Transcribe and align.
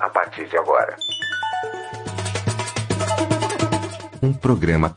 a 0.00 0.08
partir 0.08 0.48
de 0.48 0.56
agora. 0.56 0.96
Um 4.22 4.32
programa 4.32 4.92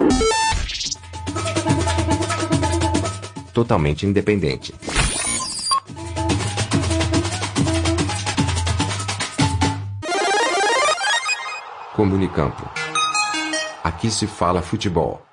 totalmente 3.53 4.05
independente. 4.05 4.73
Comunicampo. 11.95 12.67
Aqui 13.83 14.09
se 14.09 14.25
fala 14.25 14.61
futebol. 14.61 15.30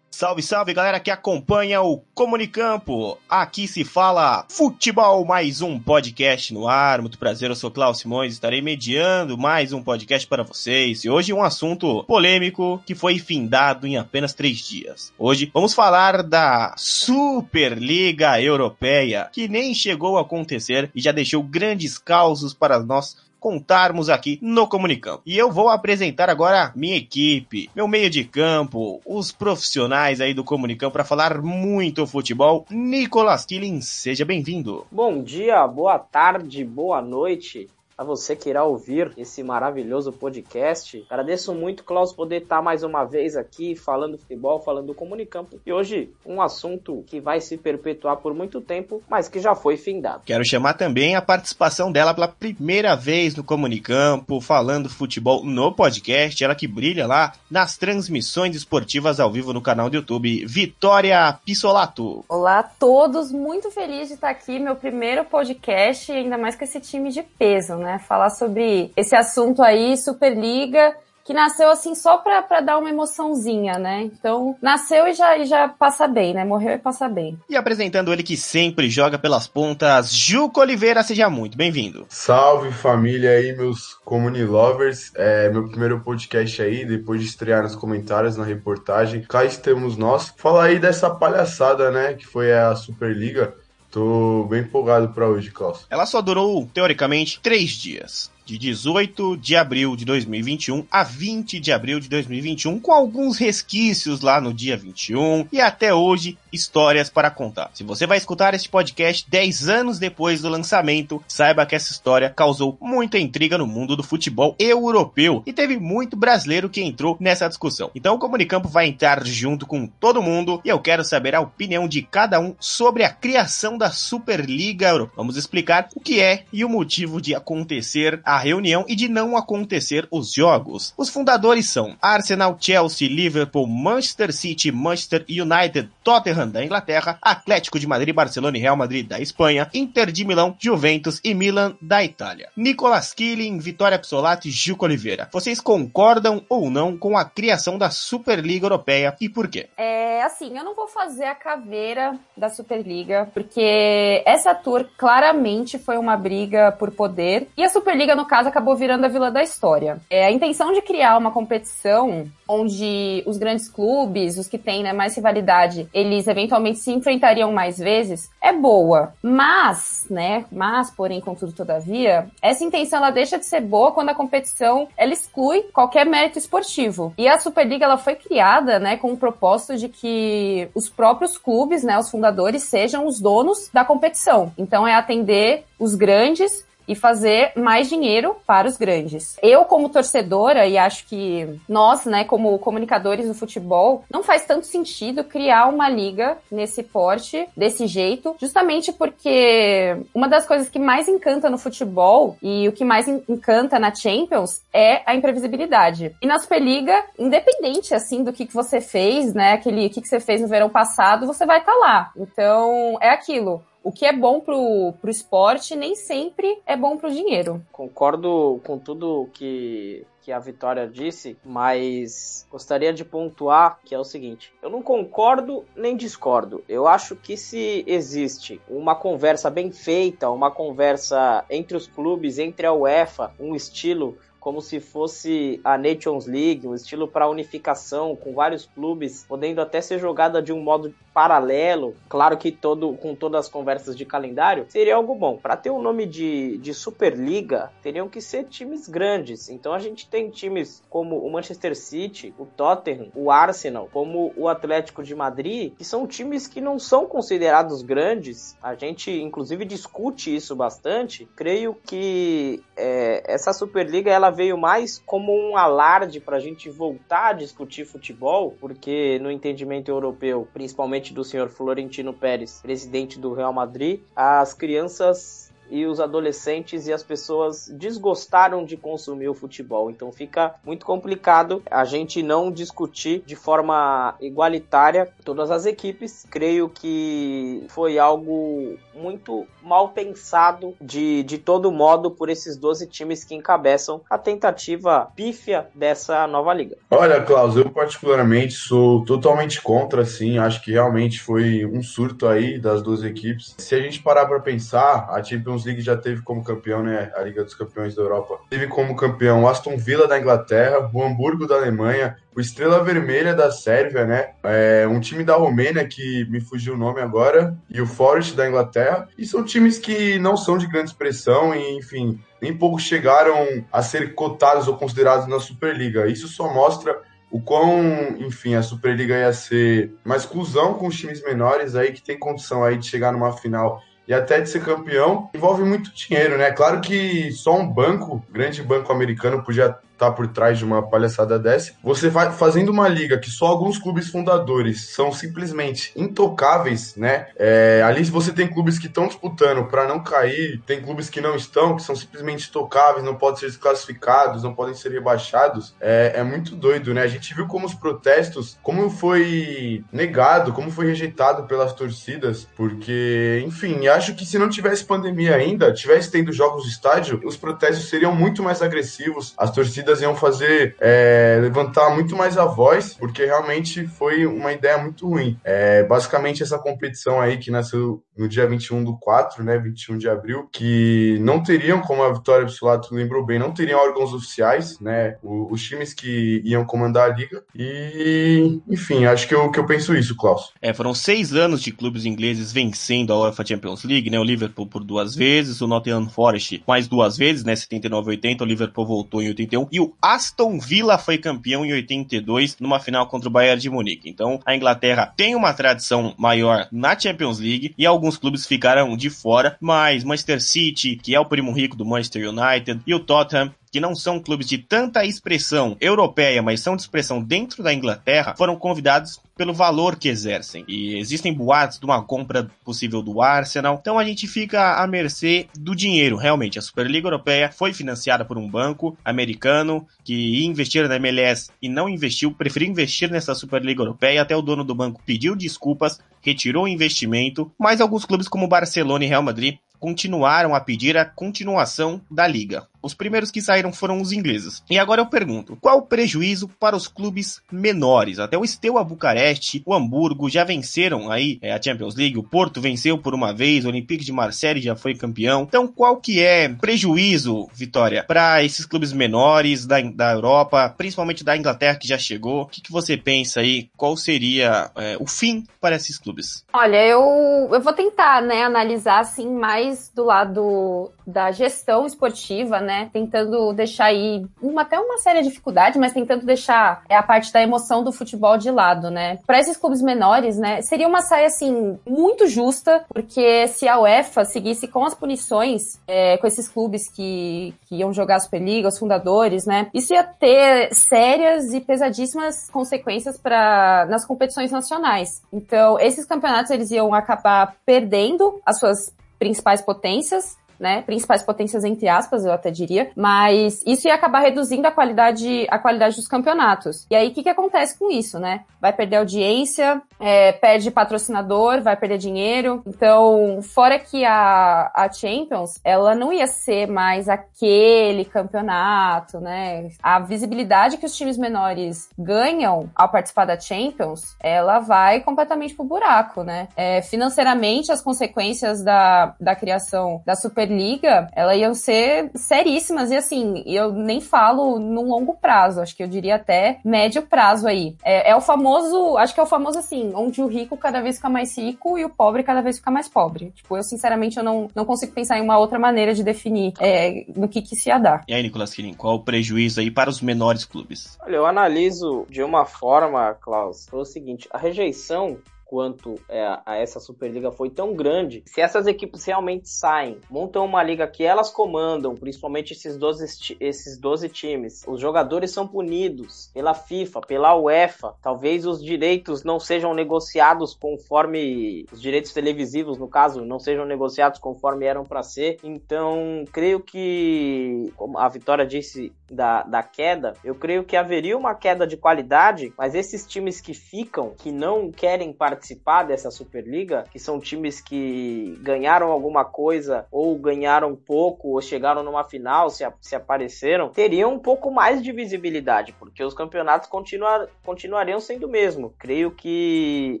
Salve, 0.16 0.42
salve 0.42 0.72
galera 0.72 0.98
que 0.98 1.10
acompanha 1.10 1.82
o 1.82 1.98
Comunicampo. 2.14 3.18
Aqui 3.28 3.68
se 3.68 3.84
fala 3.84 4.46
futebol, 4.48 5.26
mais 5.26 5.60
um 5.60 5.78
podcast 5.78 6.54
no 6.54 6.66
ar. 6.66 7.02
Muito 7.02 7.18
prazer, 7.18 7.50
eu 7.50 7.54
sou 7.54 7.70
Klaus 7.70 7.98
Simões, 7.98 8.32
estarei 8.32 8.62
mediando 8.62 9.36
mais 9.36 9.74
um 9.74 9.82
podcast 9.82 10.26
para 10.26 10.42
vocês. 10.42 11.04
E 11.04 11.10
hoje 11.10 11.34
um 11.34 11.42
assunto 11.42 12.02
polêmico 12.04 12.82
que 12.86 12.94
foi 12.94 13.18
findado 13.18 13.86
em 13.86 13.98
apenas 13.98 14.32
três 14.32 14.56
dias. 14.56 15.12
Hoje 15.18 15.50
vamos 15.52 15.74
falar 15.74 16.22
da 16.22 16.74
Superliga 16.78 18.40
Europeia, 18.40 19.28
que 19.30 19.46
nem 19.46 19.74
chegou 19.74 20.16
a 20.16 20.22
acontecer 20.22 20.90
e 20.94 21.00
já 21.02 21.12
deixou 21.12 21.42
grandes 21.42 21.98
causos 21.98 22.54
para 22.54 22.80
nós 22.80 23.18
contarmos 23.46 24.08
aqui 24.08 24.40
no 24.42 24.66
Comunicampo. 24.66 25.22
E 25.24 25.38
eu 25.38 25.52
vou 25.52 25.68
apresentar 25.68 26.28
agora 26.28 26.72
minha 26.74 26.96
equipe, 26.96 27.70
meu 27.76 27.86
meio 27.86 28.10
de 28.10 28.24
campo, 28.24 29.00
os 29.06 29.30
profissionais 29.30 30.20
aí 30.20 30.34
do 30.34 30.42
Comunicampo 30.42 30.92
para 30.92 31.04
falar 31.04 31.40
muito 31.40 32.08
futebol. 32.08 32.66
Nicolas 32.68 33.46
Killing, 33.46 33.80
seja 33.80 34.24
bem-vindo. 34.24 34.84
Bom 34.90 35.22
dia, 35.22 35.64
boa 35.64 35.96
tarde, 35.96 36.64
boa 36.64 37.00
noite 37.00 37.68
a 37.98 38.04
você 38.04 38.36
que 38.36 38.50
irá 38.50 38.62
ouvir 38.62 39.12
esse 39.16 39.42
maravilhoso 39.42 40.12
podcast. 40.12 41.04
Agradeço 41.08 41.54
muito, 41.54 41.82
Klaus, 41.82 42.12
poder 42.12 42.42
estar 42.42 42.60
mais 42.60 42.82
uma 42.82 43.04
vez 43.04 43.36
aqui 43.36 43.74
falando 43.74 44.18
futebol, 44.18 44.60
falando 44.60 44.88
do 44.88 44.94
Comunicampo. 44.94 45.58
E 45.64 45.72
hoje, 45.72 46.10
um 46.24 46.42
assunto 46.42 47.02
que 47.06 47.20
vai 47.20 47.40
se 47.40 47.56
perpetuar 47.56 48.18
por 48.18 48.34
muito 48.34 48.60
tempo, 48.60 49.02
mas 49.08 49.28
que 49.28 49.40
já 49.40 49.54
foi 49.54 49.78
findado. 49.78 50.24
Quero 50.26 50.46
chamar 50.46 50.74
também 50.74 51.16
a 51.16 51.22
participação 51.22 51.90
dela 51.90 52.12
pela 52.12 52.28
primeira 52.28 52.94
vez 52.94 53.34
no 53.34 53.42
Comunicampo, 53.42 54.42
falando 54.42 54.90
futebol 54.90 55.42
no 55.42 55.72
podcast. 55.72 56.44
Ela 56.44 56.54
que 56.54 56.68
brilha 56.68 57.06
lá 57.06 57.32
nas 57.50 57.78
transmissões 57.78 58.54
esportivas 58.54 59.18
ao 59.18 59.32
vivo 59.32 59.54
no 59.54 59.62
canal 59.62 59.88
do 59.88 59.96
YouTube. 59.96 60.44
Vitória 60.44 61.38
Pissolato. 61.46 62.24
Olá 62.28 62.58
a 62.58 62.62
todos, 62.62 63.32
muito 63.32 63.70
feliz 63.70 64.08
de 64.08 64.14
estar 64.14 64.28
aqui, 64.28 64.58
meu 64.58 64.76
primeiro 64.76 65.24
podcast, 65.24 66.12
ainda 66.12 66.36
mais 66.36 66.54
com 66.56 66.64
esse 66.64 66.78
time 66.78 67.10
de 67.10 67.22
peso, 67.22 67.76
né? 67.76 67.85
Né? 67.86 67.98
Falar 67.98 68.30
sobre 68.30 68.92
esse 68.96 69.14
assunto 69.16 69.62
aí, 69.62 69.96
Superliga, 69.96 70.94
que 71.26 71.34
nasceu 71.34 71.68
assim 71.70 71.94
só 71.94 72.18
pra, 72.18 72.40
pra 72.40 72.60
dar 72.60 72.78
uma 72.78 72.88
emoçãozinha, 72.88 73.78
né? 73.78 74.02
Então, 74.02 74.56
nasceu 74.62 75.08
e 75.08 75.12
já, 75.12 75.36
e 75.36 75.44
já 75.44 75.68
passa 75.68 76.06
bem, 76.06 76.32
né? 76.32 76.44
Morreu 76.44 76.74
e 76.74 76.78
passa 76.78 77.08
bem. 77.08 77.36
E 77.50 77.56
apresentando 77.56 78.12
ele 78.12 78.22
que 78.22 78.36
sempre 78.36 78.88
joga 78.88 79.18
pelas 79.18 79.48
pontas, 79.48 80.12
Juco 80.12 80.60
Oliveira, 80.60 81.02
seja 81.02 81.28
muito 81.28 81.56
bem-vindo. 81.56 82.06
Salve 82.08 82.70
família 82.70 83.30
aí, 83.30 83.56
meus 83.56 83.94
Comuni 84.04 84.44
Lovers. 84.44 85.10
É 85.16 85.48
meu 85.48 85.68
primeiro 85.68 86.00
podcast 86.00 86.62
aí, 86.62 86.84
depois 86.84 87.20
de 87.20 87.26
estrear 87.26 87.64
nos 87.64 87.74
comentários, 87.74 88.36
na 88.36 88.44
reportagem. 88.44 89.22
Cá 89.22 89.44
estamos 89.44 89.96
nós. 89.96 90.32
Fala 90.36 90.64
aí 90.64 90.78
dessa 90.78 91.10
palhaçada, 91.10 91.90
né? 91.90 92.14
Que 92.14 92.24
foi 92.24 92.52
a 92.52 92.74
Superliga. 92.76 93.52
Tô 93.96 94.44
bem 94.44 94.60
empolgado 94.60 95.08
para 95.08 95.26
hoje, 95.26 95.50
Klaus. 95.50 95.86
Ela 95.88 96.04
só 96.04 96.20
durou, 96.20 96.68
teoricamente, 96.74 97.40
três 97.40 97.70
dias 97.70 98.30
de 98.46 98.56
18 98.56 99.36
de 99.36 99.56
abril 99.56 99.96
de 99.96 100.04
2021 100.04 100.86
a 100.90 101.02
20 101.02 101.58
de 101.58 101.72
abril 101.72 101.98
de 101.98 102.08
2021, 102.08 102.78
com 102.78 102.92
alguns 102.92 103.38
resquícios 103.38 104.20
lá 104.20 104.40
no 104.40 104.54
dia 104.54 104.76
21 104.76 105.48
e 105.52 105.60
até 105.60 105.92
hoje 105.92 106.38
histórias 106.52 107.10
para 107.10 107.30
contar. 107.30 107.70
Se 107.74 107.82
você 107.82 108.06
vai 108.06 108.16
escutar 108.16 108.54
este 108.54 108.68
podcast 108.68 109.28
10 109.28 109.68
anos 109.68 109.98
depois 109.98 110.40
do 110.40 110.48
lançamento, 110.48 111.22
saiba 111.26 111.66
que 111.66 111.74
essa 111.74 111.92
história 111.92 112.30
causou 112.30 112.78
muita 112.80 113.18
intriga 113.18 113.58
no 113.58 113.66
mundo 113.66 113.96
do 113.96 114.02
futebol 114.02 114.54
europeu 114.58 115.42
e 115.44 115.52
teve 115.52 115.76
muito 115.78 116.16
brasileiro 116.16 116.70
que 116.70 116.80
entrou 116.80 117.16
nessa 117.18 117.48
discussão. 117.48 117.90
Então 117.94 118.14
o 118.14 118.18
Comunicampo 118.18 118.68
vai 118.68 118.86
entrar 118.86 119.26
junto 119.26 119.66
com 119.66 119.86
todo 119.86 120.22
mundo 120.22 120.60
e 120.64 120.68
eu 120.68 120.78
quero 120.78 121.04
saber 121.04 121.34
a 121.34 121.40
opinião 121.40 121.88
de 121.88 122.00
cada 122.00 122.38
um 122.38 122.54
sobre 122.60 123.02
a 123.02 123.12
criação 123.12 123.76
da 123.76 123.90
Superliga 123.90 124.88
Europeia. 124.88 125.16
Vamos 125.16 125.36
explicar 125.36 125.88
o 125.94 126.00
que 126.00 126.20
é 126.20 126.44
e 126.52 126.64
o 126.64 126.68
motivo 126.68 127.20
de 127.20 127.34
acontecer 127.34 128.20
a 128.24 128.35
reunião 128.38 128.84
e 128.88 128.94
de 128.94 129.08
não 129.08 129.36
acontecer 129.36 130.06
os 130.10 130.32
jogos. 130.32 130.94
Os 130.96 131.08
fundadores 131.08 131.68
são 131.70 131.96
Arsenal, 132.00 132.56
Chelsea, 132.60 133.08
Liverpool, 133.08 133.66
Manchester 133.66 134.32
City, 134.32 134.70
Manchester 134.70 135.24
United, 135.28 135.88
Tottenham 136.02 136.48
da 136.48 136.64
Inglaterra, 136.64 137.18
Atlético 137.20 137.78
de 137.78 137.86
Madrid, 137.86 138.14
Barcelona 138.14 138.56
e 138.56 138.60
Real 138.60 138.76
Madrid 138.76 139.06
da 139.06 139.20
Espanha, 139.20 139.68
Inter 139.74 140.10
de 140.10 140.24
Milão, 140.24 140.56
Juventus 140.58 141.20
e 141.24 141.34
Milan 141.34 141.76
da 141.80 142.04
Itália. 142.04 142.48
Nicolas 142.56 143.12
Killing, 143.12 143.58
Vitória 143.58 143.98
Psolati 143.98 144.48
e 144.48 144.52
Gilco 144.52 144.84
Oliveira. 144.84 145.28
Vocês 145.32 145.60
concordam 145.60 146.42
ou 146.48 146.70
não 146.70 146.96
com 146.96 147.16
a 147.16 147.24
criação 147.24 147.78
da 147.78 147.90
Superliga 147.90 148.66
Europeia 148.66 149.16
e 149.20 149.28
por 149.28 149.48
quê? 149.48 149.68
É 149.76 150.22
assim, 150.22 150.56
eu 150.56 150.64
não 150.64 150.74
vou 150.74 150.88
fazer 150.88 151.24
a 151.24 151.34
caveira 151.34 152.18
da 152.36 152.48
Superliga, 152.48 153.28
porque 153.32 154.22
essa 154.26 154.54
tour 154.54 154.86
claramente 154.96 155.78
foi 155.78 155.96
uma 155.96 156.16
briga 156.16 156.72
por 156.72 156.90
poder 156.90 157.48
e 157.56 157.64
a 157.64 157.68
Superliga, 157.68 158.14
no 158.14 158.25
caso, 158.26 158.48
acabou 158.48 158.76
virando 158.76 159.04
a 159.04 159.08
Vila 159.08 159.30
da 159.30 159.42
História. 159.42 159.98
É, 160.10 160.26
a 160.26 160.30
intenção 160.30 160.72
de 160.72 160.82
criar 160.82 161.16
uma 161.16 161.30
competição 161.30 162.26
onde 162.48 163.22
os 163.26 163.38
grandes 163.38 163.68
clubes, 163.68 164.38
os 164.38 164.46
que 164.46 164.58
têm 164.58 164.82
né, 164.82 164.92
mais 164.92 165.16
rivalidade, 165.16 165.88
eles 165.92 166.26
eventualmente 166.28 166.78
se 166.78 166.92
enfrentariam 166.92 167.52
mais 167.52 167.78
vezes, 167.78 168.30
é 168.40 168.52
boa. 168.52 169.12
Mas, 169.22 170.06
né, 170.08 170.44
mas, 170.50 170.90
porém, 170.90 171.20
contudo, 171.20 171.52
todavia, 171.52 172.28
essa 172.40 172.64
intenção 172.64 172.98
ela 172.98 173.10
deixa 173.10 173.38
de 173.38 173.46
ser 173.46 173.60
boa 173.60 173.92
quando 173.92 174.10
a 174.10 174.14
competição 174.14 174.88
ela 174.96 175.12
exclui 175.12 175.62
qualquer 175.72 176.06
mérito 176.06 176.38
esportivo. 176.38 177.12
E 177.18 177.28
a 177.28 177.38
Superliga 177.38 177.84
ela 177.84 177.98
foi 177.98 178.14
criada, 178.14 178.78
né, 178.78 178.96
com 178.96 179.12
o 179.12 179.16
propósito 179.16 179.76
de 179.76 179.88
que 179.88 180.68
os 180.74 180.88
próprios 180.88 181.36
clubes, 181.36 181.82
né, 181.82 181.98
os 181.98 182.10
fundadores, 182.10 182.62
sejam 182.64 183.06
os 183.06 183.20
donos 183.20 183.70
da 183.72 183.84
competição. 183.84 184.52
Então 184.56 184.86
é 184.86 184.94
atender 184.94 185.64
os 185.78 185.94
grandes 185.94 186.65
e 186.86 186.94
fazer 186.94 187.52
mais 187.56 187.88
dinheiro 187.88 188.36
para 188.46 188.68
os 188.68 188.76
grandes. 188.76 189.36
Eu, 189.42 189.64
como 189.64 189.88
torcedora, 189.88 190.66
e 190.66 190.78
acho 190.78 191.06
que 191.06 191.60
nós, 191.68 192.04
né, 192.04 192.24
como 192.24 192.58
comunicadores 192.58 193.26
do 193.26 193.34
futebol, 193.34 194.04
não 194.10 194.22
faz 194.22 194.44
tanto 194.44 194.66
sentido 194.66 195.24
criar 195.24 195.66
uma 195.66 195.88
liga 195.88 196.38
nesse 196.50 196.82
porte, 196.82 197.46
desse 197.56 197.86
jeito, 197.86 198.36
justamente 198.40 198.92
porque 198.92 199.96
uma 200.14 200.28
das 200.28 200.46
coisas 200.46 200.68
que 200.68 200.78
mais 200.78 201.08
encanta 201.08 201.50
no 201.50 201.58
futebol 201.58 202.36
e 202.42 202.68
o 202.68 202.72
que 202.72 202.84
mais 202.84 203.08
encanta 203.08 203.78
na 203.78 203.94
Champions 203.94 204.62
é 204.72 205.02
a 205.06 205.14
imprevisibilidade. 205.14 206.14
E 206.20 206.26
na 206.26 206.38
Superliga, 206.38 207.04
independente, 207.18 207.94
assim, 207.94 208.22
do 208.22 208.32
que, 208.32 208.46
que 208.46 208.54
você 208.54 208.80
fez, 208.80 209.34
né, 209.34 209.52
aquele 209.52 209.88
que, 209.88 210.00
que 210.00 210.08
você 210.08 210.20
fez 210.20 210.40
no 210.40 210.48
verão 210.48 210.68
passado, 210.68 211.26
você 211.26 211.46
vai 211.46 211.58
estar 211.58 211.72
tá 211.72 211.78
lá. 211.78 212.10
Então, 212.16 212.98
é 213.00 213.10
aquilo 213.10 213.62
o 213.86 213.92
que 213.92 214.04
é 214.04 214.12
bom 214.12 214.40
pro, 214.40 214.94
pro 215.00 215.08
esporte 215.08 215.76
nem 215.76 215.94
sempre 215.94 216.60
é 216.66 216.76
bom 216.76 216.96
pro 216.96 217.08
dinheiro. 217.08 217.64
Concordo 217.70 218.60
com 218.64 218.80
tudo 218.80 219.30
que 219.32 220.04
que 220.22 220.32
a 220.32 220.40
Vitória 220.40 220.88
disse, 220.88 221.38
mas 221.44 222.44
gostaria 222.50 222.92
de 222.92 223.04
pontuar 223.04 223.78
que 223.84 223.94
é 223.94 223.98
o 223.98 224.02
seguinte: 224.02 224.52
eu 224.60 224.68
não 224.68 224.82
concordo 224.82 225.64
nem 225.76 225.96
discordo. 225.96 226.64
Eu 226.68 226.88
acho 226.88 227.14
que 227.14 227.36
se 227.36 227.84
existe 227.86 228.60
uma 228.68 228.96
conversa 228.96 229.48
bem 229.48 229.70
feita, 229.70 230.28
uma 230.30 230.50
conversa 230.50 231.44
entre 231.48 231.76
os 231.76 231.86
clubes, 231.86 232.40
entre 232.40 232.66
a 232.66 232.72
UEFA, 232.72 233.32
um 233.38 233.54
estilo 233.54 234.18
como 234.40 234.60
se 234.60 234.78
fosse 234.78 235.60
a 235.64 235.76
Nations 235.76 236.26
League, 236.26 236.68
um 236.68 236.74
estilo 236.74 237.08
para 237.08 237.28
unificação, 237.28 238.14
com 238.14 238.32
vários 238.32 238.64
clubes, 238.64 239.24
podendo 239.28 239.60
até 239.60 239.80
ser 239.80 239.98
jogada 239.98 240.40
de 240.40 240.52
um 240.52 240.62
modo 240.62 240.94
paralelo, 241.16 241.96
claro 242.10 242.36
que 242.36 242.52
todo 242.52 242.92
com 242.92 243.14
todas 243.14 243.46
as 243.46 243.50
conversas 243.50 243.96
de 243.96 244.04
calendário, 244.04 244.66
seria 244.68 244.96
algo 244.96 245.14
bom. 245.14 245.38
Para 245.38 245.56
ter 245.56 245.70
o 245.70 245.76
um 245.76 245.80
nome 245.80 246.04
de, 246.04 246.58
de 246.58 246.74
Superliga, 246.74 247.72
teriam 247.82 248.06
que 248.06 248.20
ser 248.20 248.44
times 248.44 248.86
grandes. 248.86 249.48
Então 249.48 249.72
a 249.72 249.78
gente 249.78 250.06
tem 250.06 250.28
times 250.28 250.82
como 250.90 251.16
o 251.16 251.32
Manchester 251.32 251.74
City, 251.74 252.34
o 252.38 252.44
Tottenham, 252.44 253.08
o 253.14 253.30
Arsenal, 253.30 253.88
como 253.90 254.30
o 254.36 254.46
Atlético 254.46 255.02
de 255.02 255.14
Madrid, 255.14 255.72
que 255.78 255.86
são 255.86 256.06
times 256.06 256.46
que 256.46 256.60
não 256.60 256.78
são 256.78 257.06
considerados 257.06 257.80
grandes. 257.80 258.54
A 258.62 258.74
gente, 258.74 259.10
inclusive, 259.10 259.64
discute 259.64 260.36
isso 260.36 260.54
bastante. 260.54 261.26
Creio 261.34 261.74
que 261.86 262.62
é, 262.76 263.22
essa 263.24 263.54
Superliga 263.54 264.10
ela 264.10 264.28
veio 264.28 264.58
mais 264.58 265.02
como 265.06 265.32
um 265.32 265.56
alarde 265.56 266.20
para 266.20 266.36
a 266.36 266.40
gente 266.40 266.68
voltar 266.68 267.28
a 267.28 267.32
discutir 267.32 267.86
futebol, 267.86 268.54
porque 268.60 269.18
no 269.22 269.30
entendimento 269.30 269.90
europeu, 269.90 270.46
principalmente 270.52 271.05
do 271.12 271.24
senhor 271.24 271.48
Florentino 271.48 272.12
Pérez, 272.12 272.60
presidente 272.62 273.18
do 273.18 273.32
Real 273.32 273.52
Madrid, 273.52 274.00
as 274.14 274.52
crianças 274.54 275.45
e 275.70 275.86
os 275.86 276.00
adolescentes 276.00 276.86
e 276.86 276.92
as 276.92 277.02
pessoas 277.02 277.68
desgostaram 277.68 278.64
de 278.64 278.76
consumir 278.76 279.28
o 279.28 279.34
futebol. 279.34 279.90
Então 279.90 280.12
fica 280.12 280.54
muito 280.64 280.84
complicado 280.84 281.62
a 281.70 281.84
gente 281.84 282.22
não 282.22 282.50
discutir 282.50 283.22
de 283.26 283.36
forma 283.36 284.14
igualitária 284.20 285.08
todas 285.24 285.50
as 285.50 285.66
equipes. 285.66 286.26
Creio 286.30 286.68
que 286.68 287.64
foi 287.68 287.98
algo 287.98 288.76
muito 288.94 289.46
mal 289.62 289.90
pensado 289.90 290.74
de, 290.80 291.22
de 291.24 291.38
todo 291.38 291.70
modo 291.70 292.10
por 292.10 292.28
esses 292.28 292.56
12 292.56 292.86
times 292.86 293.24
que 293.24 293.34
encabeçam 293.34 294.00
a 294.08 294.16
tentativa 294.16 295.08
pífia 295.14 295.66
dessa 295.74 296.26
nova 296.26 296.54
liga. 296.54 296.76
Olha, 296.90 297.20
Klaus, 297.22 297.56
eu 297.56 297.68
particularmente 297.70 298.54
sou 298.54 299.04
totalmente 299.04 299.60
contra, 299.60 300.02
assim, 300.02 300.38
acho 300.38 300.62
que 300.62 300.72
realmente 300.72 301.20
foi 301.20 301.66
um 301.66 301.82
surto 301.82 302.26
aí 302.26 302.58
das 302.58 302.82
duas 302.82 303.02
equipes. 303.02 303.54
Se 303.58 303.74
a 303.74 303.80
gente 303.80 304.02
parar 304.02 304.26
para 304.26 304.40
pensar, 304.40 305.08
a 305.10 305.22
Champions 305.22 305.55
League 305.64 305.80
já 305.80 305.96
teve 305.96 306.22
como 306.22 306.44
campeão, 306.44 306.82
né, 306.82 307.10
a 307.14 307.22
Liga 307.22 307.44
dos 307.44 307.54
Campeões 307.54 307.94
da 307.94 308.02
Europa, 308.02 308.38
teve 308.50 308.66
como 308.66 308.96
campeão 308.96 309.44
o 309.44 309.48
Aston 309.48 309.76
Villa 309.76 310.06
da 310.06 310.18
Inglaterra, 310.18 310.90
o 310.92 311.02
Hamburgo 311.02 311.46
da 311.46 311.56
Alemanha, 311.56 312.16
o 312.36 312.40
Estrela 312.40 312.84
Vermelha 312.84 313.34
da 313.34 313.50
Sérvia, 313.50 314.04
né? 314.04 314.30
É, 314.42 314.86
um 314.86 315.00
time 315.00 315.24
da 315.24 315.36
Romênia 315.36 315.86
que 315.86 316.26
me 316.30 316.40
fugiu 316.40 316.74
o 316.74 316.76
nome 316.76 317.00
agora, 317.00 317.56
e 317.70 317.80
o 317.80 317.86
Forest 317.86 318.34
da 318.36 318.46
Inglaterra. 318.46 319.08
E 319.16 319.24
são 319.24 319.42
times 319.42 319.78
que 319.78 320.18
não 320.18 320.36
são 320.36 320.58
de 320.58 320.66
grande 320.66 320.90
expressão 320.90 321.54
e, 321.54 321.78
enfim, 321.78 322.20
nem 322.40 322.54
pouco 322.54 322.78
chegaram 322.78 323.64
a 323.72 323.82
ser 323.82 324.14
cotados 324.14 324.68
ou 324.68 324.76
considerados 324.76 325.26
na 325.26 325.40
Superliga. 325.40 326.06
Isso 326.06 326.28
só 326.28 326.52
mostra 326.52 327.00
o 327.30 327.40
quão, 327.40 327.80
enfim, 328.18 328.54
a 328.54 328.62
Superliga 328.62 329.16
ia 329.16 329.32
ser 329.32 329.92
uma 330.04 330.16
exclusão 330.16 330.74
com 330.74 330.86
os 330.86 330.96
times 330.96 331.22
menores 331.22 331.74
aí 331.74 331.92
que 331.92 332.02
tem 332.02 332.18
condição 332.18 332.62
aí 332.62 332.76
de 332.76 332.86
chegar 332.86 333.12
numa 333.12 333.32
final 333.32 333.80
e 334.06 334.14
até 334.14 334.40
de 334.40 334.48
ser 334.48 334.64
campeão, 334.64 335.28
envolve 335.34 335.64
muito 335.64 335.92
dinheiro, 335.94 336.38
né? 336.38 336.50
Claro 336.52 336.80
que 336.80 337.32
só 337.32 337.56
um 337.56 337.66
banco, 337.66 338.24
grande 338.30 338.62
banco 338.62 338.92
americano, 338.92 339.42
podia 339.42 339.76
tá 339.96 340.10
por 340.10 340.28
trás 340.28 340.58
de 340.58 340.64
uma 340.64 340.82
palhaçada 340.82 341.38
dessa. 341.38 341.72
Você 341.82 342.08
vai 342.08 342.32
fazendo 342.32 342.70
uma 342.70 342.88
liga 342.88 343.18
que 343.18 343.30
só 343.30 343.46
alguns 343.46 343.78
clubes 343.78 344.08
fundadores 344.08 344.94
são 344.94 345.12
simplesmente 345.12 345.92
intocáveis, 345.96 346.94
né? 346.96 347.28
É, 347.36 347.82
ali 347.84 348.04
você 348.04 348.32
tem 348.32 348.46
clubes 348.46 348.78
que 348.78 348.86
estão 348.86 349.06
disputando 349.06 349.64
para 349.64 349.86
não 349.86 350.02
cair, 350.02 350.60
tem 350.66 350.80
clubes 350.80 351.08
que 351.08 351.20
não 351.20 351.34
estão, 351.34 351.76
que 351.76 351.82
são 351.82 351.96
simplesmente 351.96 352.48
intocáveis, 352.48 353.04
não 353.04 353.14
podem 353.14 353.40
ser 353.40 353.46
desclassificados, 353.46 354.42
não 354.42 354.54
podem 354.54 354.74
ser 354.74 354.92
rebaixados. 354.92 355.74
É, 355.80 356.12
é 356.16 356.22
muito 356.22 356.54
doido, 356.54 356.92
né? 356.92 357.02
A 357.02 357.08
gente 357.08 357.34
viu 357.34 357.46
como 357.46 357.66
os 357.66 357.74
protestos, 357.74 358.58
como 358.62 358.90
foi 358.90 359.84
negado, 359.92 360.52
como 360.52 360.70
foi 360.70 360.86
rejeitado 360.86 361.44
pelas 361.44 361.72
torcidas, 361.72 362.46
porque, 362.56 363.42
enfim, 363.46 363.86
acho 363.88 364.14
que 364.14 364.24
se 364.24 364.38
não 364.38 364.48
tivesse 364.48 364.84
pandemia 364.84 365.34
ainda, 365.34 365.72
tivesse 365.72 366.10
tendo 366.10 366.32
jogos 366.32 366.64
de 366.64 366.70
estádio, 366.70 367.20
os 367.24 367.36
protestos 367.36 367.88
seriam 367.88 368.14
muito 368.14 368.42
mais 368.42 368.62
agressivos, 368.62 369.34
as 369.36 369.50
torcidas 369.50 369.85
torcidas 369.86 370.02
iam 370.02 370.16
fazer 370.16 370.74
é, 370.80 371.38
levantar 371.40 371.90
muito 371.90 372.16
mais 372.16 372.36
a 372.36 372.44
voz, 372.44 372.94
porque 372.94 373.24
realmente 373.24 373.86
foi 373.86 374.26
uma 374.26 374.52
ideia 374.52 374.76
muito 374.78 375.08
ruim. 375.08 375.38
É, 375.44 375.84
basicamente, 375.84 376.42
essa 376.42 376.58
competição 376.58 377.20
aí 377.20 377.38
que 377.38 377.50
nasceu 377.50 378.02
no 378.16 378.28
dia 378.28 378.46
21 378.46 378.84
do 378.84 378.96
4, 378.96 379.44
né, 379.44 379.58
21 379.58 379.98
de 379.98 380.08
abril, 380.08 380.48
que 380.52 381.18
não 381.20 381.42
teriam, 381.42 381.80
como 381.80 382.02
a 382.02 382.12
Vitória 382.12 382.44
Absolato 382.44 382.94
lembrou 382.94 383.24
bem, 383.24 383.38
não 383.38 383.52
teriam 383.52 383.80
órgãos 383.80 384.12
oficiais, 384.12 384.78
né, 384.80 385.16
os, 385.22 385.62
times 385.62 385.92
que 385.92 386.40
iam 386.44 386.64
comandar 386.64 387.10
a 387.10 387.14
liga. 387.14 387.42
E, 387.54 388.60
enfim, 388.68 389.04
acho 389.04 389.26
que 389.26 389.34
eu, 389.34 389.50
que 389.50 389.58
eu 389.58 389.66
penso 389.66 389.94
isso, 389.94 390.16
Klaus. 390.16 390.52
É, 390.62 390.72
foram 390.72 390.94
seis 390.94 391.34
anos 391.34 391.60
de 391.60 391.72
clubes 391.72 392.04
ingleses 392.04 392.52
vencendo 392.52 393.12
a 393.12 393.20
UEFA 393.20 393.44
Champions 393.44 393.84
League, 393.84 394.10
né, 394.10 394.18
o 394.18 394.24
Liverpool 394.24 394.66
por 394.66 394.84
duas 394.84 395.14
vezes, 395.14 395.60
o 395.60 395.66
Nottingham 395.66 396.08
Forest 396.08 396.62
mais 396.66 396.88
duas 396.88 397.16
vezes, 397.16 397.44
né, 397.44 397.54
79 397.54 398.06
e 398.06 398.10
80, 398.16 398.44
o 398.44 398.46
Liverpool 398.46 398.86
voltou 398.86 399.22
em 399.22 399.28
81, 399.28 399.68
e 399.72 399.80
o 399.80 399.92
Aston 400.00 400.58
Villa 400.58 400.98
foi 400.98 401.18
campeão 401.18 401.64
em 401.64 401.72
82 401.72 402.56
numa 402.60 402.80
final 402.80 403.06
contra 403.06 403.28
o 403.28 403.32
Bayern 403.32 403.60
de 403.60 403.70
Munique. 403.70 404.08
Então, 404.08 404.40
a 404.44 404.54
Inglaterra 404.54 405.12
tem 405.16 405.34
uma 405.34 405.52
tradição 405.52 406.14
maior 406.16 406.68
na 406.70 406.98
Champions 406.98 407.38
League 407.38 407.74
e 407.76 407.84
alguns 407.84 408.05
clubes 408.14 408.46
ficaram 408.46 408.94
de 408.94 409.08
fora, 409.08 409.56
mas 409.58 410.04
Manchester 410.04 410.42
City, 410.42 410.96
que 410.96 411.14
é 411.14 411.18
o 411.18 411.24
primo 411.24 411.50
rico 411.50 411.74
do 411.74 411.86
Manchester 411.86 412.28
United, 412.28 412.82
e 412.86 412.94
o 412.94 413.00
Tottenham 413.00 413.50
que 413.76 413.80
não 413.80 413.94
são 413.94 414.18
clubes 414.18 414.46
de 414.46 414.56
tanta 414.56 415.04
expressão 415.04 415.76
europeia, 415.78 416.42
mas 416.42 416.60
são 416.60 416.76
de 416.76 416.80
expressão 416.80 417.22
dentro 417.22 417.62
da 417.62 417.74
Inglaterra, 417.74 418.34
foram 418.34 418.56
convidados 418.56 419.20
pelo 419.36 419.52
valor 419.52 419.96
que 419.96 420.08
exercem. 420.08 420.64
E 420.66 420.96
existem 420.96 421.30
boatos 421.30 421.78
de 421.78 421.84
uma 421.84 422.02
compra 422.02 422.50
possível 422.64 423.02
do 423.02 423.20
Arsenal. 423.20 423.76
Então 423.78 423.98
a 423.98 424.04
gente 424.04 424.26
fica 424.26 424.82
à 424.82 424.86
mercê 424.86 425.46
do 425.58 425.76
dinheiro, 425.76 426.16
realmente. 426.16 426.58
A 426.58 426.62
Superliga 426.62 427.06
Europeia 427.06 427.52
foi 427.52 427.74
financiada 427.74 428.24
por 428.24 428.38
um 428.38 428.48
banco 428.48 428.96
americano 429.04 429.86
que 430.02 430.14
ia 430.14 430.46
investir 430.46 430.88
na 430.88 430.96
MLS 430.96 431.50
e 431.60 431.68
não 431.68 431.86
investiu, 431.86 432.32
preferiu 432.32 432.70
investir 432.70 433.10
nessa 433.10 433.34
Superliga 433.34 433.82
Europeia. 433.82 434.22
Até 434.22 434.34
o 434.34 434.40
dono 434.40 434.64
do 434.64 434.74
banco 434.74 435.02
pediu 435.04 435.36
desculpas, 435.36 436.00
retirou 436.26 436.64
o 436.64 436.68
investimento, 436.68 437.52
mas 437.56 437.80
alguns 437.80 438.04
clubes 438.04 438.26
como 438.26 438.48
Barcelona 438.48 439.04
e 439.04 439.08
Real 439.08 439.22
Madrid 439.22 439.58
continuaram 439.78 440.54
a 440.54 440.60
pedir 440.60 440.96
a 440.96 441.04
continuação 441.04 442.00
da 442.10 442.26
liga. 442.26 442.66
Os 442.82 442.94
primeiros 442.94 443.30
que 443.30 443.42
saíram 443.42 443.72
foram 443.72 444.00
os 444.00 444.12
ingleses. 444.12 444.62
E 444.70 444.78
agora 444.78 445.00
eu 445.00 445.06
pergunto, 445.06 445.56
qual 445.60 445.78
o 445.78 445.82
prejuízo 445.82 446.48
para 446.48 446.76
os 446.76 446.88
clubes 446.88 447.40
menores? 447.50 448.18
Até 448.18 448.36
o 448.38 448.46
Steaua 448.46 448.84
Bucareste, 448.84 449.62
o 449.64 449.74
Hamburgo 449.74 450.28
já 450.28 450.44
venceram 450.44 451.10
aí 451.10 451.38
é, 451.42 451.52
a 451.52 451.60
Champions 451.60 451.96
League, 451.96 452.18
o 452.18 452.22
Porto 452.22 452.60
venceu 452.60 452.98
por 452.98 453.14
uma 453.14 453.32
vez, 453.32 453.64
o 453.64 453.68
Olympique 453.68 454.04
de 454.04 454.12
Marseille 454.12 454.60
já 454.60 454.76
foi 454.76 454.94
campeão. 454.94 455.42
Então 455.42 455.66
qual 455.66 455.96
que 455.96 456.22
é 456.22 456.48
prejuízo, 456.48 457.48
Vitória, 457.54 458.04
para 458.04 458.42
esses 458.42 458.66
clubes 458.66 458.92
menores 458.92 459.66
da, 459.66 459.80
da 459.80 460.12
Europa, 460.12 460.74
principalmente 460.76 461.24
da 461.24 461.36
Inglaterra 461.36 461.78
que 461.78 461.88
já 461.88 461.98
chegou? 461.98 462.42
O 462.42 462.46
que, 462.46 462.60
que 462.60 462.72
você 462.72 462.96
pensa 462.96 463.40
aí? 463.40 463.68
Qual 463.76 463.96
seria 463.96 464.70
é, 464.76 464.96
o 464.98 465.06
fim 465.06 465.44
para 465.60 465.76
esses 465.76 465.98
clubes? 465.98 466.44
Olha, 466.52 466.84
eu, 466.86 467.48
eu 467.52 467.60
vou 467.60 467.72
tentar, 467.72 468.22
né, 468.22 468.42
analisar 468.42 469.00
assim 469.00 469.28
mais 469.28 469.90
do 469.94 470.04
lado 470.04 470.92
da 471.06 471.30
gestão 471.30 471.86
esportiva, 471.86 472.60
né? 472.60 472.90
Tentando 472.92 473.52
deixar 473.52 473.86
aí 473.86 474.26
uma, 474.42 474.62
até 474.62 474.78
uma 474.78 474.98
séria 474.98 475.22
dificuldade, 475.22 475.78
mas 475.78 475.92
tentando 475.92 476.26
deixar 476.26 476.82
é, 476.88 476.96
a 476.96 477.02
parte 477.02 477.32
da 477.32 477.40
emoção 477.40 477.84
do 477.84 477.92
futebol 477.92 478.36
de 478.36 478.50
lado, 478.50 478.90
né? 478.90 479.18
Para 479.26 479.38
esses 479.38 479.56
clubes 479.56 479.80
menores, 479.80 480.36
né? 480.36 480.62
Seria 480.62 480.88
uma 480.88 481.02
saia 481.02 481.26
assim 481.26 481.78
muito 481.86 482.26
justa, 482.26 482.84
porque 482.88 483.46
se 483.48 483.68
a 483.68 483.78
UEFA 483.78 484.24
seguisse 484.24 484.66
com 484.66 484.84
as 484.84 484.94
punições 484.94 485.78
é, 485.86 486.16
com 486.16 486.26
esses 486.26 486.48
clubes 486.48 486.88
que, 486.88 487.54
que 487.68 487.76
iam 487.76 487.92
jogar 487.92 488.16
a 488.16 488.20
Superliga, 488.20 488.68
os 488.68 488.78
fundadores, 488.78 489.46
né? 489.46 489.68
Isso 489.72 489.94
ia 489.94 490.02
ter 490.02 490.74
sérias 490.74 491.52
e 491.52 491.60
pesadíssimas 491.60 492.50
consequências 492.50 493.16
para 493.18 493.86
nas 493.88 494.04
competições 494.04 494.50
nacionais. 494.50 495.22
Então, 495.32 495.78
esses 495.78 496.04
campeonatos 496.04 496.50
eles 496.50 496.70
iam 496.70 496.92
acabar 496.92 497.54
perdendo 497.64 498.40
as 498.44 498.58
suas 498.58 498.94
principais 499.18 499.62
potências 499.62 500.36
né? 500.58 500.82
Principais 500.82 501.22
potências 501.22 501.64
entre 501.64 501.88
aspas, 501.88 502.24
eu 502.24 502.32
até 502.32 502.50
diria, 502.50 502.90
mas 502.96 503.62
isso 503.66 503.86
ia 503.86 503.94
acabar 503.94 504.20
reduzindo 504.20 504.66
a 504.66 504.70
qualidade, 504.70 505.46
a 505.50 505.58
qualidade 505.58 505.96
dos 505.96 506.08
campeonatos. 506.08 506.86
E 506.90 506.94
aí 506.94 507.08
o 507.08 507.12
que, 507.12 507.22
que 507.22 507.28
acontece 507.28 507.78
com 507.78 507.90
isso, 507.90 508.18
né? 508.18 508.44
Vai 508.60 508.72
perder 508.72 508.96
audiência, 508.96 509.80
é, 510.00 510.32
perde 510.32 510.70
patrocinador, 510.70 511.62
vai 511.62 511.76
perder 511.76 511.98
dinheiro. 511.98 512.62
Então, 512.66 513.40
fora 513.42 513.78
que 513.78 514.04
a, 514.04 514.70
a 514.74 514.90
Champions, 514.90 515.60
ela 515.64 515.94
não 515.94 516.12
ia 516.12 516.26
ser 516.26 516.66
mais 516.66 517.08
aquele 517.08 518.04
campeonato, 518.04 519.20
né? 519.20 519.68
A 519.82 519.98
visibilidade 519.98 520.78
que 520.78 520.86
os 520.86 520.96
times 520.96 521.16
menores 521.16 521.88
ganham 521.98 522.70
ao 522.74 522.88
participar 522.88 523.24
da 523.24 523.38
Champions, 523.38 524.16
ela 524.20 524.58
vai 524.58 525.00
completamente 525.00 525.54
pro 525.54 525.64
buraco, 525.64 526.22
né? 526.22 526.48
É, 526.56 526.82
financeiramente, 526.82 527.72
as 527.72 527.82
consequências 527.82 528.62
da, 528.62 529.14
da 529.20 529.34
criação 529.34 530.02
da 530.04 530.14
Super 530.14 530.45
Superliga, 530.46 531.08
elas 531.12 531.38
iam 531.38 531.54
ser 531.54 532.10
seríssimas. 532.14 532.90
E 532.90 532.96
assim, 532.96 533.42
eu 533.46 533.72
nem 533.72 534.00
falo 534.00 534.58
num 534.58 534.88
longo 534.88 535.14
prazo, 535.14 535.60
acho 535.60 535.76
que 535.76 535.82
eu 535.82 535.88
diria 535.88 536.14
até 536.16 536.60
médio 536.64 537.02
prazo 537.02 537.48
aí. 537.48 537.74
É, 537.84 538.10
é, 538.10 538.16
o 538.16 538.20
famoso, 538.20 538.96
acho 538.96 539.12
que 539.12 539.20
é 539.20 539.22
o 539.22 539.26
famoso 539.26 539.58
assim, 539.58 539.92
onde 539.94 540.22
o 540.22 540.26
rico 540.26 540.56
cada 540.56 540.80
vez 540.80 540.96
fica 540.96 541.08
mais 541.08 541.36
rico 541.36 541.78
e 541.78 541.84
o 541.84 541.90
pobre 541.90 542.22
cada 542.22 542.40
vez 542.40 542.58
fica 542.58 542.70
mais 542.70 542.88
pobre. 542.88 543.32
Tipo, 543.34 543.56
eu 543.56 543.62
sinceramente 543.62 544.16
eu 544.16 544.24
não, 544.24 544.48
não 544.54 544.64
consigo 544.64 544.92
pensar 544.92 545.18
em 545.18 545.22
uma 545.22 545.38
outra 545.38 545.58
maneira 545.58 545.92
de 545.94 546.04
definir 546.04 546.52
é, 546.60 547.04
no 547.14 547.28
que, 547.28 547.42
que 547.42 547.56
se 547.56 547.68
ia 547.68 547.78
dar. 547.78 548.04
E 548.06 548.14
aí, 548.14 548.22
Nicolas 548.22 548.54
Quirin, 548.54 548.74
qual 548.74 548.96
o 548.96 549.02
prejuízo 549.02 549.60
aí 549.60 549.70
para 549.70 549.90
os 549.90 550.00
menores 550.00 550.44
clubes? 550.44 550.96
Olha, 551.02 551.16
eu 551.16 551.26
analiso 551.26 552.06
de 552.08 552.22
uma 552.22 552.44
forma, 552.44 553.14
Klaus, 553.14 553.66
foi 553.68 553.80
o 553.80 553.84
seguinte, 553.84 554.28
a 554.30 554.38
rejeição 554.38 555.18
quanto 555.46 555.94
é, 556.08 556.38
a 556.44 556.56
essa 556.56 556.80
Superliga 556.80 557.30
foi 557.30 557.48
tão 557.48 557.74
grande, 557.74 558.22
se 558.26 558.40
essas 558.40 558.66
equipes 558.66 559.04
realmente 559.04 559.48
saem, 559.48 559.98
montam 560.10 560.44
uma 560.44 560.62
liga 560.62 560.86
que 560.86 561.04
elas 561.04 561.30
comandam, 561.30 561.94
principalmente 561.94 562.52
esses 562.52 562.76
12, 562.76 563.36
esses 563.40 563.78
12 563.78 564.08
times, 564.08 564.64
os 564.66 564.80
jogadores 564.80 565.30
são 565.30 565.46
punidos 565.46 566.30
pela 566.34 566.52
FIFA, 566.52 567.00
pela 567.02 567.36
UEFA, 567.36 567.94
talvez 568.02 568.44
os 568.44 568.62
direitos 568.62 569.22
não 569.22 569.38
sejam 569.38 569.72
negociados 569.72 570.54
conforme 570.54 571.64
os 571.72 571.80
direitos 571.80 572.12
televisivos, 572.12 572.76
no 572.76 572.88
caso, 572.88 573.24
não 573.24 573.38
sejam 573.38 573.64
negociados 573.64 574.18
conforme 574.18 574.66
eram 574.66 574.84
para 574.84 575.02
ser. 575.02 575.38
Então, 575.44 576.24
creio 576.32 576.60
que, 576.60 577.72
como 577.76 577.98
a 577.98 578.08
Vitória 578.08 578.44
disse 578.44 578.92
da, 579.10 579.42
da 579.42 579.62
queda, 579.62 580.14
eu 580.24 580.34
creio 580.34 580.64
que 580.64 580.76
haveria 580.76 581.16
uma 581.16 581.34
queda 581.34 581.66
de 581.66 581.76
qualidade, 581.76 582.52
mas 582.56 582.74
esses 582.74 583.06
times 583.06 583.40
que 583.40 583.54
ficam, 583.54 584.14
que 584.16 584.32
não 584.32 584.70
querem 584.70 585.12
participar 585.12 585.84
dessa 585.84 586.10
Superliga, 586.10 586.84
que 586.90 586.98
são 586.98 587.20
times 587.20 587.60
que 587.60 588.38
ganharam 588.42 588.90
alguma 588.90 589.24
coisa 589.24 589.86
ou 589.90 590.16
ganharam 590.16 590.74
pouco 590.74 591.28
ou 591.28 591.40
chegaram 591.40 591.82
numa 591.82 592.04
final, 592.04 592.50
se, 592.50 592.64
se 592.80 592.94
apareceram, 592.94 593.70
teriam 593.70 594.14
um 594.14 594.18
pouco 594.18 594.50
mais 594.50 594.82
de 594.82 594.92
visibilidade, 594.92 595.72
porque 595.78 596.02
os 596.02 596.14
campeonatos 596.14 596.68
continuar, 596.68 597.26
continuariam 597.44 598.00
sendo 598.00 598.26
o 598.26 598.30
mesmo. 598.30 598.74
Creio 598.78 599.10
que 599.10 600.00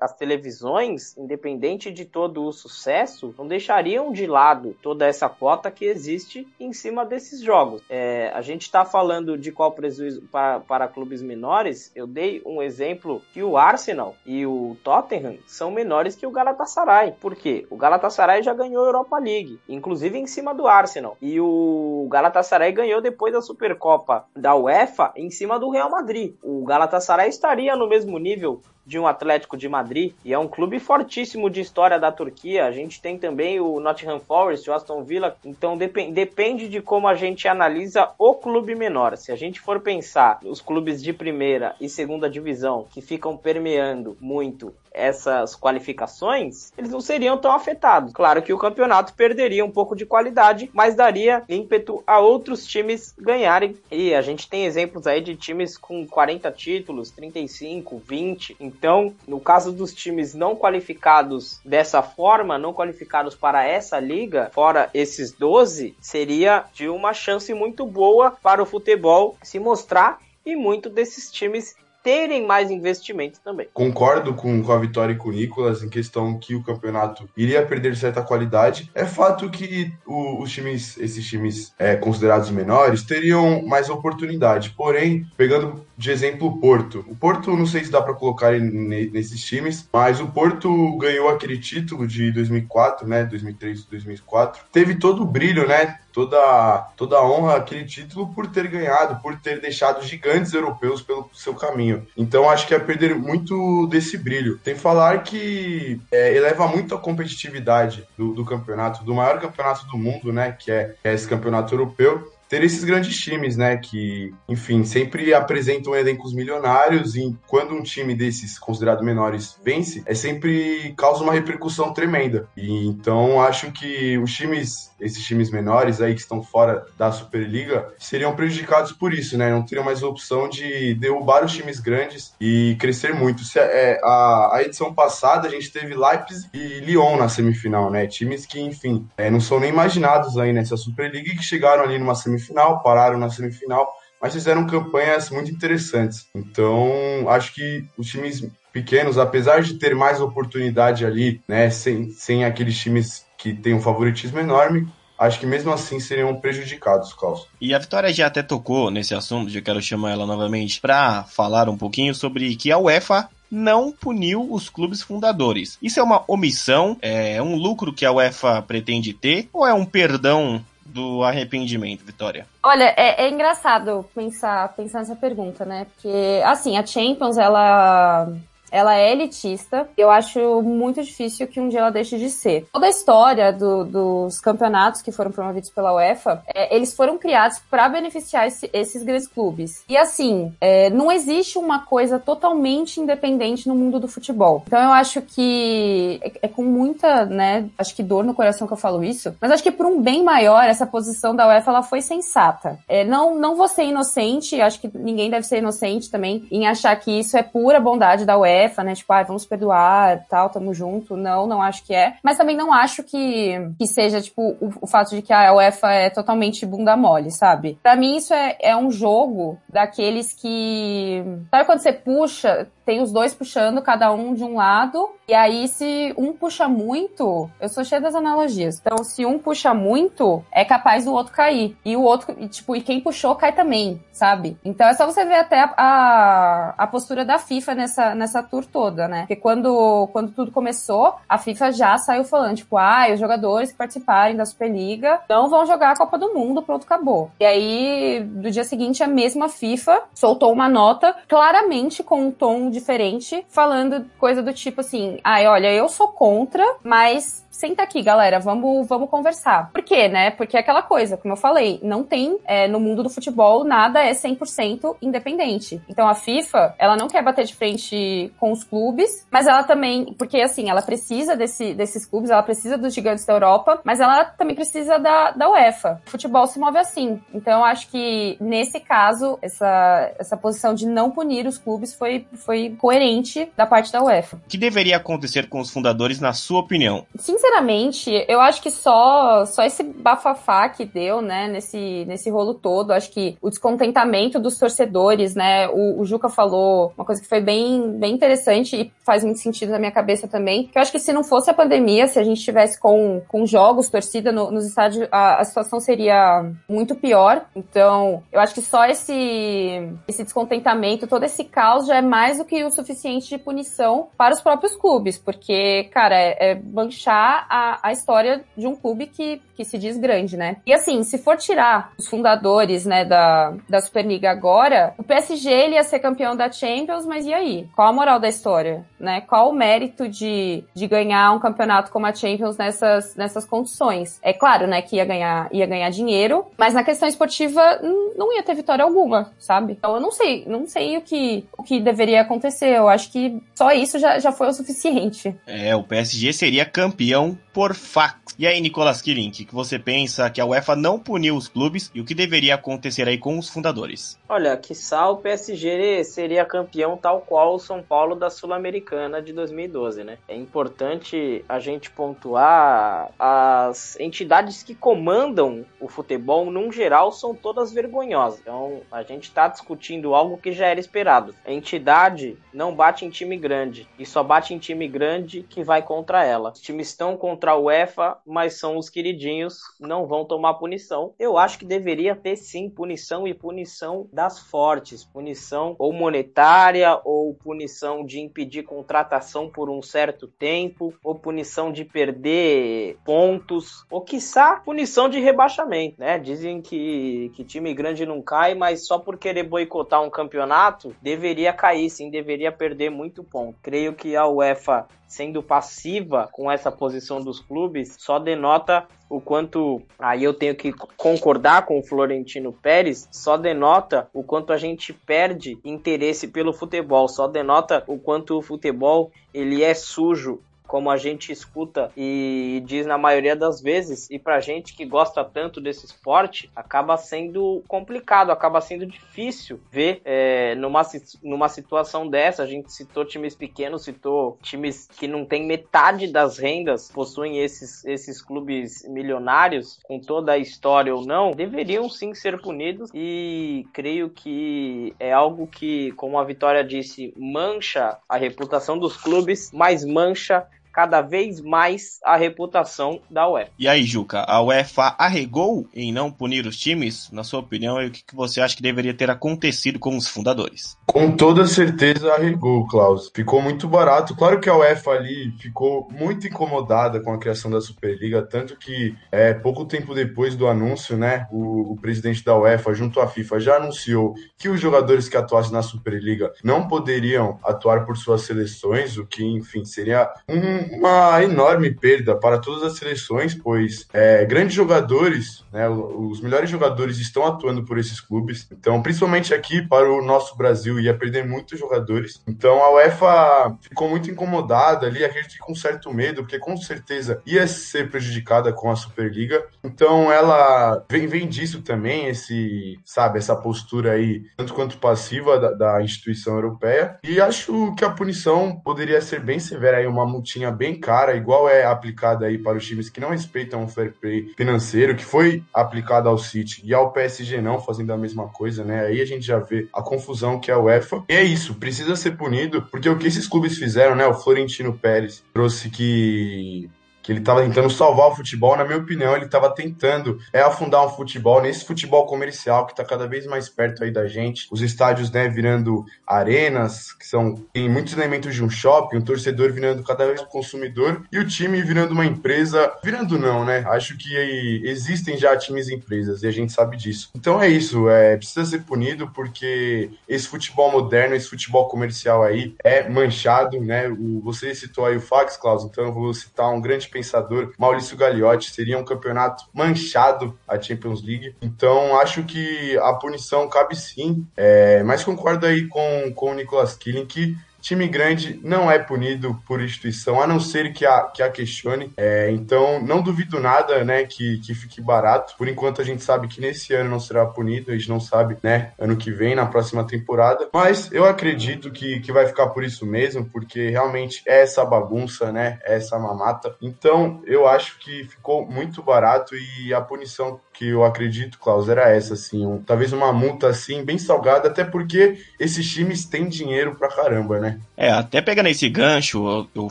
as 0.00 0.14
televisões, 0.14 1.16
independente 1.16 1.90
de 1.90 2.04
todo 2.04 2.44
o 2.44 2.52
sucesso, 2.52 3.34
não 3.38 3.46
deixariam 3.46 4.12
de 4.12 4.26
lado 4.26 4.76
toda 4.82 5.06
essa 5.06 5.28
cota 5.28 5.70
que 5.70 5.84
existe 5.84 6.46
em 6.58 6.72
cima 6.72 7.04
desses 7.04 7.40
jogos. 7.40 7.82
É, 7.88 8.30
a 8.34 8.40
gente 8.40 8.62
está 8.62 8.84
falando 8.90 9.38
de 9.38 9.52
qual 9.52 9.72
prejuízo 9.72 10.22
para, 10.30 10.60
para 10.60 10.88
clubes 10.88 11.22
menores, 11.22 11.90
eu 11.94 12.06
dei 12.06 12.42
um 12.44 12.62
exemplo 12.62 13.22
que 13.32 13.42
o 13.42 13.56
Arsenal 13.56 14.14
e 14.26 14.44
o 14.46 14.76
Tottenham 14.82 15.38
são 15.46 15.70
menores 15.70 16.16
que 16.16 16.26
o 16.26 16.30
Galatasaray. 16.30 17.12
Por 17.20 17.34
quê? 17.34 17.66
O 17.70 17.76
Galatasaray 17.76 18.42
já 18.42 18.52
ganhou 18.52 18.84
a 18.84 18.88
Europa 18.88 19.18
League, 19.18 19.60
inclusive 19.68 20.18
em 20.18 20.26
cima 20.26 20.54
do 20.54 20.66
Arsenal. 20.66 21.16
E 21.20 21.40
o 21.40 22.08
Galatasaray 22.10 22.72
ganhou 22.72 23.00
depois 23.00 23.32
da 23.32 23.40
Supercopa 23.40 24.24
da 24.34 24.54
UEFA 24.54 25.12
em 25.16 25.30
cima 25.30 25.58
do 25.58 25.70
Real 25.70 25.90
Madrid. 25.90 26.34
O 26.42 26.64
Galatasaray 26.64 27.28
estaria 27.28 27.76
no 27.76 27.88
mesmo 27.88 28.18
nível 28.18 28.60
de 28.90 28.98
um 28.98 29.06
Atlético 29.06 29.56
de 29.56 29.68
Madrid 29.68 30.14
e 30.24 30.32
é 30.32 30.38
um 30.38 30.48
clube 30.48 30.80
fortíssimo 30.80 31.48
de 31.48 31.60
história 31.60 31.96
da 31.96 32.10
Turquia. 32.10 32.64
A 32.64 32.72
gente 32.72 33.00
tem 33.00 33.16
também 33.16 33.60
o 33.60 33.78
Nottingham 33.78 34.18
Forest, 34.18 34.68
o 34.68 34.74
Aston 34.74 35.04
Villa. 35.04 35.36
Então 35.44 35.78
dep 35.78 36.10
depende 36.10 36.68
de 36.68 36.82
como 36.82 37.06
a 37.06 37.14
gente 37.14 37.46
analisa 37.46 38.10
o 38.18 38.34
clube 38.34 38.74
menor. 38.74 39.16
Se 39.16 39.30
a 39.30 39.36
gente 39.36 39.60
for 39.60 39.78
pensar 39.78 40.40
os 40.42 40.60
clubes 40.60 41.00
de 41.00 41.12
primeira 41.12 41.76
e 41.80 41.88
segunda 41.88 42.28
divisão 42.28 42.84
que 42.90 43.00
ficam 43.00 43.36
permeando 43.36 44.16
muito 44.20 44.74
essas 44.92 45.54
qualificações, 45.54 46.72
eles 46.76 46.90
não 46.90 47.00
seriam 47.00 47.38
tão 47.38 47.52
afetados. 47.52 48.12
Claro 48.12 48.42
que 48.42 48.52
o 48.52 48.58
campeonato 48.58 49.14
perderia 49.14 49.64
um 49.64 49.70
pouco 49.70 49.94
de 49.94 50.06
qualidade, 50.06 50.70
mas 50.72 50.94
daria 50.94 51.42
ímpeto 51.48 52.02
a 52.06 52.18
outros 52.18 52.66
times 52.66 53.14
ganharem. 53.18 53.76
E 53.90 54.14
a 54.14 54.22
gente 54.22 54.48
tem 54.48 54.64
exemplos 54.64 55.06
aí 55.06 55.20
de 55.20 55.36
times 55.36 55.76
com 55.76 56.06
40 56.06 56.50
títulos, 56.52 57.10
35, 57.10 58.02
20. 58.04 58.56
Então, 58.58 59.14
no 59.26 59.40
caso 59.40 59.72
dos 59.72 59.94
times 59.94 60.34
não 60.34 60.56
qualificados 60.56 61.60
dessa 61.64 62.02
forma, 62.02 62.58
não 62.58 62.72
qualificados 62.72 63.34
para 63.34 63.64
essa 63.64 63.98
liga, 63.98 64.50
fora 64.52 64.90
esses 64.92 65.32
12, 65.32 65.96
seria 66.00 66.64
de 66.72 66.88
uma 66.88 67.12
chance 67.12 67.52
muito 67.54 67.86
boa 67.86 68.32
para 68.42 68.62
o 68.62 68.66
futebol 68.66 69.36
se 69.42 69.58
mostrar 69.58 70.18
e 70.44 70.56
muito 70.56 70.88
desses 70.88 71.30
times 71.30 71.74
terem 72.02 72.46
mais 72.46 72.70
investimentos 72.70 73.40
também. 73.40 73.68
Concordo 73.72 74.34
com, 74.34 74.62
com 74.62 74.72
a 74.72 74.78
Vitória 74.78 75.12
e 75.12 75.16
com 75.16 75.28
o 75.28 75.32
Nicolas 75.32 75.82
em 75.82 75.88
questão 75.88 76.38
que 76.38 76.54
o 76.54 76.62
campeonato 76.62 77.28
iria 77.36 77.64
perder 77.64 77.96
certa 77.96 78.22
qualidade. 78.22 78.90
É 78.94 79.04
fato 79.04 79.50
que 79.50 79.92
o, 80.06 80.42
os 80.42 80.50
times, 80.52 80.96
esses 80.98 81.26
times 81.26 81.74
é, 81.78 81.96
considerados 81.96 82.50
menores, 82.50 83.02
teriam 83.02 83.66
mais 83.66 83.88
oportunidade. 83.90 84.70
Porém, 84.76 85.26
pegando 85.36 85.84
de 86.00 86.10
exemplo 86.10 86.48
o 86.48 86.58
Porto. 86.58 87.04
O 87.06 87.14
Porto, 87.14 87.54
não 87.54 87.66
sei 87.66 87.84
se 87.84 87.90
dá 87.90 88.00
para 88.00 88.14
colocar 88.14 88.58
nesses 88.58 89.44
times, 89.44 89.86
mas 89.92 90.18
o 90.18 90.28
Porto 90.28 90.96
ganhou 90.96 91.28
aquele 91.28 91.58
título 91.58 92.06
de 92.06 92.32
2004, 92.32 93.06
né? 93.06 93.24
2003, 93.24 93.84
2004. 93.84 94.64
Teve 94.72 94.94
todo 94.94 95.22
o 95.22 95.26
brilho, 95.26 95.68
né? 95.68 95.98
Toda, 96.10 96.88
toda 96.96 97.18
a 97.18 97.22
honra 97.22 97.56
aquele 97.56 97.84
título 97.84 98.32
por 98.34 98.46
ter 98.46 98.66
ganhado, 98.66 99.20
por 99.20 99.36
ter 99.36 99.60
deixado 99.60 100.02
gigantes 100.02 100.54
europeus 100.54 101.02
pelo 101.02 101.28
seu 101.34 101.54
caminho. 101.54 102.06
Então 102.16 102.48
acho 102.48 102.66
que 102.66 102.74
é 102.74 102.78
perder 102.78 103.14
muito 103.14 103.86
desse 103.88 104.16
brilho. 104.16 104.58
Tem 104.64 104.74
que 104.74 104.80
falar 104.80 105.22
que 105.22 106.00
é, 106.10 106.34
eleva 106.34 106.66
muito 106.66 106.94
a 106.94 106.98
competitividade 106.98 108.06
do, 108.16 108.32
do 108.32 108.44
campeonato, 108.44 109.04
do 109.04 109.14
maior 109.14 109.38
campeonato 109.38 109.86
do 109.86 109.98
mundo, 109.98 110.32
né? 110.32 110.52
Que 110.52 110.72
é, 110.72 110.94
é 111.04 111.12
esse 111.12 111.28
campeonato 111.28 111.74
europeu 111.74 112.32
ter 112.50 112.64
esses 112.64 112.82
grandes 112.82 113.16
times, 113.16 113.56
né? 113.56 113.76
Que, 113.76 114.34
enfim, 114.48 114.84
sempre 114.84 115.32
apresentam 115.32 115.94
elencos 115.94 116.34
milionários 116.34 117.14
e 117.14 117.34
quando 117.46 117.72
um 117.72 117.82
time 117.82 118.12
desses, 118.12 118.58
considerado 118.58 119.04
menores, 119.04 119.56
vence, 119.64 120.02
é 120.04 120.14
sempre 120.14 120.92
causa 120.96 121.22
uma 121.22 121.32
repercussão 121.32 121.94
tremenda. 121.94 122.48
E 122.56 122.88
então 122.88 123.40
acho 123.40 123.70
que 123.70 124.18
os 124.18 124.34
times, 124.34 124.90
esses 125.00 125.24
times 125.24 125.50
menores 125.50 126.00
aí 126.00 126.12
que 126.12 126.20
estão 126.20 126.42
fora 126.42 126.84
da 126.98 127.12
Superliga, 127.12 127.94
seriam 127.98 128.34
prejudicados 128.34 128.90
por 128.90 129.14
isso, 129.14 129.38
né? 129.38 129.48
Não 129.48 129.64
teriam 129.64 129.84
mais 129.84 130.02
a 130.02 130.08
opção 130.08 130.48
de 130.48 130.94
derrubar 130.94 131.44
os 131.44 131.52
times 131.52 131.78
grandes 131.78 132.34
e 132.40 132.76
crescer 132.80 133.14
muito. 133.14 133.44
Se, 133.44 133.60
é, 133.60 134.00
a, 134.02 134.56
a 134.56 134.62
edição 134.64 134.92
passada 134.92 135.46
a 135.46 135.50
gente 135.50 135.70
teve 135.70 135.94
Leipzig 135.94 136.50
e 136.52 136.80
Lyon 136.80 137.16
na 137.16 137.28
semifinal, 137.28 137.92
né? 137.92 138.08
Times 138.08 138.44
que, 138.44 138.60
enfim, 138.60 139.06
é, 139.16 139.30
não 139.30 139.40
são 139.40 139.60
nem 139.60 139.70
imaginados 139.70 140.36
aí 140.36 140.52
nessa 140.52 140.76
Superliga 140.76 141.30
e 141.30 141.36
que 141.36 141.44
chegaram 141.44 141.84
ali 141.84 141.96
numa 141.96 142.16
semifinal 142.16 142.39
semifinal, 142.40 142.82
pararam 142.82 143.18
na 143.18 143.30
semifinal, 143.30 143.92
mas 144.20 144.34
fizeram 144.34 144.66
campanhas 144.66 145.30
muito 145.30 145.50
interessantes. 145.50 146.26
Então, 146.34 147.28
acho 147.28 147.54
que 147.54 147.84
os 147.96 148.08
times 148.08 148.46
pequenos, 148.72 149.18
apesar 149.18 149.62
de 149.62 149.74
ter 149.74 149.94
mais 149.94 150.20
oportunidade 150.20 151.04
ali, 151.04 151.40
né, 151.48 151.70
sem, 151.70 152.10
sem 152.10 152.44
aqueles 152.44 152.76
times 152.78 153.24
que 153.38 153.54
têm 153.54 153.74
um 153.74 153.80
favoritismo 153.80 154.38
enorme, 154.38 154.86
acho 155.18 155.38
que 155.38 155.46
mesmo 155.46 155.72
assim 155.72 155.98
seriam 155.98 156.34
prejudicados, 156.36 157.12
Klaus. 157.12 157.46
E 157.60 157.74
a 157.74 157.78
Vitória 157.78 158.12
já 158.12 158.26
até 158.26 158.42
tocou 158.42 158.90
nesse 158.90 159.14
assunto, 159.14 159.50
já 159.50 159.60
quero 159.60 159.82
chamar 159.82 160.12
ela 160.12 160.26
novamente 160.26 160.80
para 160.80 161.24
falar 161.24 161.68
um 161.68 161.76
pouquinho 161.76 162.14
sobre 162.14 162.54
que 162.56 162.70
a 162.70 162.78
UEFA 162.78 163.28
não 163.50 163.90
puniu 163.90 164.52
os 164.52 164.68
clubes 164.68 165.02
fundadores. 165.02 165.76
Isso 165.82 165.98
é 165.98 166.02
uma 166.02 166.22
omissão? 166.28 166.96
É 167.02 167.42
um 167.42 167.56
lucro 167.56 167.92
que 167.92 168.06
a 168.06 168.12
UEFA 168.12 168.62
pretende 168.62 169.12
ter? 169.12 169.48
Ou 169.52 169.66
é 169.66 169.74
um 169.74 169.84
perdão 169.84 170.64
do 170.92 171.22
arrependimento, 171.24 172.04
Vitória? 172.04 172.46
Olha, 172.62 172.94
é, 172.96 173.24
é, 173.24 173.30
engraçado 173.30 174.04
pensar, 174.14 174.68
pensar 174.74 175.00
nessa 175.00 175.16
pergunta, 175.16 175.64
né? 175.64 175.86
Porque, 175.94 176.42
assim, 176.44 176.76
a 176.76 176.84
Champions, 176.84 177.38
ela 177.38 178.32
ela 178.70 178.96
é 178.96 179.12
elitista. 179.12 179.88
Eu 179.96 180.10
acho 180.10 180.62
muito 180.62 181.02
difícil 181.02 181.46
que 181.46 181.60
um 181.60 181.68
dia 181.68 181.80
ela 181.80 181.90
deixe 181.90 182.18
de 182.18 182.30
ser. 182.30 182.66
Toda 182.72 182.86
a 182.86 182.90
história 182.90 183.52
do, 183.52 183.84
dos 183.84 184.40
campeonatos 184.40 185.02
que 185.02 185.12
foram 185.12 185.30
promovidos 185.30 185.70
pela 185.70 185.94
UEFA, 185.94 186.42
é, 186.54 186.74
eles 186.74 186.94
foram 186.94 187.18
criados 187.18 187.58
para 187.70 187.88
beneficiar 187.88 188.46
esse, 188.46 188.70
esses 188.72 189.02
grandes 189.02 189.26
clubes. 189.26 189.84
E 189.88 189.96
assim, 189.96 190.52
é, 190.60 190.90
não 190.90 191.10
existe 191.10 191.58
uma 191.58 191.80
coisa 191.80 192.18
totalmente 192.18 193.00
independente 193.00 193.68
no 193.68 193.74
mundo 193.74 193.98
do 193.98 194.08
futebol. 194.08 194.62
Então 194.66 194.82
eu 194.82 194.92
acho 194.92 195.20
que 195.22 196.20
é, 196.22 196.32
é, 196.42 196.48
com 196.48 196.62
muita, 196.62 197.24
né, 197.26 197.68
acho 197.78 197.94
que 197.94 198.02
dor 198.02 198.24
no 198.24 198.34
coração 198.34 198.66
que 198.66 198.72
eu 198.72 198.76
falo 198.78 199.02
isso, 199.02 199.34
mas 199.40 199.50
acho 199.50 199.62
que 199.62 199.70
por 199.70 199.86
um 199.86 200.00
bem 200.00 200.22
maior 200.22 200.64
essa 200.64 200.86
posição 200.86 201.34
da 201.34 201.48
UEFA 201.48 201.70
ela 201.70 201.82
foi 201.82 202.00
sensata. 202.00 202.78
É, 202.88 203.04
não, 203.04 203.34
não 203.34 203.56
vou 203.56 203.68
ser 203.68 203.84
inocente, 203.84 204.60
acho 204.60 204.80
que 204.80 204.90
ninguém 204.94 205.30
deve 205.30 205.46
ser 205.46 205.58
inocente 205.58 206.10
também 206.10 206.46
em 206.50 206.66
achar 206.66 206.94
que 206.96 207.10
isso 207.10 207.36
é 207.36 207.42
pura 207.42 207.80
bondade 207.80 208.24
da 208.24 208.38
UEFA 208.38 208.59
tarefa, 208.60 208.84
né? 208.84 208.94
Tipo, 208.94 209.12
ah, 209.12 209.22
vamos 209.22 209.46
perdoar, 209.46 210.24
tal, 210.28 210.50
tamo 210.50 210.74
junto. 210.74 211.16
Não, 211.16 211.46
não 211.46 211.62
acho 211.62 211.84
que 211.84 211.94
é. 211.94 212.14
Mas 212.22 212.36
também 212.36 212.56
não 212.56 212.72
acho 212.72 213.02
que, 213.02 213.54
que 213.78 213.86
seja, 213.86 214.20
tipo, 214.20 214.56
o, 214.60 214.72
o 214.82 214.86
fato 214.86 215.10
de 215.10 215.22
que 215.22 215.32
a 215.32 215.54
UEFA 215.54 215.92
é 215.92 216.10
totalmente 216.10 216.66
bunda 216.66 216.96
mole, 216.96 217.30
sabe? 217.30 217.78
Pra 217.82 217.96
mim, 217.96 218.16
isso 218.16 218.34
é, 218.34 218.56
é 218.60 218.76
um 218.76 218.90
jogo 218.90 219.58
daqueles 219.68 220.32
que. 220.32 221.22
Sabe 221.50 221.64
quando 221.64 221.80
você 221.80 221.92
puxa, 221.92 222.68
tem 222.84 223.00
os 223.00 223.12
dois 223.12 223.34
puxando, 223.34 223.82
cada 223.82 224.12
um 224.12 224.34
de 224.34 224.42
um 224.44 224.56
lado. 224.56 225.10
E 225.28 225.34
aí, 225.34 225.68
se 225.68 226.12
um 226.18 226.32
puxa 226.32 226.68
muito, 226.68 227.48
eu 227.60 227.68
sou 227.68 227.84
cheia 227.84 228.00
das 228.00 228.16
analogias. 228.16 228.80
Então, 228.80 229.04
se 229.04 229.24
um 229.24 229.38
puxa 229.38 229.72
muito, 229.72 230.44
é 230.52 230.64
capaz 230.64 231.04
do 231.04 231.12
outro 231.12 231.32
cair. 231.32 231.76
E 231.84 231.96
o 231.96 232.02
outro, 232.02 232.34
e, 232.36 232.48
tipo, 232.48 232.74
e 232.74 232.80
quem 232.80 233.00
puxou 233.00 233.36
cai 233.36 233.52
também, 233.52 234.02
sabe? 234.10 234.58
Então 234.64 234.88
é 234.88 234.94
só 234.94 235.06
você 235.06 235.24
ver 235.24 235.36
até 235.36 235.60
a, 235.60 235.72
a, 235.76 236.74
a 236.76 236.86
postura 236.88 237.24
da 237.24 237.38
FIFA 237.38 237.74
nessa, 237.76 238.14
nessa 238.14 238.42
tour 238.50 238.64
toda, 238.64 239.06
né? 239.08 239.20
Porque 239.20 239.36
quando, 239.36 240.08
quando 240.12 240.32
tudo 240.32 240.50
começou, 240.50 241.14
a 241.28 241.38
FIFA 241.38 241.72
já 241.72 241.98
saiu 241.98 242.24
falando, 242.24 242.56
tipo, 242.56 242.76
ah, 242.76 243.06
os 243.12 243.20
jogadores 243.20 243.70
que 243.70 243.78
participarem 243.78 244.36
da 244.36 244.44
Superliga 244.44 245.20
não 245.28 245.48
vão 245.48 245.66
jogar 245.66 245.92
a 245.92 245.96
Copa 245.96 246.18
do 246.18 246.34
Mundo, 246.34 246.62
pronto, 246.62 246.84
acabou. 246.84 247.30
E 247.40 247.44
aí, 247.44 248.22
do 248.24 248.50
dia 248.50 248.64
seguinte, 248.64 249.02
a 249.02 249.08
mesma 249.08 249.48
FIFA 249.48 250.02
soltou 250.14 250.52
uma 250.52 250.68
nota 250.68 251.14
claramente 251.28 252.02
com 252.02 252.26
um 252.26 252.30
tom 252.30 252.70
diferente, 252.70 253.44
falando 253.48 254.04
coisa 254.18 254.42
do 254.42 254.52
tipo 254.52 254.80
assim, 254.80 255.18
ai, 255.22 255.46
olha, 255.46 255.72
eu 255.72 255.88
sou 255.88 256.08
contra, 256.08 256.64
mas 256.82 257.44
senta 257.50 257.82
aqui, 257.82 258.00
galera, 258.02 258.38
vamos, 258.38 258.86
vamos 258.86 259.10
conversar. 259.10 259.70
Por 259.72 259.82
quê, 259.82 260.08
né? 260.08 260.30
Porque 260.30 260.56
é 260.56 260.60
aquela 260.60 260.82
coisa, 260.82 261.16
como 261.16 261.34
eu 261.34 261.36
falei, 261.36 261.80
não 261.82 262.02
tem 262.02 262.38
é, 262.46 262.68
no 262.68 262.80
mundo 262.80 263.02
do 263.02 263.10
futebol 263.10 263.64
nada 263.64 264.02
é 264.02 264.12
100% 264.12 264.96
independente. 265.02 265.80
Então 265.88 266.08
a 266.08 266.14
FIFA, 266.14 266.74
ela 266.78 266.96
não 266.96 267.08
quer 267.08 267.22
bater 267.22 267.44
de 267.44 267.54
frente 267.54 268.32
com 268.38 268.52
os 268.52 268.64
clubes, 268.64 269.26
mas 269.30 269.46
ela 269.46 269.62
também, 269.62 270.14
porque 270.16 270.40
assim, 270.40 270.70
ela 270.70 270.80
precisa 270.80 271.36
desse, 271.36 271.74
desses 271.74 272.06
clubes, 272.06 272.30
ela 272.30 272.42
precisa 272.42 272.78
dos 272.78 272.94
gigantes 272.94 273.26
da 273.26 273.34
Europa, 273.34 273.80
mas 273.84 274.00
ela 274.00 274.24
também 274.24 274.54
precisa 274.54 274.98
da, 274.98 275.32
da 275.32 275.50
UEFA. 275.50 276.00
O 276.06 276.10
futebol 276.10 276.46
se 276.46 276.58
move 276.58 276.78
assim. 276.78 277.20
Então 277.34 277.58
eu 277.58 277.64
acho 277.64 277.88
que 277.90 278.36
nesse 278.40 278.80
caso, 278.80 279.38
essa, 279.42 280.12
essa 280.18 280.36
posição 280.36 280.74
de 280.74 280.86
não 280.86 281.10
punir 281.10 281.46
os 281.46 281.58
clubes 281.58 281.94
foi, 281.94 282.26
foi 282.34 282.74
coerente 282.78 283.50
da 283.56 283.66
parte 283.66 283.92
da 283.92 284.02
UEFA. 284.02 284.36
O 284.36 284.48
que 284.48 284.56
deveria 284.56 284.96
acontecer 284.96 285.48
com 285.48 285.60
os 285.60 285.70
fundadores, 285.70 286.20
na 286.20 286.32
sua 286.32 286.60
opinião? 286.60 287.06
Sinceramente, 287.18 287.39
sinceramente, 287.40 288.24
eu 288.28 288.38
acho 288.40 288.60
que 288.60 288.70
só, 288.70 289.46
só 289.46 289.62
esse 289.62 289.82
bafafá 289.82 290.68
que 290.68 290.84
deu, 290.84 291.22
né, 291.22 291.48
nesse, 291.48 292.04
nesse 292.06 292.28
rolo 292.28 292.52
todo, 292.52 292.92
acho 292.92 293.10
que 293.10 293.36
o 293.40 293.48
descontentamento 293.48 294.38
dos 294.38 294.58
torcedores, 294.58 295.34
né, 295.34 295.66
o, 295.68 296.00
o 296.00 296.04
Juca 296.04 296.28
falou 296.28 296.92
uma 296.96 297.04
coisa 297.04 297.20
que 297.20 297.26
foi 297.26 297.40
bem, 297.40 297.92
bem 297.98 298.14
interessante 298.14 298.76
e 298.76 298.92
faz 299.04 299.24
muito 299.24 299.40
sentido 299.40 299.70
na 299.70 299.78
minha 299.78 299.90
cabeça 299.90 300.28
também, 300.28 300.66
que 300.66 300.76
eu 300.76 300.82
acho 300.82 300.92
que 300.92 300.98
se 300.98 301.12
não 301.12 301.24
fosse 301.24 301.50
a 301.50 301.54
pandemia, 301.54 302.06
se 302.06 302.18
a 302.18 302.22
gente 302.22 302.42
tivesse 302.42 302.78
com, 302.78 303.22
com 303.26 303.46
jogos, 303.46 303.88
torcida 303.88 304.30
no, 304.30 304.50
nos 304.50 304.66
estádios, 304.66 305.08
a, 305.10 305.40
a 305.40 305.44
situação 305.44 305.80
seria 305.80 306.44
muito 306.68 306.94
pior. 306.94 307.46
Então, 307.56 308.22
eu 308.30 308.40
acho 308.40 308.54
que 308.54 308.62
só 308.62 308.84
esse, 308.84 309.88
esse 310.06 310.22
descontentamento, 310.22 311.06
todo 311.06 311.24
esse 311.24 311.44
caos 311.44 311.86
já 311.86 311.96
é 311.96 312.02
mais 312.02 312.38
do 312.38 312.44
que 312.44 312.62
o 312.64 312.70
suficiente 312.70 313.28
de 313.30 313.38
punição 313.38 314.08
para 314.16 314.34
os 314.34 314.40
próprios 314.40 314.76
clubes, 314.76 315.18
porque, 315.18 315.84
cara, 315.92 316.14
é, 316.14 316.50
é 316.50 316.54
manchar 316.54 317.29
a, 317.48 317.78
a 317.82 317.92
história 317.92 318.42
de 318.56 318.66
um 318.66 318.74
clube 318.74 319.06
que, 319.06 319.40
que 319.56 319.64
se 319.64 319.78
diz 319.78 319.96
grande, 319.96 320.36
né? 320.36 320.56
E 320.66 320.72
assim, 320.72 321.02
se 321.02 321.18
for 321.18 321.36
tirar 321.36 321.92
os 321.98 322.08
fundadores, 322.08 322.84
né, 322.84 323.04
da, 323.04 323.54
da 323.68 323.80
Superliga 323.80 324.30
agora, 324.30 324.94
o 324.98 325.02
PSG 325.02 325.50
ele 325.50 325.74
ia 325.74 325.82
ser 325.82 325.98
campeão 325.98 326.36
da 326.36 326.50
Champions, 326.50 327.06
mas 327.06 327.26
e 327.26 327.34
aí? 327.34 327.68
Qual 327.74 327.88
a 327.88 327.92
moral 327.92 328.18
da 328.18 328.28
história, 328.28 328.84
né? 328.98 329.20
Qual 329.20 329.50
o 329.50 329.54
mérito 329.54 330.08
de, 330.08 330.64
de 330.74 330.86
ganhar 330.86 331.32
um 331.32 331.40
campeonato 331.40 331.90
como 331.90 332.06
a 332.06 332.14
Champions 332.14 332.56
nessas, 332.56 333.14
nessas 333.16 333.44
condições? 333.44 334.18
É 334.22 334.32
claro, 334.32 334.66
né, 334.66 334.80
que 334.82 334.96
ia 334.96 335.04
ganhar, 335.04 335.48
ia 335.52 335.66
ganhar 335.66 335.90
dinheiro, 335.90 336.46
mas 336.56 336.74
na 336.74 336.84
questão 336.84 337.08
esportiva 337.08 337.80
não 338.16 338.34
ia 338.34 338.42
ter 338.42 338.54
vitória 338.54 338.84
alguma, 338.84 339.32
sabe? 339.38 339.72
Então 339.72 339.94
eu 339.94 340.00
não 340.00 340.12
sei, 340.12 340.44
não 340.46 340.66
sei 340.66 340.96
o 340.96 341.00
que, 341.00 341.44
o 341.56 341.62
que 341.62 341.80
deveria 341.80 342.22
acontecer. 342.22 342.76
Eu 342.76 342.88
acho 342.88 343.10
que 343.10 343.40
só 343.54 343.72
isso 343.72 343.98
já, 343.98 344.18
já 344.18 344.32
foi 344.32 344.48
o 344.48 344.52
suficiente. 344.52 345.34
É, 345.46 345.74
o 345.74 345.82
PSG 345.82 346.32
seria 346.32 346.64
campeão 346.64 347.19
então, 347.20 347.38
por 347.52 347.74
fax. 347.74 348.34
E 348.38 348.46
aí, 348.46 348.60
Nicolas 348.60 349.00
o 349.00 349.02
que 349.02 349.54
você 349.54 349.78
pensa 349.78 350.30
que 350.30 350.40
a 350.40 350.46
UEFA 350.46 350.76
não 350.76 350.98
puniu 350.98 351.36
os 351.36 351.48
clubes 351.48 351.90
e 351.94 352.00
o 352.00 352.04
que 352.04 352.14
deveria 352.14 352.54
acontecer 352.54 353.08
aí 353.08 353.18
com 353.18 353.38
os 353.38 353.48
fundadores? 353.48 354.18
Olha, 354.28 354.56
que 354.56 354.74
o 355.10 355.16
PSG 355.16 356.04
seria 356.04 356.44
campeão 356.44 356.96
tal 356.96 357.20
qual 357.20 357.54
o 357.54 357.58
São 357.58 357.82
Paulo 357.82 358.14
da 358.14 358.30
Sul-Americana 358.30 359.20
de 359.20 359.32
2012, 359.32 360.04
né? 360.04 360.18
É 360.28 360.36
importante 360.36 361.44
a 361.48 361.58
gente 361.58 361.90
pontuar 361.90 363.10
as 363.18 363.98
entidades 363.98 364.62
que 364.62 364.74
comandam 364.74 365.66
o 365.80 365.88
futebol, 365.88 366.50
num 366.50 366.70
geral, 366.70 367.10
são 367.12 367.34
todas 367.34 367.72
vergonhosas. 367.72 368.40
Então, 368.40 368.82
a 368.90 369.02
gente 369.02 369.24
está 369.24 369.48
discutindo 369.48 370.14
algo 370.14 370.38
que 370.38 370.52
já 370.52 370.66
era 370.66 370.80
esperado. 370.80 371.34
A 371.44 371.52
entidade 371.52 372.38
não 372.52 372.74
bate 372.74 373.04
em 373.04 373.10
time 373.10 373.36
grande 373.36 373.88
e 373.98 374.06
só 374.06 374.22
bate 374.22 374.54
em 374.54 374.58
time 374.58 374.86
grande 374.86 375.44
que 375.48 375.62
vai 375.62 375.82
contra 375.82 376.24
ela. 376.24 376.52
Os 376.52 376.60
times 376.60 376.88
estão 376.88 377.16
contra 377.16 377.39
a 377.48 377.56
UEFA, 377.56 378.18
mas 378.26 378.58
são 378.58 378.76
os 378.76 378.90
queridinhos, 378.90 379.60
não 379.80 380.06
vão 380.06 380.24
tomar 380.24 380.54
punição. 380.54 381.14
Eu 381.18 381.38
acho 381.38 381.58
que 381.58 381.64
deveria 381.64 382.14
ter 382.14 382.36
sim 382.36 382.68
punição 382.68 383.26
e 383.26 383.34
punição 383.34 384.08
das 384.12 384.38
fortes, 384.38 385.04
punição 385.04 385.74
ou 385.78 385.92
monetária 385.92 387.00
ou 387.04 387.34
punição 387.34 388.04
de 388.04 388.20
impedir 388.20 388.62
contratação 388.62 389.48
por 389.48 389.70
um 389.70 389.82
certo 389.82 390.26
tempo, 390.26 390.94
ou 391.02 391.14
punição 391.14 391.72
de 391.72 391.84
perder 391.84 392.98
pontos, 393.04 393.84
ou 393.90 394.00
quiçá 394.00 394.56
punição 394.56 395.08
de 395.08 395.20
rebaixamento, 395.20 395.96
né? 395.98 396.18
Dizem 396.18 396.60
que, 396.60 397.30
que 397.34 397.44
time 397.44 397.72
grande 397.74 398.06
não 398.06 398.22
cai, 398.22 398.54
mas 398.54 398.86
só 398.86 398.98
por 398.98 399.18
querer 399.18 399.44
boicotar 399.44 400.02
um 400.02 400.10
campeonato, 400.10 400.94
deveria 401.02 401.52
cair 401.52 401.90
sim, 401.90 402.10
deveria 402.10 402.52
perder 402.52 402.90
muito 402.90 403.22
ponto. 403.22 403.58
Creio 403.62 403.94
que 403.94 404.16
a 404.16 404.26
UEFA 404.26 404.86
sendo 405.10 405.42
passiva 405.42 406.28
com 406.30 406.48
essa 406.48 406.70
posição 406.70 407.20
dos 407.20 407.40
clubes, 407.40 407.96
só 407.98 408.20
denota 408.20 408.86
o 409.08 409.20
quanto 409.20 409.82
aí 409.98 410.22
eu 410.22 410.32
tenho 410.32 410.54
que 410.54 410.72
concordar 410.96 411.66
com 411.66 411.80
o 411.80 411.82
Florentino 411.82 412.52
Pérez, 412.52 413.08
só 413.10 413.36
denota 413.36 414.08
o 414.14 414.22
quanto 414.22 414.52
a 414.52 414.56
gente 414.56 414.92
perde 414.92 415.58
interesse 415.64 416.28
pelo 416.28 416.52
futebol, 416.52 417.08
só 417.08 417.26
denota 417.26 417.82
o 417.88 417.98
quanto 417.98 418.38
o 418.38 418.42
futebol 418.42 419.10
ele 419.34 419.64
é 419.64 419.74
sujo 419.74 420.40
como 420.70 420.88
a 420.88 420.96
gente 420.96 421.32
escuta 421.32 421.90
e 421.96 422.62
diz 422.64 422.86
na 422.86 422.96
maioria 422.96 423.34
das 423.34 423.60
vezes, 423.60 424.08
e 424.08 424.20
pra 424.20 424.38
gente 424.38 424.72
que 424.72 424.84
gosta 424.84 425.24
tanto 425.24 425.60
desse 425.60 425.84
esporte, 425.84 426.48
acaba 426.54 426.96
sendo 426.96 427.64
complicado, 427.66 428.30
acaba 428.30 428.60
sendo 428.60 428.86
difícil 428.86 429.60
ver 429.68 430.00
é, 430.04 430.54
numa, 430.54 430.82
numa 431.24 431.48
situação 431.48 432.08
dessa. 432.08 432.44
A 432.44 432.46
gente 432.46 432.72
citou 432.72 433.04
times 433.04 433.34
pequenos, 433.34 433.82
citou 433.82 434.38
times 434.42 434.86
que 434.96 435.08
não 435.08 435.24
tem 435.24 435.44
metade 435.44 436.06
das 436.06 436.38
rendas, 436.38 436.88
possuem 436.88 437.40
esses, 437.40 437.84
esses 437.84 438.22
clubes 438.22 438.88
milionários, 438.88 439.80
com 439.82 439.98
toda 439.98 440.34
a 440.34 440.38
história 440.38 440.94
ou 440.94 441.04
não, 441.04 441.32
deveriam 441.32 441.88
sim 441.88 442.14
ser 442.14 442.40
punidos 442.40 442.90
e 442.94 443.66
creio 443.72 444.08
que 444.08 444.94
é 445.00 445.12
algo 445.12 445.48
que, 445.48 445.90
como 445.96 446.16
a 446.16 446.22
Vitória 446.22 446.62
disse, 446.62 447.12
mancha 447.16 447.98
a 448.08 448.16
reputação 448.16 448.78
dos 448.78 448.96
clubes, 448.96 449.50
mas 449.52 449.84
mancha 449.84 450.46
cada 450.72 451.00
vez 451.00 451.40
mais 451.40 451.98
a 452.04 452.16
reputação 452.16 453.00
da 453.10 453.28
UEFA. 453.28 453.50
E 453.58 453.68
aí, 453.68 453.84
Juca, 453.84 454.20
a 454.20 454.42
UEFA 454.42 454.94
arregou 454.98 455.68
em 455.74 455.92
não 455.92 456.10
punir 456.10 456.46
os 456.46 456.56
times? 456.56 457.10
Na 457.10 457.24
sua 457.24 457.40
opinião, 457.40 457.80
e 457.80 457.86
o 457.86 457.90
que 457.90 458.04
você 458.14 458.40
acha 458.40 458.56
que 458.56 458.62
deveria 458.62 458.94
ter 458.94 459.10
acontecido 459.10 459.78
com 459.78 459.96
os 459.96 460.06
fundadores? 460.06 460.76
Com 460.86 461.16
toda 461.16 461.46
certeza 461.46 462.12
arregou, 462.12 462.66
Klaus. 462.66 463.10
Ficou 463.14 463.42
muito 463.42 463.68
barato. 463.68 464.14
Claro 464.16 464.40
que 464.40 464.48
a 464.48 464.56
UEFA 464.56 464.92
ali 464.92 465.32
ficou 465.38 465.88
muito 465.90 466.26
incomodada 466.26 467.00
com 467.00 467.12
a 467.12 467.18
criação 467.18 467.50
da 467.50 467.60
Superliga, 467.60 468.22
tanto 468.22 468.56
que 468.56 468.94
é, 469.10 469.34
pouco 469.34 469.64
tempo 469.64 469.94
depois 469.94 470.34
do 470.34 470.46
anúncio, 470.46 470.96
né, 470.96 471.26
o, 471.30 471.72
o 471.72 471.76
presidente 471.76 472.24
da 472.24 472.36
UEFA, 472.36 472.74
junto 472.74 473.00
à 473.00 473.06
FIFA, 473.06 473.40
já 473.40 473.56
anunciou 473.56 474.14
que 474.38 474.48
os 474.48 474.60
jogadores 474.60 475.08
que 475.08 475.16
atuassem 475.16 475.52
na 475.52 475.62
Superliga 475.62 476.32
não 476.42 476.66
poderiam 476.68 477.38
atuar 477.44 477.84
por 477.84 477.96
suas 477.96 478.22
seleções, 478.22 478.96
o 478.96 479.06
que, 479.06 479.24
enfim, 479.24 479.64
seria 479.64 480.10
um 480.28 480.59
uma 480.72 481.22
enorme 481.22 481.70
perda 481.70 482.16
para 482.16 482.38
todas 482.38 482.62
as 482.62 482.76
seleções, 482.76 483.34
pois 483.34 483.86
é, 483.92 484.24
grandes 484.24 484.54
jogadores, 484.54 485.44
né, 485.52 485.68
os 485.68 486.20
melhores 486.20 486.50
jogadores 486.50 486.98
estão 486.98 487.26
atuando 487.26 487.64
por 487.64 487.78
esses 487.78 488.00
clubes. 488.00 488.46
Então, 488.50 488.82
principalmente 488.82 489.34
aqui 489.34 489.66
para 489.66 489.90
o 489.90 490.02
nosso 490.02 490.36
Brasil, 490.36 490.78
ia 490.78 490.96
perder 490.96 491.26
muitos 491.26 491.58
jogadores. 491.58 492.22
Então, 492.26 492.62
a 492.62 492.74
UEFA 492.74 493.56
ficou 493.62 493.88
muito 493.88 494.10
incomodada 494.10 494.86
ali, 494.86 495.04
acredito 495.04 495.32
que 495.32 495.38
com 495.38 495.54
certo 495.54 495.92
medo, 495.92 496.22
porque 496.22 496.38
com 496.38 496.56
certeza 496.56 497.20
ia 497.26 497.46
ser 497.46 497.90
prejudicada 497.90 498.52
com 498.52 498.70
a 498.70 498.76
Superliga. 498.76 499.44
Então, 499.62 500.12
ela 500.12 500.84
vem, 500.90 501.06
vem 501.06 501.28
disso 501.28 501.62
também, 501.62 502.06
esse, 502.06 502.78
sabe, 502.84 503.18
essa 503.18 503.36
postura 503.36 503.92
aí, 503.92 504.24
tanto 504.36 504.54
quanto 504.54 504.78
passiva 504.78 505.38
da, 505.38 505.52
da 505.52 505.82
instituição 505.82 506.34
europeia. 506.34 506.98
E 507.02 507.20
acho 507.20 507.74
que 507.74 507.84
a 507.84 507.90
punição 507.90 508.60
poderia 508.64 509.00
ser 509.00 509.20
bem 509.20 509.38
severa 509.38 509.78
aí, 509.78 509.86
uma 509.86 510.06
multinha 510.06 510.49
bem 510.50 510.78
cara, 510.78 511.16
igual 511.16 511.48
é 511.48 511.64
aplicada 511.64 512.26
aí 512.26 512.38
para 512.38 512.58
os 512.58 512.66
times 512.66 512.88
que 512.88 513.00
não 513.00 513.10
respeitam 513.10 513.64
o 513.64 513.68
fair 513.68 513.94
play 514.00 514.32
financeiro, 514.36 514.96
que 514.96 515.04
foi 515.04 515.42
aplicada 515.52 516.08
ao 516.08 516.18
City 516.18 516.62
e 516.64 516.74
ao 516.74 516.92
PSG 516.92 517.40
não, 517.40 517.60
fazendo 517.60 517.92
a 517.92 517.96
mesma 517.96 518.28
coisa, 518.28 518.64
né? 518.64 518.86
Aí 518.86 519.00
a 519.00 519.04
gente 519.04 519.26
já 519.26 519.38
vê 519.38 519.68
a 519.72 519.82
confusão 519.82 520.38
que 520.40 520.50
é 520.50 520.54
a 520.54 520.58
UEFA. 520.58 521.04
E 521.08 521.14
é 521.14 521.22
isso, 521.22 521.54
precisa 521.54 521.96
ser 521.96 522.16
punido, 522.16 522.62
porque 522.70 522.88
o 522.88 522.98
que 522.98 523.06
esses 523.06 523.26
clubes 523.26 523.58
fizeram, 523.58 523.94
né? 523.94 524.06
O 524.06 524.14
Florentino 524.14 524.72
Pérez 524.76 525.22
trouxe 525.32 525.70
que 525.70 526.68
que 527.02 527.12
ele 527.12 527.20
estava 527.20 527.42
tentando 527.42 527.70
salvar 527.70 528.08
o 528.08 528.16
futebol. 528.16 528.56
Na 528.56 528.64
minha 528.64 528.78
opinião, 528.78 529.16
ele 529.16 529.24
estava 529.24 529.54
tentando 529.54 530.18
é, 530.32 530.40
afundar 530.40 530.84
um 530.84 530.90
futebol 530.90 531.40
nesse 531.40 531.64
futebol 531.64 532.06
comercial 532.06 532.66
que 532.66 532.72
está 532.72 532.84
cada 532.84 533.06
vez 533.06 533.26
mais 533.26 533.48
perto 533.48 533.84
aí 533.84 533.90
da 533.90 534.06
gente. 534.06 534.46
Os 534.50 534.62
estádios, 534.62 535.10
né, 535.10 535.28
virando 535.28 535.84
arenas, 536.06 536.92
que 536.92 537.06
são 537.06 537.34
tem 537.52 537.68
muitos 537.68 537.92
elementos 537.92 538.34
de 538.34 538.44
um 538.44 538.50
shopping, 538.50 538.98
o 538.98 539.04
torcedor 539.04 539.52
virando 539.52 539.82
cada 539.82 540.06
vez 540.06 540.20
um 540.20 540.26
consumidor 540.26 541.02
e 541.10 541.18
o 541.18 541.26
time 541.26 541.62
virando 541.62 541.92
uma 541.92 542.04
empresa. 542.04 542.72
Virando 542.82 543.18
não, 543.18 543.44
né? 543.44 543.64
Acho 543.66 543.96
que 543.96 544.16
aí, 544.16 544.62
existem 544.64 545.16
já 545.16 545.36
times 545.36 545.68
e 545.68 545.74
empresas 545.74 546.22
e 546.22 546.26
a 546.26 546.30
gente 546.30 546.52
sabe 546.52 546.76
disso. 546.76 547.10
Então 547.14 547.40
é 547.40 547.48
isso, 547.48 547.88
é, 547.88 548.16
precisa 548.16 548.44
ser 548.44 548.62
punido 548.62 549.10
porque 549.14 549.90
esse 550.08 550.28
futebol 550.28 550.70
moderno, 550.70 551.14
esse 551.14 551.28
futebol 551.28 551.68
comercial 551.68 552.22
aí 552.22 552.54
é 552.62 552.88
manchado, 552.88 553.60
né? 553.60 553.88
O, 553.88 554.20
você 554.20 554.54
citou 554.54 554.86
aí 554.86 554.96
o 554.96 555.00
Fax, 555.00 555.36
Klaus, 555.36 555.64
então 555.64 555.84
eu 555.84 555.92
vou 555.92 556.12
citar 556.12 556.50
um 556.50 556.60
grande 556.60 556.88
pensador, 556.90 557.52
Maurício 557.58 557.96
Gagliotti, 557.96 558.50
seria 558.50 558.78
um 558.78 558.84
campeonato 558.84 559.44
manchado 559.52 560.38
a 560.46 560.60
Champions 560.60 561.02
League. 561.02 561.34
Então 561.40 561.98
acho 562.00 562.24
que 562.24 562.76
a 562.78 562.94
punição 562.94 563.48
cabe 563.48 563.76
sim, 563.76 564.26
é, 564.36 564.82
mas 564.82 565.04
concordo 565.04 565.46
aí 565.46 565.66
com, 565.68 566.12
com 566.14 566.30
o 566.32 566.34
Nicolas 566.34 566.76
Killing 566.76 567.06
que 567.06 567.36
time 567.60 567.86
grande 567.86 568.40
não 568.42 568.70
é 568.70 568.78
punido 568.78 569.40
por 569.46 569.60
instituição, 569.60 570.20
a 570.20 570.26
não 570.26 570.40
ser 570.40 570.72
que 570.72 570.84
a, 570.86 571.02
que 571.02 571.22
a 571.22 571.30
questione. 571.30 571.92
É, 571.96 572.30
então, 572.30 572.82
não 572.82 573.02
duvido 573.02 573.38
nada, 573.38 573.84
né, 573.84 574.04
que, 574.04 574.38
que 574.38 574.54
fique 574.54 574.80
barato. 574.80 575.34
Por 575.36 575.48
enquanto, 575.48 575.80
a 575.80 575.84
gente 575.84 576.02
sabe 576.02 576.28
que 576.28 576.40
nesse 576.40 576.72
ano 576.74 576.90
não 576.90 577.00
será 577.00 577.26
punido, 577.26 577.70
a 577.70 577.76
gente 577.76 577.88
não 577.88 578.00
sabe, 578.00 578.36
né, 578.42 578.72
ano 578.78 578.96
que 578.96 579.10
vem, 579.10 579.34
na 579.34 579.46
próxima 579.46 579.84
temporada. 579.84 580.48
Mas 580.52 580.90
eu 580.92 581.04
acredito 581.04 581.70
que, 581.70 582.00
que 582.00 582.12
vai 582.12 582.26
ficar 582.26 582.48
por 582.48 582.64
isso 582.64 582.86
mesmo, 582.86 583.24
porque 583.24 583.68
realmente 583.68 584.22
é 584.26 584.42
essa 584.42 584.64
bagunça, 584.64 585.30
né, 585.30 585.58
é 585.64 585.76
essa 585.76 585.98
mamata. 585.98 586.54
Então, 586.60 587.22
eu 587.26 587.46
acho 587.46 587.78
que 587.78 588.04
ficou 588.04 588.46
muito 588.46 588.82
barato 588.82 589.34
e 589.36 589.72
a 589.74 589.80
punição 589.80 590.40
que 590.60 590.68
eu 590.68 590.84
acredito, 590.84 591.38
Klaus, 591.38 591.70
era 591.70 591.88
essa, 591.88 592.12
assim, 592.12 592.44
um, 592.44 592.58
talvez 592.58 592.92
uma 592.92 593.10
multa, 593.14 593.48
assim, 593.48 593.82
bem 593.82 593.96
salgada, 593.96 594.46
até 594.46 594.62
porque 594.62 595.16
esses 595.38 595.66
times 595.66 596.04
têm 596.04 596.28
dinheiro 596.28 596.74
pra 596.74 596.88
caramba, 596.88 597.40
né? 597.40 597.58
É, 597.74 597.90
até 597.90 598.20
pegando 598.20 598.50
esse 598.50 598.68
gancho, 598.68 599.26
eu, 599.26 599.62
eu 599.62 599.70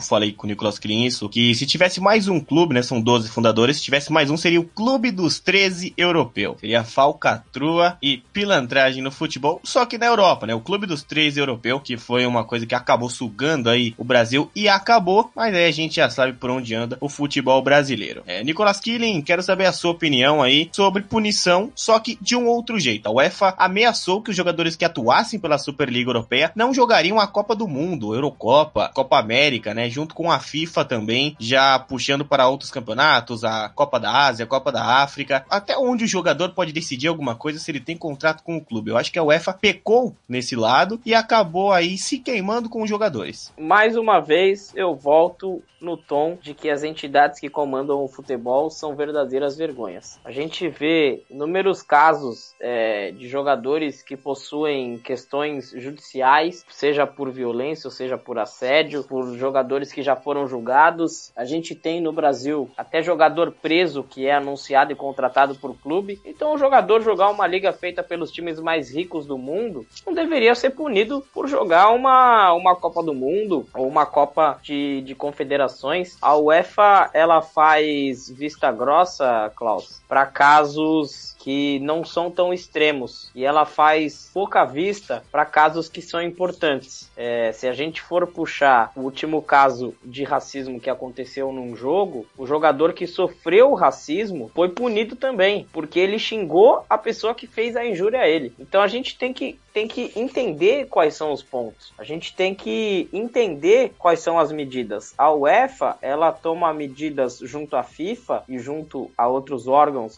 falei 0.00 0.32
com 0.32 0.48
o 0.48 0.50
Nicolas 0.50 0.80
Crin 0.80 1.04
isso, 1.04 1.28
que 1.28 1.54
se 1.54 1.64
tivesse 1.64 2.00
mais 2.00 2.26
um 2.26 2.40
clube, 2.40 2.74
né, 2.74 2.82
são 2.82 3.00
12 3.00 3.28
fundadores, 3.28 3.76
se 3.76 3.84
tivesse 3.84 4.10
mais 4.10 4.32
um, 4.32 4.36
seria 4.36 4.60
o 4.60 4.64
Clube 4.64 5.12
dos 5.12 5.38
13 5.38 5.94
Europeu. 5.96 6.56
Seria 6.58 6.82
falcatrua 6.82 7.96
e 8.02 8.16
pilantragem 8.32 9.00
no 9.00 9.12
futebol, 9.12 9.60
só 9.62 9.86
que 9.86 9.96
na 9.96 10.06
Europa, 10.06 10.44
né, 10.44 10.56
o 10.56 10.60
Clube 10.60 10.88
dos 10.88 11.04
13 11.04 11.38
Europeu, 11.38 11.78
que 11.78 11.96
foi 11.96 12.26
uma 12.26 12.42
coisa 12.42 12.66
que 12.66 12.74
acabou 12.74 13.08
sugando 13.08 13.70
aí 13.70 13.94
o 13.96 14.02
Brasil, 14.02 14.50
e 14.56 14.68
acabou, 14.68 15.30
mas 15.36 15.54
aí 15.54 15.66
a 15.66 15.70
gente 15.70 15.94
já 15.94 16.10
sabe 16.10 16.32
por 16.32 16.50
onde 16.50 16.74
anda 16.74 16.98
o 17.00 17.08
futebol 17.08 17.62
brasileiro. 17.62 18.24
É, 18.26 18.42
Nicolas 18.42 18.80
Killing, 18.80 19.22
quero 19.22 19.40
saber 19.40 19.66
a 19.66 19.72
sua 19.72 19.92
opinião 19.92 20.42
aí 20.42 20.68
sobre 20.80 21.02
punição, 21.02 21.70
só 21.74 21.98
que 21.98 22.16
de 22.22 22.34
um 22.34 22.46
outro 22.46 22.80
jeito. 22.80 23.06
A 23.06 23.12
UEFA 23.12 23.54
ameaçou 23.58 24.22
que 24.22 24.30
os 24.30 24.36
jogadores 24.36 24.76
que 24.76 24.84
atuassem 24.86 25.38
pela 25.38 25.58
Superliga 25.58 26.08
Europeia 26.08 26.50
não 26.54 26.72
jogariam 26.72 27.20
a 27.20 27.26
Copa 27.26 27.54
do 27.54 27.68
Mundo, 27.68 28.14
Eurocopa, 28.14 28.90
Copa 28.94 29.18
América, 29.18 29.74
né? 29.74 29.90
Junto 29.90 30.14
com 30.14 30.32
a 30.32 30.40
FIFA 30.40 30.86
também, 30.86 31.36
já 31.38 31.78
puxando 31.78 32.24
para 32.24 32.48
outros 32.48 32.70
campeonatos, 32.70 33.44
a 33.44 33.68
Copa 33.68 34.00
da 34.00 34.10
Ásia, 34.10 34.46
a 34.46 34.48
Copa 34.48 34.72
da 34.72 35.02
África, 35.02 35.44
até 35.50 35.76
onde 35.76 36.04
o 36.04 36.08
jogador 36.08 36.54
pode 36.54 36.72
decidir 36.72 37.08
alguma 37.08 37.34
coisa 37.34 37.58
se 37.58 37.70
ele 37.70 37.80
tem 37.80 37.94
contrato 37.94 38.42
com 38.42 38.56
o 38.56 38.64
clube. 38.64 38.90
Eu 38.90 38.96
acho 38.96 39.12
que 39.12 39.18
a 39.18 39.22
UEFA 39.22 39.52
pecou 39.52 40.16
nesse 40.26 40.56
lado 40.56 40.98
e 41.04 41.14
acabou 41.14 41.74
aí 41.74 41.98
se 41.98 42.16
queimando 42.16 42.70
com 42.70 42.82
os 42.82 42.88
jogadores. 42.88 43.52
Mais 43.60 43.98
uma 43.98 44.18
vez, 44.18 44.72
eu 44.74 44.94
volto 44.94 45.62
no 45.80 45.96
tom 45.96 46.36
de 46.40 46.52
que 46.52 46.68
as 46.68 46.82
entidades 46.82 47.40
que 47.40 47.48
comandam 47.48 48.02
o 48.02 48.08
futebol 48.08 48.70
são 48.70 48.94
verdadeiras 48.94 49.56
vergonhas. 49.56 50.20
A 50.24 50.30
gente 50.30 50.59
vê 50.68 51.22
inúmeros 51.30 51.82
casos 51.82 52.54
é, 52.60 53.10
de 53.12 53.28
jogadores 53.28 54.02
que 54.02 54.16
possuem 54.16 54.98
questões 54.98 55.70
judiciais, 55.70 56.64
seja 56.68 57.06
por 57.06 57.30
violência, 57.30 57.88
ou 57.88 57.92
seja 57.92 58.18
por 58.18 58.38
assédio, 58.38 59.04
por 59.04 59.36
jogadores 59.36 59.92
que 59.92 60.02
já 60.02 60.16
foram 60.16 60.46
julgados. 60.46 61.32
A 61.36 61.44
gente 61.44 61.74
tem 61.74 62.00
no 62.00 62.12
Brasil 62.12 62.70
até 62.76 63.02
jogador 63.02 63.52
preso 63.52 64.02
que 64.02 64.26
é 64.26 64.34
anunciado 64.34 64.92
e 64.92 64.96
contratado 64.96 65.54
por 65.54 65.76
clube. 65.76 66.20
Então, 66.24 66.54
o 66.54 66.58
jogador 66.58 67.00
jogar 67.02 67.30
uma 67.30 67.46
liga 67.46 67.72
feita 67.72 68.02
pelos 68.02 68.30
times 68.30 68.60
mais 68.60 68.94
ricos 68.94 69.26
do 69.26 69.38
mundo 69.38 69.86
não 70.06 70.12
deveria 70.12 70.54
ser 70.54 70.70
punido 70.70 71.24
por 71.32 71.48
jogar 71.48 71.90
uma, 71.90 72.52
uma 72.52 72.76
Copa 72.76 73.02
do 73.02 73.14
Mundo 73.14 73.66
ou 73.74 73.86
uma 73.86 74.06
Copa 74.06 74.58
de, 74.62 75.02
de 75.02 75.14
Confederações. 75.14 76.16
A 76.20 76.36
UEFA 76.36 77.10
ela 77.14 77.40
faz 77.40 78.28
vista 78.30 78.70
grossa, 78.70 79.52
Klaus, 79.54 80.00
para 80.08 80.26
casos 80.50 81.30
que 81.38 81.78
não 81.78 82.04
são 82.04 82.30
tão 82.30 82.52
extremos 82.52 83.30
e 83.34 83.44
ela 83.44 83.64
faz 83.64 84.30
pouca 84.34 84.64
vista 84.64 85.24
para 85.32 85.46
casos 85.46 85.88
que 85.88 86.02
são 86.02 86.20
importantes. 86.20 87.10
É, 87.16 87.50
se 87.52 87.66
a 87.66 87.72
gente 87.72 88.02
for 88.02 88.26
puxar 88.26 88.92
o 88.94 89.00
último 89.00 89.40
caso 89.40 89.94
de 90.04 90.22
racismo 90.22 90.80
que 90.80 90.90
aconteceu 90.90 91.50
num 91.50 91.74
jogo, 91.74 92.26
o 92.36 92.46
jogador 92.46 92.92
que 92.92 93.06
sofreu 93.06 93.70
o 93.70 93.74
racismo 93.74 94.50
foi 94.54 94.68
punido 94.68 95.16
também, 95.16 95.66
porque 95.72 95.98
ele 95.98 96.18
xingou 96.18 96.84
a 96.90 96.98
pessoa 96.98 97.34
que 97.34 97.46
fez 97.46 97.74
a 97.76 97.86
injúria 97.86 98.20
a 98.20 98.28
ele. 98.28 98.52
Então 98.58 98.82
a 98.82 98.88
gente 98.88 99.16
tem 99.16 99.32
que 99.32 99.58
tem 99.72 99.86
que 99.86 100.12
entender 100.16 100.86
quais 100.88 101.14
são 101.14 101.32
os 101.32 101.44
pontos. 101.44 101.92
A 101.96 102.04
gente 102.04 102.34
tem 102.34 102.54
que 102.54 103.08
entender 103.12 103.92
quais 103.98 104.18
são 104.20 104.36
as 104.36 104.50
medidas. 104.50 105.14
A 105.16 105.32
UEFA, 105.32 105.96
ela 106.02 106.32
toma 106.32 106.74
medidas 106.74 107.38
junto 107.38 107.76
à 107.76 107.82
FIFA 107.84 108.42
e 108.48 108.58
junto 108.58 109.10
a 109.16 109.28
outros 109.28 109.68
órgãos, 109.68 110.14